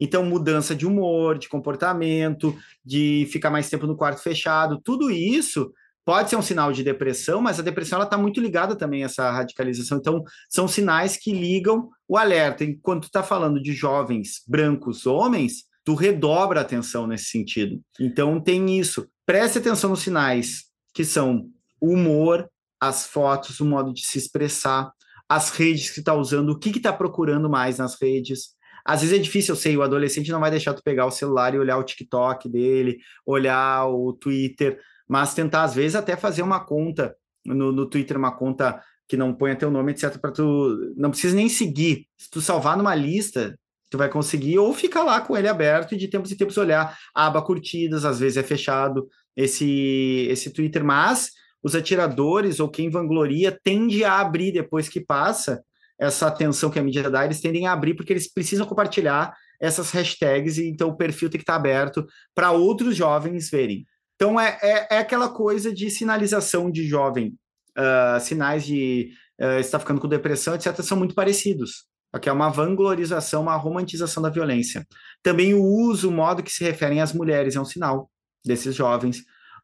Então, 0.00 0.24
mudança 0.24 0.74
de 0.74 0.86
humor, 0.86 1.38
de 1.38 1.48
comportamento, 1.48 2.56
de 2.84 3.28
ficar 3.30 3.50
mais 3.50 3.68
tempo 3.70 3.86
no 3.86 3.96
quarto 3.96 4.22
fechado, 4.22 4.80
tudo 4.82 5.10
isso 5.10 5.72
pode 6.04 6.28
ser 6.28 6.36
um 6.36 6.42
sinal 6.42 6.72
de 6.72 6.82
depressão, 6.84 7.40
mas 7.40 7.58
a 7.58 7.62
depressão 7.62 8.02
está 8.02 8.18
muito 8.18 8.40
ligada 8.40 8.76
também 8.76 9.02
a 9.02 9.06
essa 9.06 9.30
radicalização. 9.30 9.98
Então, 9.98 10.22
são 10.50 10.68
sinais 10.68 11.16
que 11.16 11.32
ligam 11.32 11.88
o 12.06 12.18
alerta. 12.18 12.64
Enquanto 12.64 13.04
está 13.04 13.22
falando 13.22 13.60
de 13.60 13.72
jovens 13.72 14.42
brancos 14.46 15.06
homens, 15.06 15.64
tu 15.82 15.94
redobra 15.94 16.60
a 16.60 16.62
atenção 16.62 17.06
nesse 17.06 17.26
sentido. 17.26 17.80
Então, 17.98 18.40
tem 18.40 18.78
isso. 18.78 19.08
Preste 19.24 19.58
atenção 19.58 19.90
nos 19.90 20.00
sinais, 20.00 20.64
que 20.92 21.04
são 21.04 21.48
o 21.80 21.92
humor, 21.92 22.48
as 22.78 23.06
fotos, 23.06 23.60
o 23.60 23.64
modo 23.64 23.92
de 23.92 24.04
se 24.04 24.18
expressar, 24.18 24.92
as 25.26 25.50
redes 25.50 25.90
que 25.90 26.00
está 26.00 26.14
usando, 26.14 26.50
o 26.50 26.58
que 26.58 26.68
está 26.70 26.92
procurando 26.92 27.48
mais 27.48 27.78
nas 27.78 28.00
redes. 28.00 28.54
Às 28.84 29.00
vezes 29.00 29.18
é 29.18 29.22
difícil, 29.22 29.54
eu 29.54 29.56
sei, 29.56 29.76
o 29.76 29.82
adolescente 29.82 30.30
não 30.30 30.40
vai 30.40 30.50
deixar 30.50 30.74
tu 30.74 30.82
pegar 30.82 31.06
o 31.06 31.10
celular 31.10 31.54
e 31.54 31.58
olhar 31.58 31.78
o 31.78 31.84
TikTok 31.84 32.48
dele, 32.48 32.98
olhar 33.24 33.86
o 33.86 34.12
Twitter, 34.12 34.78
mas 35.08 35.34
tentar, 35.34 35.64
às 35.64 35.74
vezes, 35.74 35.94
até 35.94 36.16
fazer 36.16 36.42
uma 36.42 36.60
conta 36.60 37.16
no, 37.44 37.72
no 37.72 37.86
Twitter, 37.86 38.16
uma 38.16 38.36
conta 38.36 38.82
que 39.08 39.16
não 39.16 39.34
ponha 39.34 39.56
teu 39.56 39.70
nome, 39.70 39.92
etc, 39.92 40.18
para 40.18 40.32
tu 40.32 40.94
não 40.96 41.10
precisa 41.10 41.36
nem 41.36 41.48
seguir. 41.48 42.06
Se 42.16 42.30
tu 42.30 42.40
salvar 42.40 42.76
numa 42.76 42.94
lista, 42.94 43.58
tu 43.90 43.98
vai 43.98 44.08
conseguir 44.08 44.58
ou 44.58 44.72
ficar 44.72 45.02
lá 45.02 45.20
com 45.20 45.36
ele 45.36 45.48
aberto 45.48 45.94
e 45.94 45.98
de 45.98 46.08
tempos 46.08 46.32
em 46.32 46.36
tempos 46.36 46.56
olhar 46.56 46.96
aba 47.14 47.42
curtidas, 47.42 48.04
às 48.04 48.18
vezes 48.18 48.36
é 48.36 48.42
fechado 48.42 49.06
esse 49.36 50.26
esse 50.30 50.50
Twitter, 50.50 50.84
mas 50.84 51.30
os 51.62 51.74
atiradores 51.74 52.60
ou 52.60 52.68
quem 52.68 52.90
vangloria 52.90 53.58
tende 53.62 54.04
a 54.04 54.20
abrir 54.20 54.52
depois 54.52 54.88
que 54.88 55.00
passa 55.00 55.62
essa 55.98 56.26
atenção 56.26 56.70
que 56.70 56.78
a 56.78 56.82
mídia 56.82 57.10
dá, 57.10 57.24
eles 57.24 57.40
tendem 57.40 57.66
a 57.66 57.72
abrir 57.72 57.94
porque 57.94 58.12
eles 58.12 58.32
precisam 58.32 58.66
compartilhar 58.66 59.32
essas 59.60 59.90
hashtags 59.90 60.58
e 60.58 60.68
então 60.68 60.88
o 60.88 60.96
perfil 60.96 61.30
tem 61.30 61.38
que 61.38 61.42
estar 61.42 61.54
aberto 61.54 62.06
para 62.34 62.50
outros 62.50 62.96
jovens 62.96 63.48
verem. 63.50 63.86
Então, 64.16 64.38
é, 64.38 64.58
é, 64.62 64.88
é 64.92 64.98
aquela 64.98 65.28
coisa 65.28 65.72
de 65.72 65.90
sinalização 65.90 66.70
de 66.70 66.86
jovem, 66.86 67.36
uh, 67.76 68.20
sinais 68.20 68.64
de 68.64 69.10
uh, 69.40 69.58
estar 69.58 69.78
ficando 69.78 70.00
com 70.00 70.08
depressão, 70.08 70.54
etc., 70.54 70.80
são 70.82 70.96
muito 70.96 71.14
parecidos. 71.14 71.86
Que 72.22 72.28
é 72.28 72.32
uma 72.32 72.48
vanglorização, 72.48 73.42
uma 73.42 73.56
romantização 73.56 74.22
da 74.22 74.30
violência. 74.30 74.86
Também 75.20 75.52
o 75.52 75.64
uso, 75.64 76.08
o 76.08 76.12
modo 76.12 76.44
que 76.44 76.52
se 76.52 76.62
referem 76.62 77.00
às 77.00 77.12
mulheres 77.12 77.56
é 77.56 77.60
um 77.60 77.64
sinal 77.64 78.08
desses 78.44 78.72
jovens. 78.72 79.18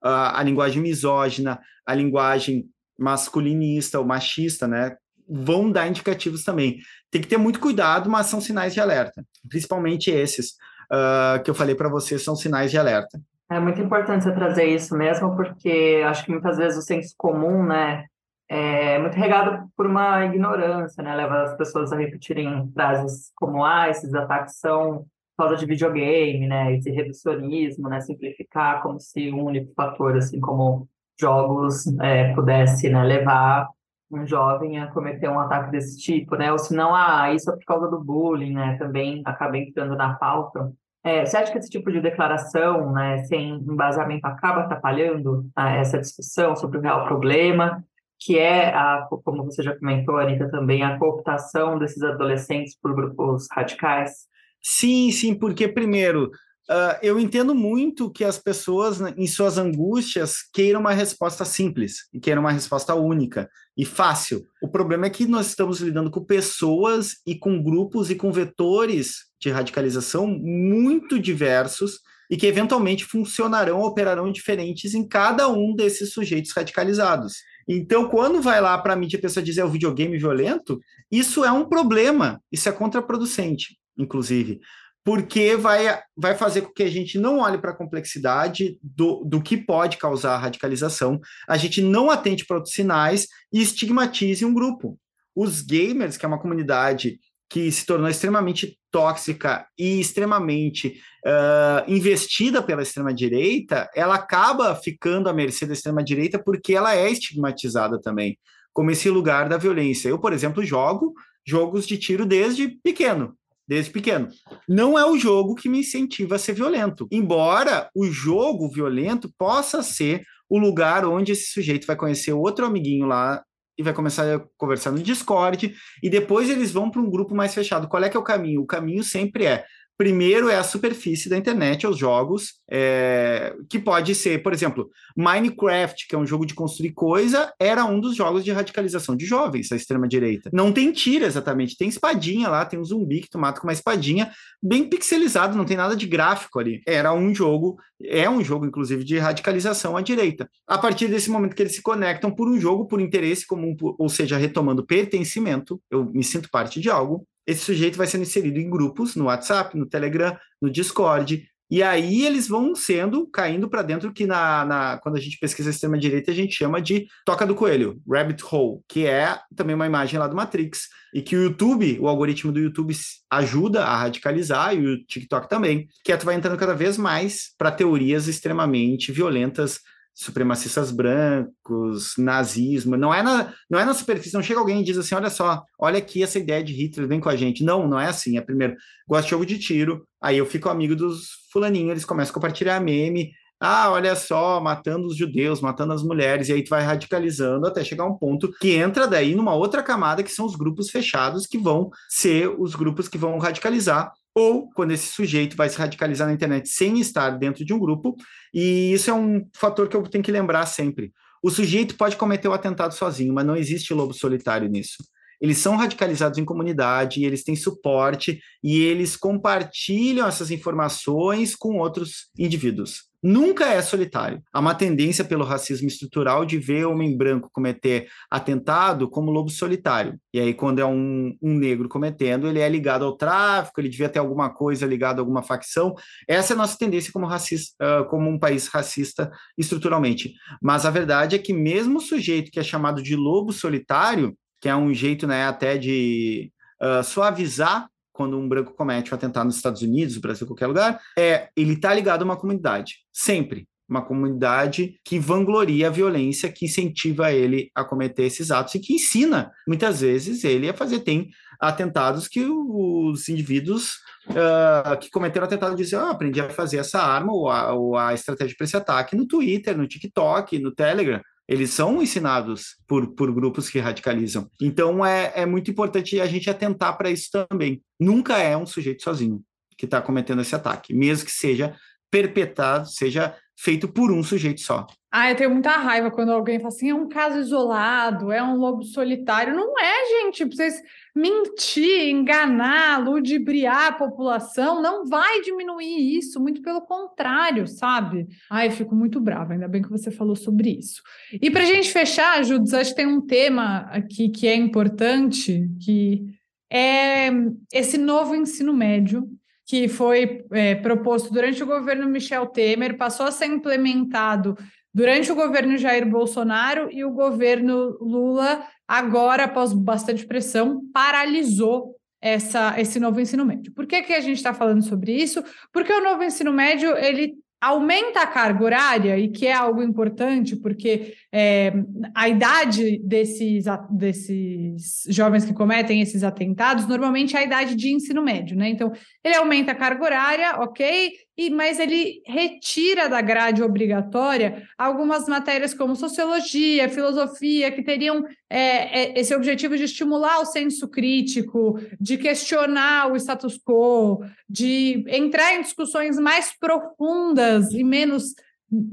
Uh, 0.04 0.34
a 0.34 0.42
linguagem 0.42 0.82
misógina, 0.82 1.60
a 1.86 1.94
linguagem 1.94 2.68
masculinista 2.98 4.00
ou 4.00 4.04
machista, 4.04 4.66
né? 4.66 4.96
Vão 5.30 5.70
dar 5.70 5.86
indicativos 5.86 6.42
também. 6.42 6.78
Tem 7.10 7.20
que 7.20 7.28
ter 7.28 7.36
muito 7.36 7.60
cuidado, 7.60 8.10
mas 8.10 8.26
são 8.26 8.40
sinais 8.40 8.74
de 8.74 8.80
alerta. 8.80 9.24
Principalmente 9.48 10.10
esses 10.10 10.56
uh, 10.90 11.42
que 11.42 11.50
eu 11.50 11.54
falei 11.54 11.74
para 11.74 11.88
vocês 11.88 12.24
são 12.24 12.34
sinais 12.34 12.70
de 12.70 12.78
alerta. 12.78 13.20
É 13.50 13.58
muito 13.58 13.80
importante 13.80 14.24
você 14.24 14.32
trazer 14.32 14.64
isso 14.64 14.96
mesmo, 14.96 15.34
porque 15.34 16.02
acho 16.06 16.24
que 16.24 16.30
muitas 16.30 16.56
vezes 16.56 16.78
o 16.78 16.82
senso 16.82 17.14
comum, 17.18 17.64
né, 17.64 18.06
é 18.48 18.98
muito 18.98 19.14
regado 19.14 19.68
por 19.76 19.86
uma 19.86 20.24
ignorância, 20.24 21.02
né, 21.02 21.14
leva 21.16 21.42
as 21.42 21.56
pessoas 21.56 21.92
a 21.92 21.96
repetirem 21.96 22.70
frases 22.72 23.32
como, 23.34 23.64
ah, 23.64 23.88
esses 23.88 24.14
ataques 24.14 24.58
são 24.58 25.04
causa 25.36 25.56
de 25.56 25.66
videogame, 25.66 26.46
né, 26.46 26.76
esse 26.76 26.90
reducionismo, 26.90 27.88
né, 27.88 28.00
simplificar 28.00 28.82
como 28.82 29.00
se 29.00 29.32
um 29.32 29.44
único 29.44 29.72
fator, 29.74 30.16
assim 30.16 30.38
como 30.38 30.88
jogos, 31.18 31.86
é, 32.00 32.32
pudesse, 32.34 32.88
né, 32.88 33.02
levar 33.02 33.68
um 34.10 34.26
jovem 34.26 34.78
a 34.80 34.88
cometer 34.88 35.28
um 35.28 35.38
ataque 35.38 35.70
desse 35.70 35.98
tipo, 35.98 36.36
né, 36.36 36.50
ou 36.50 36.58
se 36.58 36.74
não, 36.74 36.94
ah, 36.94 37.32
isso 37.32 37.50
é 37.50 37.56
por 37.56 37.64
causa 37.64 37.88
do 37.88 38.02
bullying, 38.02 38.54
né, 38.54 38.76
também 38.78 39.22
acaba 39.24 39.56
entrando 39.56 39.96
na 39.96 40.14
pauta. 40.14 40.72
É, 41.02 41.24
você 41.24 41.36
acha 41.36 41.52
que 41.52 41.58
esse 41.58 41.70
tipo 41.70 41.90
de 41.90 42.00
declaração, 42.00 42.92
né, 42.92 43.22
sem 43.24 43.54
embasamento, 43.54 44.26
acaba 44.26 44.62
atrapalhando 44.62 45.48
a, 45.56 45.76
essa 45.76 45.98
discussão 45.98 46.54
sobre 46.54 46.78
o 46.78 46.80
real 46.82 47.06
problema, 47.06 47.82
que 48.18 48.38
é, 48.38 48.74
a, 48.74 49.08
como 49.24 49.44
você 49.44 49.62
já 49.62 49.74
comentou, 49.78 50.18
Anitta, 50.18 50.50
também, 50.50 50.82
a 50.82 50.98
cooptação 50.98 51.78
desses 51.78 52.02
adolescentes 52.02 52.76
por 52.78 52.94
grupos 52.94 53.46
radicais? 53.50 54.28
Sim, 54.60 55.10
sim, 55.10 55.34
porque, 55.34 55.66
primeiro, 55.66 56.30
uh, 56.70 56.96
eu 57.02 57.18
entendo 57.18 57.54
muito 57.54 58.11
que 58.11 58.24
as 58.24 58.38
pessoas, 58.38 59.00
né, 59.00 59.12
em 59.16 59.26
suas 59.26 59.59
angústias, 59.59 60.37
queiram 60.52 60.80
uma 60.80 60.92
resposta 60.92 61.44
simples, 61.44 62.09
e 62.12 62.20
queiram 62.20 62.40
uma 62.40 62.52
resposta 62.52 62.94
única 62.94 63.50
e 63.76 63.85
fácil. 63.85 64.46
O 64.62 64.68
problema 64.68 65.06
é 65.06 65.11
que 65.11 65.26
nós 65.26 65.48
estamos 65.48 65.80
lidando 65.80 66.11
com 66.11 66.24
pessoas 66.24 67.16
e 67.26 67.37
com 67.37 67.62
grupos 67.62 68.11
e 68.11 68.14
com 68.14 68.33
vetores 68.33 69.30
de 69.40 69.50
radicalização 69.50 70.26
muito 70.26 71.18
diversos 71.18 72.00
e 72.30 72.37
que 72.37 72.46
eventualmente 72.46 73.04
funcionarão, 73.04 73.80
operarão 73.80 74.30
diferentes 74.30 74.94
em 74.94 75.06
cada 75.06 75.48
um 75.48 75.74
desses 75.74 76.12
sujeitos 76.12 76.52
radicalizados. 76.52 77.38
Então, 77.66 78.09
quando 78.09 78.40
vai 78.40 78.61
lá 78.61 78.78
para 78.78 78.92
a 78.92 78.96
mídia 78.96 79.18
a 79.18 79.22
pessoa 79.22 79.42
dizer 79.42 79.62
é 79.62 79.64
o 79.64 79.70
videogame 79.70 80.16
violento, 80.16 80.78
isso 81.11 81.44
é 81.44 81.50
um 81.50 81.68
problema, 81.68 82.40
isso 82.52 82.68
é 82.68 82.72
contraproducente, 82.72 83.76
inclusive, 83.98 84.61
porque 85.04 85.56
vai, 85.56 86.00
vai 86.16 86.36
fazer 86.36 86.62
com 86.62 86.72
que 86.72 86.82
a 86.82 86.90
gente 86.90 87.18
não 87.18 87.38
olhe 87.38 87.58
para 87.58 87.70
a 87.70 87.76
complexidade 87.76 88.78
do, 88.82 89.24
do 89.24 89.42
que 89.42 89.56
pode 89.56 89.96
causar 89.96 90.34
a 90.34 90.38
radicalização, 90.38 91.20
a 91.48 91.56
gente 91.56 91.80
não 91.80 92.10
atente 92.10 92.44
para 92.44 92.58
outros 92.58 92.74
sinais 92.74 93.26
e 93.52 93.62
estigmatize 93.62 94.44
um 94.44 94.52
grupo. 94.52 94.98
Os 95.34 95.62
gamers, 95.62 96.16
que 96.16 96.24
é 96.24 96.28
uma 96.28 96.40
comunidade 96.40 97.18
que 97.48 97.70
se 97.72 97.84
tornou 97.84 98.09
extremamente 98.09 98.78
tóxica 98.92 99.66
e 99.76 100.01
extremamente 100.01 101.01
uh, 101.26 101.90
investida 101.90 102.62
pela 102.62 102.82
extrema-direita, 102.82 103.90
ela 103.94 104.14
acaba 104.14 104.74
ficando 104.76 105.28
à 105.28 105.32
mercê 105.32 105.66
da 105.66 105.72
extrema-direita 105.72 106.40
porque 106.40 106.74
ela 106.74 106.94
é 106.94 107.11
estigmatizada 107.11 108.01
também, 108.01 108.38
como 108.72 108.90
esse 108.92 109.11
lugar 109.11 109.48
da 109.48 109.57
violência. 109.57 110.09
Eu, 110.09 110.18
por 110.18 110.32
exemplo, 110.32 110.64
jogo 110.64 111.12
jogos 111.46 111.86
de 111.86 111.98
tiro 111.98 112.24
desde 112.24 112.68
pequeno. 112.68 113.34
Desde 113.70 113.92
pequeno. 113.92 114.26
Não 114.68 114.98
é 114.98 115.06
o 115.08 115.16
jogo 115.16 115.54
que 115.54 115.68
me 115.68 115.78
incentiva 115.78 116.34
a 116.34 116.38
ser 116.40 116.54
violento. 116.54 117.06
Embora 117.08 117.88
o 117.94 118.04
jogo 118.06 118.68
violento 118.68 119.32
possa 119.38 119.80
ser 119.80 120.24
o 120.48 120.58
lugar 120.58 121.04
onde 121.04 121.30
esse 121.30 121.52
sujeito 121.52 121.86
vai 121.86 121.94
conhecer 121.94 122.32
outro 122.32 122.66
amiguinho 122.66 123.06
lá 123.06 123.40
e 123.78 123.82
vai 123.84 123.94
começar 123.94 124.34
a 124.34 124.40
conversar 124.58 124.90
no 124.90 124.98
Discord, 124.98 125.72
e 126.02 126.10
depois 126.10 126.50
eles 126.50 126.72
vão 126.72 126.90
para 126.90 127.00
um 127.00 127.08
grupo 127.08 127.32
mais 127.32 127.54
fechado. 127.54 127.86
Qual 127.86 128.02
é 128.02 128.08
que 128.08 128.16
é 128.16 128.20
o 128.20 128.24
caminho? 128.24 128.60
O 128.60 128.66
caminho 128.66 129.04
sempre 129.04 129.46
é 129.46 129.64
Primeiro 130.01 130.48
é 130.48 130.57
a 130.57 130.64
superfície 130.64 131.28
da 131.28 131.36
internet, 131.36 131.86
os 131.86 131.98
jogos, 131.98 132.55
é, 132.70 133.55
que 133.68 133.78
pode 133.78 134.14
ser, 134.14 134.42
por 134.42 134.51
exemplo, 134.51 134.88
Minecraft, 135.14 136.09
que 136.09 136.14
é 136.14 136.18
um 136.18 136.24
jogo 136.24 136.46
de 136.46 136.55
construir 136.55 136.92
coisa, 136.92 137.53
era 137.61 137.84
um 137.84 138.01
dos 138.01 138.16
jogos 138.16 138.42
de 138.42 138.51
radicalização 138.51 139.14
de 139.14 139.26
jovens, 139.26 139.70
a 139.70 139.76
extrema-direita. 139.76 140.48
Não 140.55 140.72
tem 140.72 140.90
tira 140.90 141.26
exatamente, 141.26 141.76
tem 141.76 141.86
espadinha 141.86 142.48
lá, 142.48 142.64
tem 142.64 142.80
um 142.80 142.84
zumbi 142.84 143.20
que 143.20 143.28
tu 143.28 143.38
mata 143.38 143.61
com 143.61 143.66
uma 143.66 143.74
espadinha, 143.74 144.32
bem 144.62 144.88
pixelizado, 144.88 145.55
não 145.55 145.66
tem 145.66 145.76
nada 145.76 145.94
de 145.94 146.07
gráfico 146.07 146.59
ali. 146.59 146.80
Era 146.86 147.12
um 147.12 147.34
jogo, 147.34 147.76
é 148.03 148.28
um 148.28 148.42
jogo, 148.42 148.64
inclusive, 148.64 149.05
de 149.05 149.18
radicalização 149.18 149.98
à 149.98 150.01
direita. 150.01 150.48
A 150.66 150.78
partir 150.78 151.09
desse 151.09 151.28
momento 151.28 151.55
que 151.55 151.62
eles 151.62 151.74
se 151.74 151.82
conectam 151.82 152.30
por 152.30 152.48
um 152.48 152.59
jogo, 152.59 152.86
por 152.86 153.03
interesse 153.03 153.46
comum, 153.46 153.76
ou 153.98 154.09
seja, 154.09 154.38
retomando 154.38 154.82
pertencimento, 154.82 155.78
eu 155.90 156.07
me 156.07 156.24
sinto 156.24 156.48
parte 156.51 156.80
de 156.80 156.88
algo, 156.88 157.26
esse 157.47 157.64
sujeito 157.64 157.99
vai 157.99 158.07
sendo 158.07 158.22
inserido 158.22 158.59
em 158.59 158.70
grupos 158.70 159.16
no 159.16 159.24
WhatsApp, 159.24 159.76
no 159.76 159.86
Telegram, 159.86 160.36
no 160.61 160.70
Discord, 160.70 161.49
e 161.70 161.84
aí 161.84 162.26
eles 162.26 162.49
vão 162.49 162.74
sendo, 162.74 163.28
caindo 163.28 163.70
para 163.70 163.82
dentro 163.82 164.12
que 164.12 164.26
na, 164.26 164.64
na, 164.64 164.99
quando 164.99 165.16
a 165.16 165.20
gente 165.20 165.38
pesquisa 165.38 165.70
extrema-direita, 165.70 166.32
a 166.32 166.34
gente 166.34 166.53
chama 166.53 166.82
de 166.82 167.07
toca 167.24 167.47
do 167.47 167.55
coelho, 167.55 168.03
rabbit 168.11 168.43
hole, 168.45 168.80
que 168.88 169.07
é 169.07 169.38
também 169.55 169.76
uma 169.76 169.86
imagem 169.86 170.18
lá 170.18 170.26
do 170.26 170.34
Matrix, 170.34 170.88
e 171.14 171.22
que 171.22 171.36
o 171.36 171.45
YouTube, 171.45 171.97
o 172.01 172.09
algoritmo 172.09 172.51
do 172.51 172.59
YouTube 172.59 172.93
ajuda 173.30 173.84
a 173.84 173.97
radicalizar, 173.97 174.74
e 174.74 174.84
o 174.84 175.05
TikTok 175.05 175.49
também, 175.49 175.86
que 176.03 176.11
é 176.11 176.16
tu 176.16 176.26
vai 176.26 176.34
entrando 176.34 176.59
cada 176.59 176.74
vez 176.74 176.99
mais 176.99 177.55
para 177.57 177.70
teorias 177.70 178.26
extremamente 178.26 179.12
violentas 179.12 179.78
supremacistas 180.14 180.90
brancos, 180.90 182.14
nazismo, 182.18 182.96
não 182.96 183.12
é 183.12 183.22
na, 183.22 183.52
não 183.70 183.78
é 183.78 183.84
na 183.84 183.94
superfície, 183.94 184.34
não 184.34 184.42
chega 184.42 184.61
alguém 184.61 184.80
e 184.80 184.84
diz 184.84 184.98
assim, 184.98 185.14
olha 185.14 185.30
só, 185.30 185.62
olha 185.78 185.98
aqui 185.98 186.22
essa 186.22 186.38
ideia 186.38 186.62
de 186.62 186.72
Hitler, 186.72 187.08
vem 187.08 187.20
com 187.20 187.28
a 187.28 187.36
gente. 187.36 187.64
Não, 187.64 187.88
não 187.88 187.98
é 187.98 188.06
assim, 188.06 188.36
é 188.36 188.40
primeiro, 188.40 188.76
gosto 189.08 189.24
de 189.24 189.30
jogo 189.30 189.46
de 189.46 189.58
tiro, 189.58 190.06
aí 190.20 190.36
eu 190.36 190.46
fico 190.46 190.68
amigo 190.68 190.94
dos 190.94 191.28
fulaninhos, 191.52 191.92
eles 191.92 192.04
começam 192.04 192.32
a 192.32 192.34
compartilhar 192.34 192.80
meme, 192.80 193.30
ah, 193.62 193.90
olha 193.90 194.16
só, 194.16 194.58
matando 194.58 195.06
os 195.06 195.16
judeus, 195.16 195.61
matando 195.61 195.92
as 195.92 196.02
mulheres, 196.02 196.48
e 196.48 196.52
aí 196.54 196.64
tu 196.64 196.70
vai 196.70 196.82
radicalizando 196.82 197.66
até 197.66 197.84
chegar 197.84 198.06
um 198.06 198.16
ponto 198.16 198.50
que 198.58 198.70
entra 198.70 199.06
daí 199.06 199.34
numa 199.34 199.54
outra 199.54 199.82
camada, 199.82 200.22
que 200.22 200.30
são 200.32 200.46
os 200.46 200.56
grupos 200.56 200.88
fechados, 200.88 201.46
que 201.46 201.58
vão 201.58 201.90
ser 202.08 202.48
os 202.58 202.74
grupos 202.74 203.06
que 203.06 203.18
vão 203.18 203.36
radicalizar 203.36 204.12
ou 204.35 204.70
quando 204.70 204.93
esse 204.93 205.09
sujeito 205.09 205.57
vai 205.57 205.68
se 205.68 205.78
radicalizar 205.78 206.26
na 206.26 206.35
internet 206.35 206.68
sem 206.68 207.01
estar 207.01 207.31
dentro 207.31 207.64
de 207.64 207.72
um 207.72 207.78
grupo, 207.78 208.16
e 208.55 208.93
isso 208.93 209.11
é 209.11 209.14
um 209.14 209.47
fator 209.55 209.89
que 209.89 209.97
eu 209.97 210.03
tenho 210.05 210.24
que 210.24 210.33
lembrar 210.33 210.66
sempre. 210.66 211.12
O 211.43 211.51
sujeito 211.51 211.97
pode 211.97 212.16
cometer 212.16 212.49
o 212.49 212.53
atentado 212.53 212.95
sozinho, 212.95 213.35
mas 213.35 213.47
não 213.47 213.57
existe 213.57 213.95
lobo 213.95 214.12
solitário 214.12 214.68
nisso. 214.68 214.99
Eles 215.41 215.59
são 215.59 215.76
radicalizados 215.76 216.39
em 216.39 216.45
comunidade, 216.45 217.24
eles 217.24 217.43
têm 217.43 217.57
suporte 217.57 218.41
e 218.62 218.81
eles 218.81 219.16
compartilham 219.16 220.28
essas 220.28 220.51
informações 220.51 221.57
com 221.57 221.78
outros 221.78 222.31
indivíduos 222.39 223.09
nunca 223.22 223.66
é 223.66 223.82
solitário. 223.82 224.42
Há 224.52 224.60
uma 224.60 224.74
tendência 224.74 225.24
pelo 225.24 225.44
racismo 225.44 225.88
estrutural 225.88 226.44
de 226.44 226.58
ver 226.58 226.86
homem 226.86 227.16
branco 227.16 227.50
cometer 227.52 228.08
atentado 228.30 229.08
como 229.08 229.30
lobo 229.30 229.50
solitário. 229.50 230.18
E 230.32 230.40
aí, 230.40 230.54
quando 230.54 230.78
é 230.78 230.84
um, 230.84 231.36
um 231.42 231.54
negro 231.54 231.88
cometendo, 231.88 232.48
ele 232.48 232.60
é 232.60 232.68
ligado 232.68 233.04
ao 233.04 233.16
tráfico, 233.16 233.80
ele 233.80 233.88
devia 233.88 234.08
ter 234.08 234.18
alguma 234.18 234.50
coisa 234.50 234.86
ligada 234.86 235.20
a 235.20 235.22
alguma 235.22 235.42
facção. 235.42 235.94
Essa 236.26 236.52
é 236.52 236.54
a 236.54 236.58
nossa 236.58 236.78
tendência 236.78 237.12
como, 237.12 237.26
racista, 237.26 237.74
uh, 238.00 238.04
como 238.08 238.28
um 238.28 238.38
país 238.38 238.68
racista 238.68 239.30
estruturalmente. 239.56 240.32
Mas 240.62 240.86
a 240.86 240.90
verdade 240.90 241.36
é 241.36 241.38
que 241.38 241.52
mesmo 241.52 241.98
o 241.98 242.02
sujeito 242.02 242.50
que 242.50 242.60
é 242.60 242.62
chamado 242.62 243.02
de 243.02 243.16
lobo 243.16 243.52
solitário, 243.52 244.36
que 244.60 244.68
é 244.68 244.76
um 244.76 244.92
jeito 244.92 245.26
né, 245.26 245.46
até 245.46 245.76
de 245.76 246.52
uh, 246.80 247.02
suavizar 247.02 247.88
quando 248.20 248.38
um 248.38 248.46
branco 248.46 248.74
comete 248.74 249.12
um 249.12 249.14
atentado 249.14 249.46
nos 249.46 249.56
Estados 249.56 249.80
Unidos, 249.80 250.18
Brasil, 250.18 250.46
qualquer 250.46 250.66
lugar, 250.66 251.00
é 251.18 251.48
ele 251.56 251.72
está 251.72 251.94
ligado 251.94 252.20
a 252.20 252.24
uma 252.26 252.36
comunidade, 252.36 252.96
sempre. 253.10 253.66
Uma 253.88 254.02
comunidade 254.02 255.00
que 255.02 255.18
vangloria 255.18 255.86
a 255.86 255.90
violência, 255.90 256.52
que 256.52 256.66
incentiva 256.66 257.32
ele 257.32 257.70
a 257.74 257.82
cometer 257.82 258.24
esses 258.24 258.50
atos 258.50 258.74
e 258.74 258.78
que 258.78 258.92
ensina, 258.92 259.50
muitas 259.66 260.02
vezes, 260.02 260.44
ele 260.44 260.68
a 260.68 260.74
fazer. 260.74 261.00
Tem 261.00 261.30
atentados 261.58 262.28
que 262.28 262.44
os 262.44 263.26
indivíduos 263.30 263.94
uh, 264.28 264.98
que 265.00 265.08
cometeram 265.08 265.46
atentado 265.46 265.74
dizem: 265.74 265.98
ah, 265.98 266.10
aprendi 266.10 266.42
a 266.42 266.50
fazer 266.50 266.76
essa 266.76 267.00
arma 267.00 267.32
ou 267.32 267.48
a, 267.48 267.72
ou 267.72 267.96
a 267.96 268.12
estratégia 268.12 268.54
para 268.54 268.66
esse 268.66 268.76
ataque 268.76 269.16
no 269.16 269.26
Twitter, 269.26 269.74
no 269.74 269.88
TikTok, 269.88 270.58
no 270.58 270.72
Telegram 270.72 271.22
eles 271.51 271.70
são 271.70 272.01
ensinados 272.01 272.76
por, 272.86 273.09
por 273.09 273.32
grupos 273.34 273.68
que 273.68 273.80
radicalizam. 273.80 274.48
Então 274.62 275.05
é, 275.05 275.32
é 275.34 275.44
muito 275.44 275.68
importante 275.68 276.20
a 276.20 276.26
gente 276.26 276.48
atentar 276.48 276.96
para 276.96 277.11
isso 277.11 277.28
também. 277.32 277.82
Nunca 277.98 278.38
é 278.38 278.57
um 278.57 278.64
sujeito 278.64 279.03
sozinho 279.03 279.42
que 279.76 279.84
está 279.84 280.01
cometendo 280.01 280.42
esse 280.42 280.55
ataque, 280.55 280.94
mesmo 280.94 281.26
que 281.26 281.32
seja 281.32 281.74
perpetrado, 282.09 282.88
seja 282.88 283.34
feito 283.59 283.88
por 283.88 284.12
um 284.12 284.22
sujeito 284.22 284.61
só. 284.61 284.86
Ah, 285.11 285.28
eu 285.28 285.34
tenho 285.34 285.51
muita 285.51 285.72
raiva 285.72 286.09
quando 286.09 286.30
alguém 286.30 286.59
fala 286.59 286.68
assim, 286.68 286.90
é 286.90 286.94
um 286.94 287.09
caso 287.09 287.38
isolado, 287.38 288.30
é 288.30 288.40
um 288.40 288.55
lobo 288.55 288.84
solitário. 288.84 289.53
Não 289.53 289.76
é, 289.76 290.22
gente. 290.22 290.44
Vocês 290.44 290.80
mentir, 291.14 292.08
enganar, 292.08 293.04
ludibriar 293.04 293.88
a 293.88 293.92
população 293.92 294.80
não 294.80 295.04
vai 295.06 295.40
diminuir 295.42 296.16
isso, 296.16 296.40
muito 296.40 296.62
pelo 296.62 296.80
contrário, 296.80 297.66
sabe? 297.66 298.28
Ai, 298.50 298.68
eu 298.68 298.72
fico 298.72 298.94
muito 298.94 299.20
brava, 299.20 299.52
ainda 299.52 299.68
bem 299.68 299.82
que 299.82 299.90
você 299.90 300.11
falou 300.11 300.36
sobre 300.36 300.70
isso. 300.70 301.02
E 301.32 301.50
para 301.50 301.62
a 301.62 301.66
gente 301.66 301.90
fechar, 301.90 302.44
Judas, 302.44 302.74
acho 302.74 302.90
que 302.90 302.96
tem 302.96 303.06
um 303.06 303.20
tema 303.20 303.88
aqui 303.90 304.28
que 304.28 304.46
é 304.46 304.54
importante, 304.54 305.68
que 305.84 306.24
é 306.70 307.28
esse 307.72 307.98
novo 307.98 308.34
ensino 308.34 308.72
médio 308.72 309.28
que 309.70 309.86
foi 309.86 310.44
é, 310.50 310.74
proposto 310.74 311.32
durante 311.32 311.62
o 311.62 311.66
governo 311.66 312.08
Michel 312.08 312.46
Temer, 312.46 312.96
passou 312.96 313.26
a 313.26 313.30
ser 313.30 313.46
implementado 313.46 314.56
durante 314.93 315.30
o 315.30 315.34
governo 315.34 315.76
Jair 315.76 316.09
Bolsonaro 316.09 316.88
e 316.91 317.05
o 317.05 317.11
governo 317.11 317.97
Lula, 318.01 318.64
agora, 318.86 319.45
após 319.45 319.72
bastante 319.72 320.26
pressão, 320.26 320.82
paralisou 320.93 321.97
essa, 322.20 322.78
esse 322.78 323.01
novo 323.01 323.20
ensino 323.20 323.45
médio. 323.45 323.72
Por 323.72 323.86
que, 323.86 324.03
que 324.03 324.12
a 324.12 324.20
gente 324.20 324.36
está 324.36 324.53
falando 324.53 324.82
sobre 324.82 325.12
isso? 325.12 325.43
Porque 325.72 325.93
o 325.93 326.03
novo 326.03 326.22
ensino 326.22 326.53
médio 326.53 326.97
ele 326.97 327.34
aumenta 327.61 328.22
a 328.22 328.26
carga 328.26 328.64
horária, 328.64 329.18
e 329.18 329.28
que 329.28 329.47
é 329.47 329.53
algo 329.53 329.82
importante, 329.82 330.57
porque 330.57 331.14
é, 331.30 331.72
a 332.14 332.26
idade 332.26 332.99
desses, 333.05 333.66
desses 333.91 335.05
jovens 335.09 335.45
que 335.45 335.53
cometem 335.53 336.01
esses 336.01 336.24
atentados 336.24 336.86
normalmente 336.86 337.36
é 337.36 337.41
a 337.41 337.45
idade 337.45 337.74
de 337.74 337.95
ensino 337.95 338.22
médio, 338.22 338.57
né? 338.57 338.70
Então, 338.70 338.91
ele 339.22 339.36
aumenta 339.36 339.72
a 339.72 339.74
carga 339.74 340.03
horária, 340.03 340.57
ok, 340.61 341.12
e, 341.41 341.49
mas 341.49 341.80
ele 341.80 342.22
retira 342.26 343.09
da 343.09 343.22
grade 343.22 343.62
obrigatória 343.62 344.68
algumas 344.76 345.26
matérias 345.26 345.72
como 345.72 345.97
sociologia, 345.97 346.86
filosofia, 346.91 347.72
que 347.72 347.82
teriam 347.82 348.26
é, 348.51 348.59
é, 348.61 349.18
esse 349.18 349.34
objetivo 349.34 349.74
de 349.74 349.84
estimular 349.84 350.38
o 350.41 350.45
senso 350.45 350.86
crítico, 350.86 351.80
de 351.99 352.18
questionar 352.18 353.11
o 353.11 353.16
status 353.16 353.59
quo, 353.59 354.22
de 354.47 355.03
entrar 355.09 355.55
em 355.55 355.62
discussões 355.62 356.18
mais 356.18 356.53
profundas 356.59 357.72
e 357.72 357.82
menos 357.82 358.34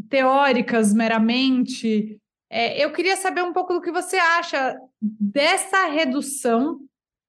teóricas 0.09 0.93
meramente. 0.93 2.17
É, 2.49 2.81
eu 2.81 2.93
queria 2.93 3.17
saber 3.17 3.43
um 3.43 3.51
pouco 3.51 3.73
do 3.73 3.81
que 3.81 3.91
você 3.91 4.15
acha 4.15 4.73
dessa 5.01 5.87
redução 5.87 6.79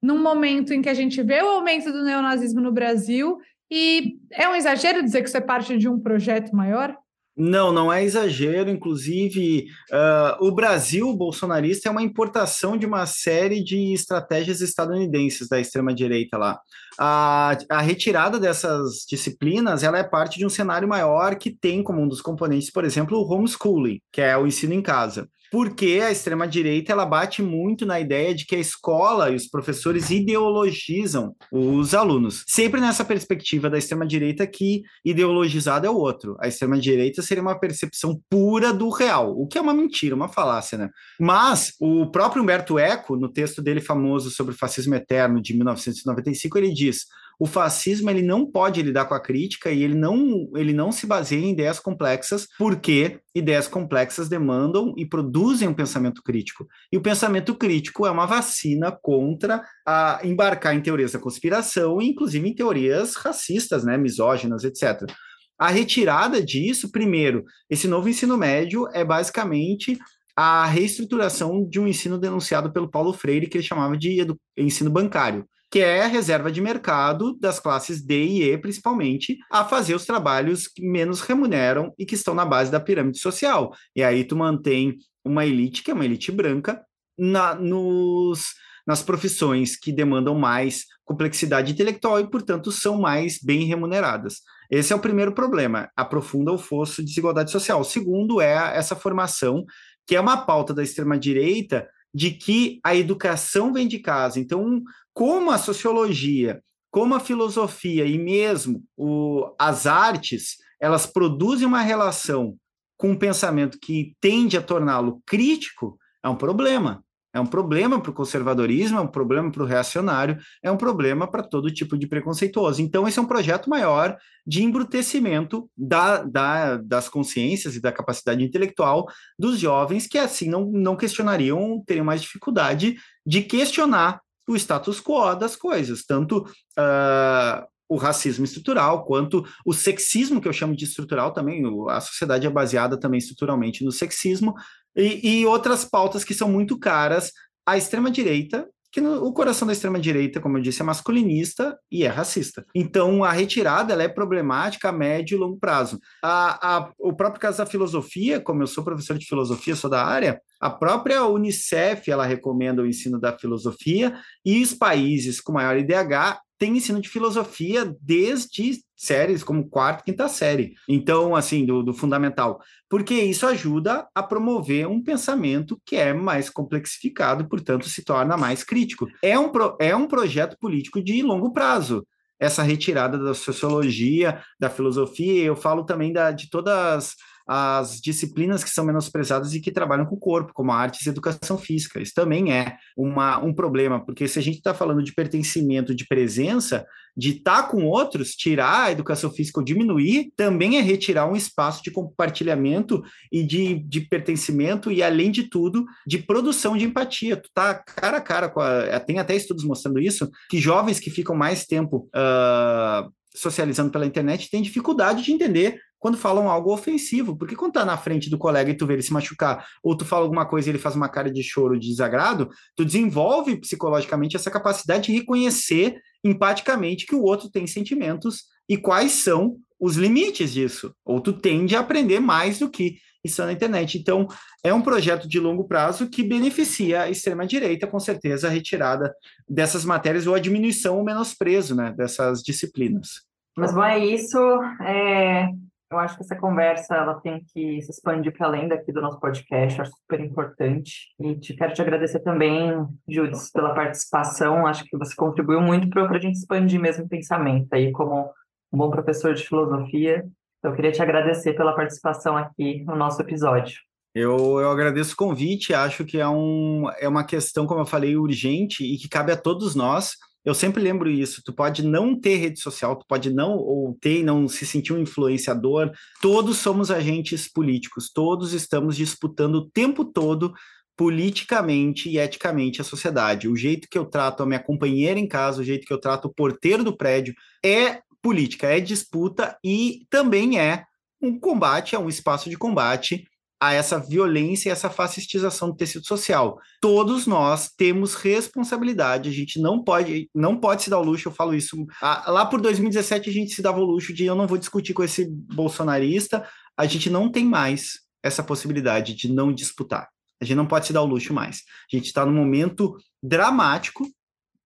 num 0.00 0.22
momento 0.22 0.72
em 0.72 0.80
que 0.80 0.88
a 0.88 0.94
gente 0.94 1.20
vê 1.24 1.42
o 1.42 1.48
aumento 1.48 1.90
do 1.90 2.04
neonazismo 2.04 2.60
no 2.60 2.70
Brasil 2.70 3.36
e 3.70 4.16
é 4.32 4.48
um 4.48 4.54
exagero 4.54 5.02
dizer 5.02 5.22
que 5.22 5.28
isso 5.28 5.36
é 5.36 5.40
parte 5.40 5.76
de 5.76 5.88
um 5.88 5.98
projeto 5.98 6.54
maior? 6.54 6.96
Não, 7.40 7.70
não 7.70 7.92
é 7.92 8.02
exagero. 8.02 8.68
Inclusive, 8.68 9.66
uh, 9.92 10.44
o 10.44 10.50
Brasil 10.50 11.14
bolsonarista 11.14 11.88
é 11.88 11.92
uma 11.92 12.02
importação 12.02 12.76
de 12.76 12.84
uma 12.84 13.06
série 13.06 13.62
de 13.62 13.92
estratégias 13.92 14.60
estadunidenses 14.60 15.48
da 15.48 15.60
extrema-direita 15.60 16.36
lá. 16.36 16.58
A, 16.98 17.56
a, 17.70 17.80
retirada 17.80 18.40
dessas 18.40 19.06
disciplinas 19.08 19.84
ela 19.84 19.98
é 19.98 20.02
parte 20.02 20.36
de 20.36 20.44
um 20.44 20.48
cenário 20.48 20.88
maior 20.88 21.36
que 21.36 21.48
tem 21.48 21.80
como 21.80 22.02
um 22.02 22.08
dos 22.08 22.20
componentes, 22.20 22.72
por 22.72 22.84
exemplo, 22.84 23.16
o 23.16 23.32
homeschooling, 23.32 24.00
que 24.10 24.20
é 24.20 24.36
o 24.36 24.44
ensino 24.44 24.74
em 24.74 24.82
casa 24.82 25.28
porque 25.50 26.00
a 26.04 26.10
extrema-direita 26.10 26.92
ela 26.92 27.06
bate 27.06 27.42
muito 27.42 27.86
na 27.86 28.00
ideia 28.00 28.34
de 28.34 28.44
que 28.44 28.56
a 28.56 28.58
escola 28.58 29.30
e 29.30 29.36
os 29.36 29.46
professores 29.46 30.10
ideologizam 30.10 31.34
os 31.50 31.94
alunos. 31.94 32.44
Sempre 32.46 32.80
nessa 32.80 33.04
perspectiva 33.04 33.70
da 33.70 33.78
extrema-direita 33.78 34.46
que 34.46 34.82
ideologizado 35.04 35.86
é 35.86 35.90
o 35.90 35.96
outro. 35.96 36.36
A 36.40 36.48
extrema-direita 36.48 37.22
seria 37.22 37.42
uma 37.42 37.58
percepção 37.58 38.20
pura 38.28 38.72
do 38.72 38.88
real, 38.90 39.34
o 39.38 39.46
que 39.46 39.58
é 39.58 39.60
uma 39.60 39.74
mentira, 39.74 40.14
uma 40.14 40.28
falácia, 40.28 40.76
né? 40.76 40.90
Mas 41.18 41.72
o 41.80 42.10
próprio 42.10 42.42
Humberto 42.42 42.78
Eco, 42.78 43.16
no 43.16 43.28
texto 43.28 43.62
dele 43.62 43.80
famoso 43.80 44.30
sobre 44.30 44.54
o 44.54 44.58
fascismo 44.58 44.94
eterno 44.94 45.40
de 45.40 45.54
1995, 45.54 46.58
ele 46.58 46.72
diz: 46.72 47.06
o 47.38 47.46
fascismo 47.46 48.10
ele 48.10 48.22
não 48.22 48.44
pode 48.44 48.82
lidar 48.82 49.04
com 49.04 49.14
a 49.14 49.22
crítica 49.22 49.70
e 49.70 49.82
ele 49.82 49.94
não, 49.94 50.50
ele 50.56 50.72
não 50.72 50.90
se 50.90 51.06
baseia 51.06 51.44
em 51.44 51.52
ideias 51.52 51.78
complexas, 51.78 52.48
porque 52.58 53.20
ideias 53.32 53.68
complexas 53.68 54.28
demandam 54.28 54.92
e 54.96 55.06
produzem 55.06 55.68
um 55.68 55.74
pensamento 55.74 56.20
crítico. 56.22 56.66
E 56.92 56.96
o 56.96 57.00
pensamento 57.00 57.54
crítico 57.54 58.06
é 58.06 58.10
uma 58.10 58.26
vacina 58.26 58.90
contra 58.90 59.62
a 59.86 60.20
embarcar 60.24 60.74
em 60.74 60.80
teorias 60.80 61.12
da 61.12 61.18
conspiração, 61.20 62.02
inclusive 62.02 62.48
em 62.48 62.54
teorias 62.54 63.14
racistas, 63.14 63.84
né, 63.84 63.96
misóginas, 63.96 64.64
etc. 64.64 65.08
A 65.56 65.68
retirada 65.68 66.42
disso, 66.44 66.90
primeiro, 66.90 67.44
esse 67.70 67.86
novo 67.86 68.08
ensino 68.08 68.36
médio 68.36 68.88
é 68.92 69.04
basicamente 69.04 69.96
a 70.36 70.66
reestruturação 70.66 71.68
de 71.68 71.80
um 71.80 71.86
ensino 71.86 72.18
denunciado 72.18 72.72
pelo 72.72 72.90
Paulo 72.90 73.12
Freire, 73.12 73.48
que 73.48 73.58
ele 73.58 73.64
chamava 73.64 73.96
de 73.96 74.24
ensino 74.56 74.90
bancário 74.90 75.44
que 75.70 75.80
é 75.80 76.02
a 76.02 76.06
reserva 76.06 76.50
de 76.50 76.60
mercado 76.60 77.36
das 77.38 77.60
classes 77.60 78.00
D 78.02 78.24
e 78.24 78.42
E, 78.44 78.58
principalmente, 78.58 79.38
a 79.50 79.64
fazer 79.64 79.94
os 79.94 80.06
trabalhos 80.06 80.66
que 80.66 80.82
menos 80.82 81.20
remuneram 81.20 81.92
e 81.98 82.06
que 82.06 82.14
estão 82.14 82.34
na 82.34 82.44
base 82.44 82.70
da 82.70 82.80
pirâmide 82.80 83.18
social. 83.18 83.74
E 83.94 84.02
aí 84.02 84.24
tu 84.24 84.36
mantém 84.36 84.96
uma 85.24 85.44
elite, 85.44 85.82
que 85.82 85.90
é 85.90 85.94
uma 85.94 86.04
elite 86.04 86.32
branca, 86.32 86.82
na, 87.18 87.54
nos, 87.54 88.54
nas 88.86 89.02
profissões 89.02 89.76
que 89.76 89.92
demandam 89.92 90.34
mais 90.34 90.84
complexidade 91.04 91.72
intelectual 91.72 92.20
e, 92.20 92.30
portanto, 92.30 92.72
são 92.72 92.98
mais 92.98 93.38
bem 93.42 93.64
remuneradas. 93.64 94.36
Esse 94.70 94.92
é 94.92 94.96
o 94.96 95.00
primeiro 95.00 95.32
problema, 95.32 95.90
aprofunda 95.96 96.52
o 96.52 96.58
fosso 96.58 97.02
de 97.02 97.08
desigualdade 97.08 97.50
social. 97.50 97.80
O 97.80 97.84
segundo 97.84 98.40
é 98.40 98.76
essa 98.76 98.96
formação, 98.96 99.64
que 100.06 100.16
é 100.16 100.20
uma 100.20 100.46
pauta 100.46 100.72
da 100.72 100.82
extrema-direita, 100.82 101.86
de 102.14 102.30
que 102.30 102.80
a 102.82 102.94
educação 102.94 103.72
vem 103.72 103.86
de 103.86 103.98
casa. 103.98 104.40
Então, 104.40 104.82
como 105.12 105.50
a 105.50 105.58
sociologia, 105.58 106.62
como 106.90 107.14
a 107.14 107.20
filosofia 107.20 108.04
e 108.06 108.18
mesmo 108.18 108.82
o, 108.96 109.54
as 109.58 109.86
artes, 109.86 110.56
elas 110.80 111.06
produzem 111.06 111.66
uma 111.66 111.82
relação 111.82 112.56
com 112.96 113.10
um 113.10 113.18
pensamento 113.18 113.78
que 113.80 114.16
tende 114.20 114.56
a 114.56 114.62
torná-lo 114.62 115.22
crítico, 115.24 115.98
é 116.22 116.28
um 116.28 116.36
problema. 116.36 117.04
É 117.38 117.40
um 117.40 117.46
problema 117.46 118.00
para 118.00 118.10
o 118.10 118.14
conservadorismo, 118.14 118.98
é 118.98 119.00
um 119.00 119.06
problema 119.06 119.50
para 119.50 119.62
o 119.62 119.66
reacionário, 119.66 120.36
é 120.62 120.70
um 120.70 120.76
problema 120.76 121.26
para 121.30 121.42
todo 121.42 121.72
tipo 121.72 121.96
de 121.96 122.06
preconceituoso. 122.06 122.82
Então, 122.82 123.06
esse 123.06 123.18
é 123.18 123.22
um 123.22 123.26
projeto 123.26 123.70
maior 123.70 124.16
de 124.44 124.64
embrutecimento 124.64 125.70
da, 125.76 126.24
da, 126.24 126.76
das 126.78 127.08
consciências 127.08 127.76
e 127.76 127.80
da 127.80 127.92
capacidade 127.92 128.42
intelectual 128.42 129.06
dos 129.38 129.58
jovens 129.60 130.06
que, 130.06 130.18
assim, 130.18 130.48
não, 130.48 130.64
não 130.66 130.96
questionariam, 130.96 131.82
teriam 131.86 132.04
mais 132.04 132.22
dificuldade 132.22 132.96
de 133.24 133.42
questionar 133.42 134.20
o 134.48 134.56
status 134.56 135.00
quo 135.00 135.34
das 135.34 135.54
coisas, 135.54 136.04
tanto 136.04 136.38
uh, 136.40 137.66
o 137.88 137.96
racismo 137.96 138.44
estrutural 138.44 139.04
quanto 139.04 139.44
o 139.64 139.72
sexismo, 139.72 140.40
que 140.40 140.48
eu 140.48 140.52
chamo 140.52 140.76
de 140.76 140.84
estrutural 140.84 141.32
também, 141.32 141.62
a 141.88 142.00
sociedade 142.00 142.46
é 142.46 142.50
baseada 142.50 142.98
também 142.98 143.18
estruturalmente 143.18 143.84
no 143.84 143.90
sexismo, 143.90 144.54
e, 144.96 145.40
e 145.40 145.46
outras 145.46 145.84
pautas 145.84 146.24
que 146.24 146.34
são 146.34 146.48
muito 146.48 146.78
caras 146.78 147.32
à 147.66 147.76
extrema-direita, 147.76 148.68
que 148.90 149.00
no, 149.00 149.24
o 149.24 149.32
coração 149.32 149.66
da 149.66 149.72
extrema-direita, 149.72 150.40
como 150.40 150.56
eu 150.56 150.62
disse, 150.62 150.80
é 150.80 150.84
masculinista 150.84 151.78
e 151.90 152.04
é 152.04 152.08
racista. 152.08 152.64
Então, 152.74 153.22
a 153.22 153.32
retirada 153.32 153.92
ela 153.92 154.02
é 154.02 154.08
problemática 154.08 154.88
a 154.88 154.92
médio 154.92 155.36
e 155.36 155.38
longo 155.38 155.58
prazo. 155.58 155.98
A, 156.22 156.76
a, 156.76 156.92
o 156.98 157.12
próprio 157.12 157.40
caso 157.40 157.58
da 157.58 157.66
filosofia, 157.66 158.40
como 158.40 158.62
eu 158.62 158.66
sou 158.66 158.82
professor 158.82 159.18
de 159.18 159.26
filosofia, 159.26 159.76
sou 159.76 159.90
da 159.90 160.04
área, 160.04 160.40
a 160.60 160.70
própria 160.70 161.24
Unicef 161.26 162.10
ela 162.10 162.24
recomenda 162.24 162.82
o 162.82 162.86
ensino 162.86 163.20
da 163.20 163.36
filosofia 163.36 164.18
e 164.44 164.62
os 164.62 164.72
países 164.72 165.40
com 165.40 165.52
maior 165.52 165.76
IDH 165.76 166.40
têm 166.58 166.76
ensino 166.76 167.00
de 167.00 167.08
filosofia 167.08 167.94
desde 168.00 168.80
séries 168.96 169.44
como 169.44 169.68
quarta, 169.68 170.02
quinta 170.02 170.28
série. 170.28 170.74
Então, 170.88 171.36
assim, 171.36 171.64
do, 171.64 171.82
do, 171.82 171.94
fundamental. 171.94 172.60
Porque 172.88 173.14
isso 173.14 173.46
ajuda 173.46 174.08
a 174.12 174.22
promover 174.22 174.88
um 174.88 175.02
pensamento 175.02 175.80
que 175.86 175.94
é 175.94 176.12
mais 176.12 176.50
complexificado, 176.50 177.48
portanto, 177.48 177.88
se 177.88 178.04
torna 178.04 178.36
mais 178.36 178.64
crítico. 178.64 179.06
É 179.22 179.38
um, 179.38 179.50
pro, 179.50 179.76
é 179.80 179.94
um 179.94 180.08
projeto 180.08 180.56
político 180.58 181.02
de 181.02 181.22
longo 181.22 181.52
prazo. 181.52 182.04
Essa 182.40 182.62
retirada 182.62 183.18
da 183.18 183.34
sociologia, 183.34 184.42
da 184.58 184.68
filosofia, 184.68 185.44
eu 185.44 185.56
falo 185.56 185.84
também 185.84 186.12
da, 186.12 186.30
de 186.30 186.50
todas 186.50 187.14
as 187.48 187.98
disciplinas 187.98 188.62
que 188.62 188.68
são 188.68 188.84
menosprezadas 188.84 189.54
e 189.54 189.60
que 189.60 189.72
trabalham 189.72 190.04
com 190.04 190.16
o 190.16 190.20
corpo, 190.20 190.52
como 190.52 190.70
artes 190.70 191.06
e 191.06 191.08
educação 191.08 191.56
física. 191.56 191.98
Isso 191.98 192.12
também 192.14 192.52
é 192.52 192.76
uma, 192.94 193.38
um 193.38 193.54
problema, 193.54 194.04
porque 194.04 194.28
se 194.28 194.38
a 194.38 194.42
gente 194.42 194.58
está 194.58 194.74
falando 194.74 195.02
de 195.02 195.14
pertencimento, 195.14 195.94
de 195.94 196.06
presença, 196.06 196.84
de 197.16 197.38
estar 197.38 197.62
tá 197.62 197.68
com 197.68 197.86
outros, 197.86 198.32
tirar 198.32 198.84
a 198.84 198.92
educação 198.92 199.30
física 199.30 199.60
ou 199.60 199.64
diminuir, 199.64 200.30
também 200.36 200.76
é 200.76 200.82
retirar 200.82 201.26
um 201.26 201.34
espaço 201.34 201.82
de 201.82 201.90
compartilhamento 201.90 203.02
e 203.32 203.42
de, 203.42 203.78
de 203.78 204.02
pertencimento 204.02 204.92
e, 204.92 205.02
além 205.02 205.30
de 205.30 205.44
tudo, 205.44 205.86
de 206.06 206.18
produção 206.18 206.76
de 206.76 206.84
empatia. 206.84 207.36
Tu 207.36 207.48
tá 207.54 207.74
cara 207.74 208.18
a 208.18 208.20
cara 208.20 208.48
com 208.50 208.60
a... 208.60 209.00
Tem 209.00 209.18
até 209.18 209.34
estudos 209.34 209.64
mostrando 209.64 209.98
isso, 209.98 210.30
que 210.50 210.60
jovens 210.60 211.00
que 211.00 211.10
ficam 211.10 211.34
mais 211.34 211.64
tempo 211.64 212.10
uh, 212.14 213.10
socializando 213.34 213.90
pela 213.90 214.06
internet 214.06 214.50
têm 214.50 214.62
dificuldade 214.62 215.22
de 215.22 215.32
entender 215.32 215.80
quando 215.98 216.16
falam 216.16 216.48
algo 216.48 216.72
ofensivo, 216.72 217.36
porque 217.36 217.56
quando 217.56 217.72
tá 217.72 217.84
na 217.84 217.96
frente 217.96 218.30
do 218.30 218.38
colega 218.38 218.70
e 218.70 218.76
tu 218.76 218.86
vê 218.86 218.94
ele 218.94 219.02
se 219.02 219.12
machucar, 219.12 219.66
ou 219.82 219.96
tu 219.96 220.04
fala 220.04 220.24
alguma 220.24 220.46
coisa 220.46 220.68
e 220.68 220.70
ele 220.70 220.78
faz 220.78 220.94
uma 220.94 221.08
cara 221.08 221.30
de 221.30 221.42
choro, 221.42 221.78
de 221.78 221.88
desagrado, 221.88 222.48
tu 222.76 222.84
desenvolve 222.84 223.60
psicologicamente 223.60 224.36
essa 224.36 224.50
capacidade 224.50 225.06
de 225.06 225.18
reconhecer 225.18 226.00
empaticamente 226.24 227.06
que 227.06 227.14
o 227.14 227.22
outro 227.22 227.50
tem 227.50 227.66
sentimentos 227.66 228.44
e 228.68 228.76
quais 228.76 229.12
são 229.12 229.56
os 229.80 229.96
limites 229.96 230.52
disso, 230.52 230.92
ou 231.04 231.20
tu 231.20 231.32
tende 231.32 231.76
a 231.76 231.80
aprender 231.80 232.20
mais 232.20 232.58
do 232.58 232.68
que 232.68 232.98
isso 233.24 233.44
na 233.44 233.52
internet. 233.52 233.98
Então, 233.98 234.26
é 234.62 234.72
um 234.72 234.82
projeto 234.82 235.28
de 235.28 235.38
longo 235.38 235.64
prazo 235.64 236.08
que 236.08 236.22
beneficia 236.22 237.02
a 237.02 237.10
extrema-direita, 237.10 237.86
com 237.86 238.00
certeza, 238.00 238.48
a 238.48 238.50
retirada 238.50 239.12
dessas 239.48 239.84
matérias 239.84 240.26
ou 240.26 240.34
a 240.34 240.40
diminuição 240.40 240.98
ou 240.98 241.04
menosprezo 241.04 241.74
né, 241.74 241.92
dessas 241.96 242.42
disciplinas. 242.42 243.26
Mas 243.56 243.74
bom, 243.74 243.84
é 243.84 243.98
isso. 243.98 244.38
É, 244.82 245.48
eu 245.90 245.98
acho 245.98 246.16
que 246.16 246.22
essa 246.22 246.36
conversa 246.36 246.94
ela 246.94 247.14
tem 247.20 247.42
que 247.52 247.80
se 247.80 247.90
expandir 247.90 248.36
para 248.36 248.46
além 248.46 248.68
daqui 248.68 248.92
do 248.92 249.00
nosso 249.00 249.18
podcast, 249.18 249.80
acho 249.80 249.90
super 249.92 250.20
importante. 250.20 251.08
E 251.18 251.34
te, 251.36 251.54
quero 251.54 251.72
te 251.72 251.80
agradecer 251.80 252.20
também, 252.20 252.86
Judith, 253.08 253.50
pela 253.54 253.74
participação. 253.74 254.66
Acho 254.66 254.84
que 254.84 254.96
você 254.98 255.14
contribuiu 255.14 255.60
muito 255.60 255.88
para 255.88 256.16
a 256.16 256.20
gente 256.20 256.36
expandir 256.36 256.78
mesmo 256.78 257.04
o 257.04 257.08
pensamento 257.08 257.68
aí, 257.72 257.90
como 257.90 258.30
um 258.70 258.78
bom 258.78 258.90
professor 258.90 259.32
de 259.32 259.46
filosofia. 259.46 260.26
Eu 260.62 260.74
queria 260.74 260.92
te 260.92 261.00
agradecer 261.00 261.54
pela 261.54 261.74
participação 261.74 262.36
aqui 262.36 262.84
no 262.84 262.94
nosso 262.94 263.22
episódio. 263.22 263.78
Eu, 264.14 264.58
eu 264.60 264.70
agradeço 264.70 265.14
o 265.14 265.16
convite, 265.16 265.72
acho 265.72 266.04
que 266.04 266.18
é, 266.18 266.28
um, 266.28 266.84
é 266.98 267.08
uma 267.08 267.24
questão, 267.24 267.66
como 267.66 267.80
eu 267.80 267.86
falei, 267.86 268.16
urgente 268.16 268.82
e 268.84 268.98
que 268.98 269.08
cabe 269.08 269.32
a 269.32 269.36
todos 269.36 269.74
nós 269.74 270.16
eu 270.48 270.54
sempre 270.54 270.82
lembro 270.82 271.10
isso. 271.10 271.42
Tu 271.44 271.52
pode 271.52 271.84
não 271.84 272.18
ter 272.18 272.36
rede 272.36 272.58
social, 272.58 272.96
tu 272.96 273.04
pode 273.06 273.30
não 273.30 273.56
ou 273.56 273.94
ter 274.00 274.22
não 274.22 274.48
se 274.48 274.64
sentir 274.64 274.94
um 274.94 274.98
influenciador. 274.98 275.90
Todos 276.22 276.56
somos 276.56 276.90
agentes 276.90 277.46
políticos, 277.52 278.10
todos 278.10 278.54
estamos 278.54 278.96
disputando 278.96 279.56
o 279.56 279.68
tempo 279.68 280.04
todo 280.06 280.54
politicamente 280.96 282.08
e 282.08 282.18
eticamente 282.18 282.80
a 282.80 282.84
sociedade. 282.84 283.46
O 283.46 283.54
jeito 283.54 283.88
que 283.90 283.98
eu 283.98 284.06
trato 284.06 284.42
a 284.42 284.46
minha 284.46 284.58
companheira 284.58 285.20
em 285.20 285.28
casa, 285.28 285.60
o 285.60 285.64
jeito 285.64 285.86
que 285.86 285.92
eu 285.92 286.00
trato 286.00 286.28
o 286.28 286.34
porteiro 286.34 286.82
do 286.82 286.96
prédio 286.96 287.34
é 287.62 288.00
política, 288.22 288.68
é 288.68 288.80
disputa 288.80 289.56
e 289.62 290.06
também 290.08 290.58
é 290.58 290.84
um 291.20 291.38
combate, 291.38 291.94
é 291.94 291.98
um 291.98 292.08
espaço 292.08 292.48
de 292.48 292.56
combate 292.56 293.26
a 293.60 293.72
essa 293.72 293.98
violência 293.98 294.68
e 294.68 294.72
essa 294.72 294.88
fascistização 294.88 295.70
do 295.70 295.76
tecido 295.76 296.06
social. 296.06 296.58
Todos 296.80 297.26
nós 297.26 297.70
temos 297.76 298.14
responsabilidade, 298.14 299.28
a 299.28 299.32
gente 299.32 299.60
não 299.60 299.82
pode, 299.82 300.30
não 300.34 300.58
pode 300.58 300.84
se 300.84 300.90
dar 300.90 301.00
o 301.00 301.04
luxo, 301.04 301.28
eu 301.28 301.32
falo 301.32 301.54
isso. 301.54 301.76
lá 302.00 302.46
por 302.46 302.60
2017 302.60 303.28
a 303.28 303.32
gente 303.32 303.54
se 303.54 303.62
dava 303.62 303.80
o 303.80 303.84
luxo 303.84 304.14
de 304.14 304.24
eu 304.24 304.36
não 304.36 304.46
vou 304.46 304.58
discutir 304.58 304.94
com 304.94 305.02
esse 305.02 305.28
bolsonarista, 305.28 306.46
a 306.76 306.86
gente 306.86 307.10
não 307.10 307.30
tem 307.30 307.44
mais 307.44 308.00
essa 308.22 308.42
possibilidade 308.42 309.14
de 309.14 309.32
não 309.32 309.52
disputar. 309.52 310.08
A 310.40 310.44
gente 310.44 310.56
não 310.56 310.66
pode 310.66 310.86
se 310.86 310.92
dar 310.92 311.02
o 311.02 311.06
luxo 311.06 311.34
mais. 311.34 311.62
A 311.92 311.96
gente 311.96 312.06
está 312.06 312.24
num 312.24 312.32
momento 312.32 312.96
dramático 313.20 314.06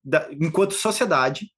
da, 0.05 0.29
enquanto 0.33 0.75
sociedade, 0.75 1.51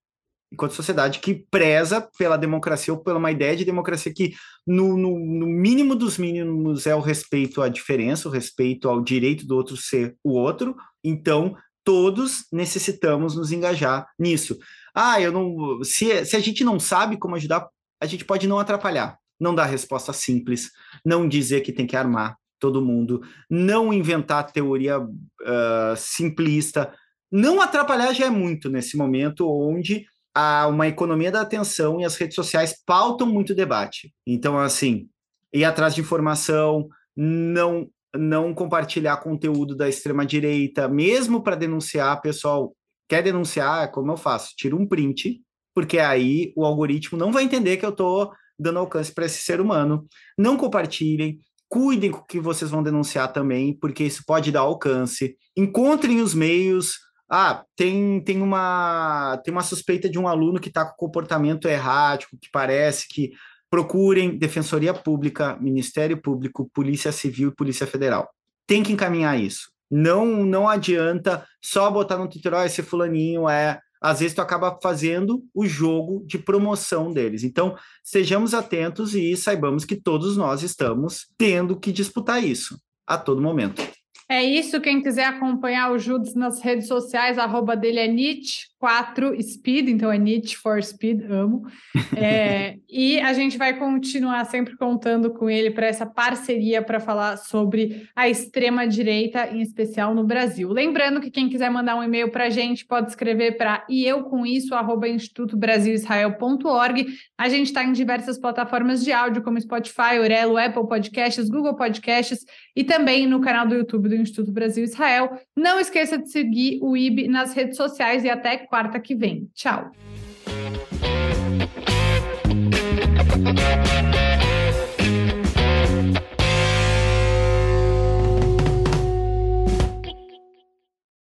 enquanto 0.55 0.73
sociedade 0.73 1.19
que 1.19 1.35
preza 1.51 2.09
pela 2.17 2.37
democracia 2.37 2.95
ou 2.95 3.01
pela 3.01 3.19
uma 3.19 3.31
ideia 3.31 3.57
de 3.57 3.65
democracia 3.65 4.13
que, 4.15 4.35
no, 4.67 4.97
no, 4.97 5.19
no, 5.19 5.47
mínimo 5.47 5.95
dos 5.95 6.17
mínimos, 6.17 6.87
é 6.87 6.95
o 6.95 7.01
respeito 7.01 7.61
à 7.61 7.69
diferença, 7.69 8.29
o 8.29 8.33
respeito 8.33 8.89
ao 8.89 9.03
direito 9.03 9.47
do 9.47 9.57
outro 9.57 9.77
ser 9.77 10.17
o 10.25 10.33
outro. 10.33 10.75
Então, 11.03 11.57
todos 11.85 12.47
necessitamos 12.53 13.37
nos 13.37 13.53
engajar 13.53 14.07
nisso. 14.19 14.57
Ah, 14.95 15.21
eu 15.21 15.33
não. 15.33 15.83
Se, 15.85 16.25
se 16.25 16.37
a 16.37 16.41
gente 16.41 16.65
não 16.65 16.79
sabe 16.81 17.19
como 17.19 17.35
ajudar, 17.35 17.69
a 18.01 18.07
gente 18.07 18.25
pode 18.25 18.47
não 18.47 18.59
atrapalhar, 18.59 19.19
não 19.39 19.55
dar 19.55 19.67
resposta 19.67 20.13
simples, 20.13 20.71
não 21.05 21.29
dizer 21.29 21.61
que 21.61 21.73
tem 21.73 21.87
que 21.87 21.97
armar 21.97 22.37
todo 22.61 22.85
mundo, 22.85 23.21
não 23.51 23.93
inventar 23.93 24.51
teoria 24.51 24.99
uh, 24.99 25.97
simplista, 25.97 26.95
não 27.31 27.61
atrapalhar 27.61 28.13
já 28.15 28.27
é 28.27 28.31
muito 28.31 28.71
nesse 28.71 28.97
momento 28.97 29.51
onde 29.51 30.07
há 30.35 30.67
uma 30.67 30.89
economia 30.89 31.31
da 31.31 31.41
atenção 31.41 32.01
e 32.01 32.05
as 32.05 32.17
redes 32.17 32.35
sociais 32.35 32.75
pautam 32.85 33.27
muito 33.27 33.55
debate. 33.55 34.13
Então, 34.27 34.59
assim, 34.59 35.09
ir 35.53 35.65
atrás 35.65 35.95
de 35.95 36.01
informação, 36.01 36.89
não 37.17 37.89
não 38.17 38.55
compartilhar 38.55 39.17
conteúdo 39.17 39.75
da 39.75 39.89
extrema 39.89 40.25
direita, 40.25 40.87
mesmo 40.87 41.43
para 41.43 41.57
denunciar, 41.57 42.21
pessoal, 42.21 42.73
quer 43.09 43.23
denunciar, 43.23 43.91
como 43.91 44.13
eu 44.13 44.17
faço? 44.17 44.55
Tira 44.57 44.77
um 44.77 44.87
print, 44.87 45.43
porque 45.75 45.99
aí 45.99 46.53
o 46.57 46.65
algoritmo 46.65 47.19
não 47.19 47.33
vai 47.33 47.43
entender 47.43 47.77
que 47.77 47.85
eu 47.85 47.91
estou 47.91 48.31
dando 48.59 48.79
alcance 48.79 49.13
para 49.13 49.27
esse 49.27 49.43
ser 49.43 49.61
humano. 49.61 50.07
Não 50.39 50.57
compartilhem, 50.57 51.41
cuidem 51.69 52.11
com 52.11 52.21
o 52.21 52.25
que 52.25 52.39
vocês 52.39 52.71
vão 52.71 52.83
denunciar 52.83 53.33
também, 53.33 53.77
porque 53.77 54.05
isso 54.05 54.23
pode 54.25 54.53
dar 54.53 54.61
alcance. 54.61 55.37
Encontrem 55.57 56.21
os 56.21 56.35
meios. 56.35 56.99
Ah, 57.37 57.65
tem, 57.75 58.21
tem, 58.21 58.41
uma, 58.41 59.43
tem 59.45 59.51
uma 59.51 59.65
suspeita 59.65 60.09
de 60.09 60.21
um 60.21 60.29
aluno 60.29 60.61
que 60.61 60.69
está 60.69 60.85
com 60.85 60.95
comportamento 60.95 61.67
errático, 61.67 62.39
que 62.41 62.49
parece 62.49 63.09
que 63.09 63.33
procurem 63.69 64.39
Defensoria 64.39 64.95
Pública, 64.95 65.59
Ministério 65.61 66.23
Público, 66.23 66.71
Polícia 66.73 67.11
Civil 67.11 67.49
e 67.49 67.55
Polícia 67.57 67.89
Federal. 67.89 68.31
Tem 68.69 68.85
que 68.85 68.93
encaminhar 68.93 69.37
isso. 69.37 69.69
Não 69.91 70.45
não 70.45 70.69
adianta 70.69 71.45
só 71.61 71.91
botar 71.91 72.19
no 72.19 72.29
Twitter, 72.29 72.55
oh, 72.55 72.63
esse 72.63 72.85
fulaninho 72.85 73.49
é 73.49 73.81
às 74.01 74.21
vezes 74.21 74.37
tu 74.37 74.41
acaba 74.41 74.79
fazendo 74.81 75.43
o 75.53 75.67
jogo 75.67 76.23
de 76.25 76.39
promoção 76.39 77.13
deles. 77.13 77.43
Então, 77.43 77.75
sejamos 78.05 78.55
atentos 78.55 79.13
e 79.13 79.37
saibamos 79.37 79.85
que 79.85 79.97
todos 79.97 80.37
nós 80.37 80.63
estamos 80.63 81.27
tendo 81.37 81.81
que 81.81 81.91
disputar 81.91 82.45
isso 82.45 82.79
a 83.05 83.19
todo 83.19 83.43
momento. 83.43 83.83
É 84.29 84.43
isso. 84.43 84.81
Quem 84.81 85.03
quiser 85.03 85.25
acompanhar 85.27 85.93
o 85.93 85.99
Judas 85.99 86.35
nas 86.35 86.61
redes 86.63 86.89
sociais, 86.89 87.39
arroba 87.39 87.77
dele 87.77 88.01
é 88.01 88.09
Nietzsche, 88.09 88.69
4 88.85 89.43
Speed, 89.43 89.89
então 89.89 90.13
é 90.13 90.19
Need 90.19 90.59
for 90.59 90.83
Speed, 90.83 91.23
amo. 91.31 91.63
É, 92.17 92.77
e 92.89 93.19
a 93.19 93.33
gente 93.33 93.59
vai 93.59 93.77
continuar 93.77 94.45
sempre 94.45 94.77
contando 94.77 95.33
com 95.33 95.51
ele 95.51 95.71
para 95.71 95.87
essa 95.87 96.07
parceria 96.07 96.81
para 96.81 97.01
falar 97.01 97.37
sobre 97.37 98.09
a 98.15 98.29
extrema-direita, 98.29 99.49
em 99.49 99.61
especial 99.61 100.15
no 100.15 100.23
Brasil. 100.23 100.71
Lembrando 100.71 101.21
que 101.21 101.31
quem 101.31 101.49
quiser 101.49 101.71
mandar 101.71 101.97
um 101.97 102.05
e-mail 102.05 102.31
para 102.31 102.45
a 102.45 102.51
gente 102.51 102.87
pode 102.87 103.09
escrever 103.09 103.57
para 103.57 103.85
e 103.89 104.07
eu 104.07 104.25
com 104.25 104.47
isso, 104.47 104.75
arroba 104.75 105.09
institutobrasilisrael.org. 105.09 107.07
A 107.37 107.49
gente 107.49 107.67
está 107.67 107.83
em 107.83 107.93
diversas 107.93 108.39
plataformas 108.39 109.03
de 109.03 109.13
áudio, 109.13 109.43
como 109.43 109.61
Spotify, 109.61 110.21
Orelo, 110.21 110.57
Apple 110.57 110.87
Podcasts, 110.87 111.49
Google 111.49 111.75
Podcasts 111.75 112.45
e 112.77 112.85
também 112.85 113.27
no 113.27 113.41
canal 113.41 113.67
do 113.67 113.75
YouTube 113.75 114.09
do 114.09 114.15
Instituto 114.15 114.53
Brasil 114.53 114.85
Israel. 114.85 115.37
Não 115.57 115.81
esqueça 115.81 116.17
de 116.17 116.31
seguir 116.31 116.79
o 116.81 116.97
IB 116.97 117.27
nas 117.27 117.55
redes 117.55 117.77
sociais 117.77 118.25
e 118.25 118.31
até 118.31 118.57
quarta 118.75 118.99
que 118.99 119.15
vem. 119.15 119.49
Tchau. 119.55 119.93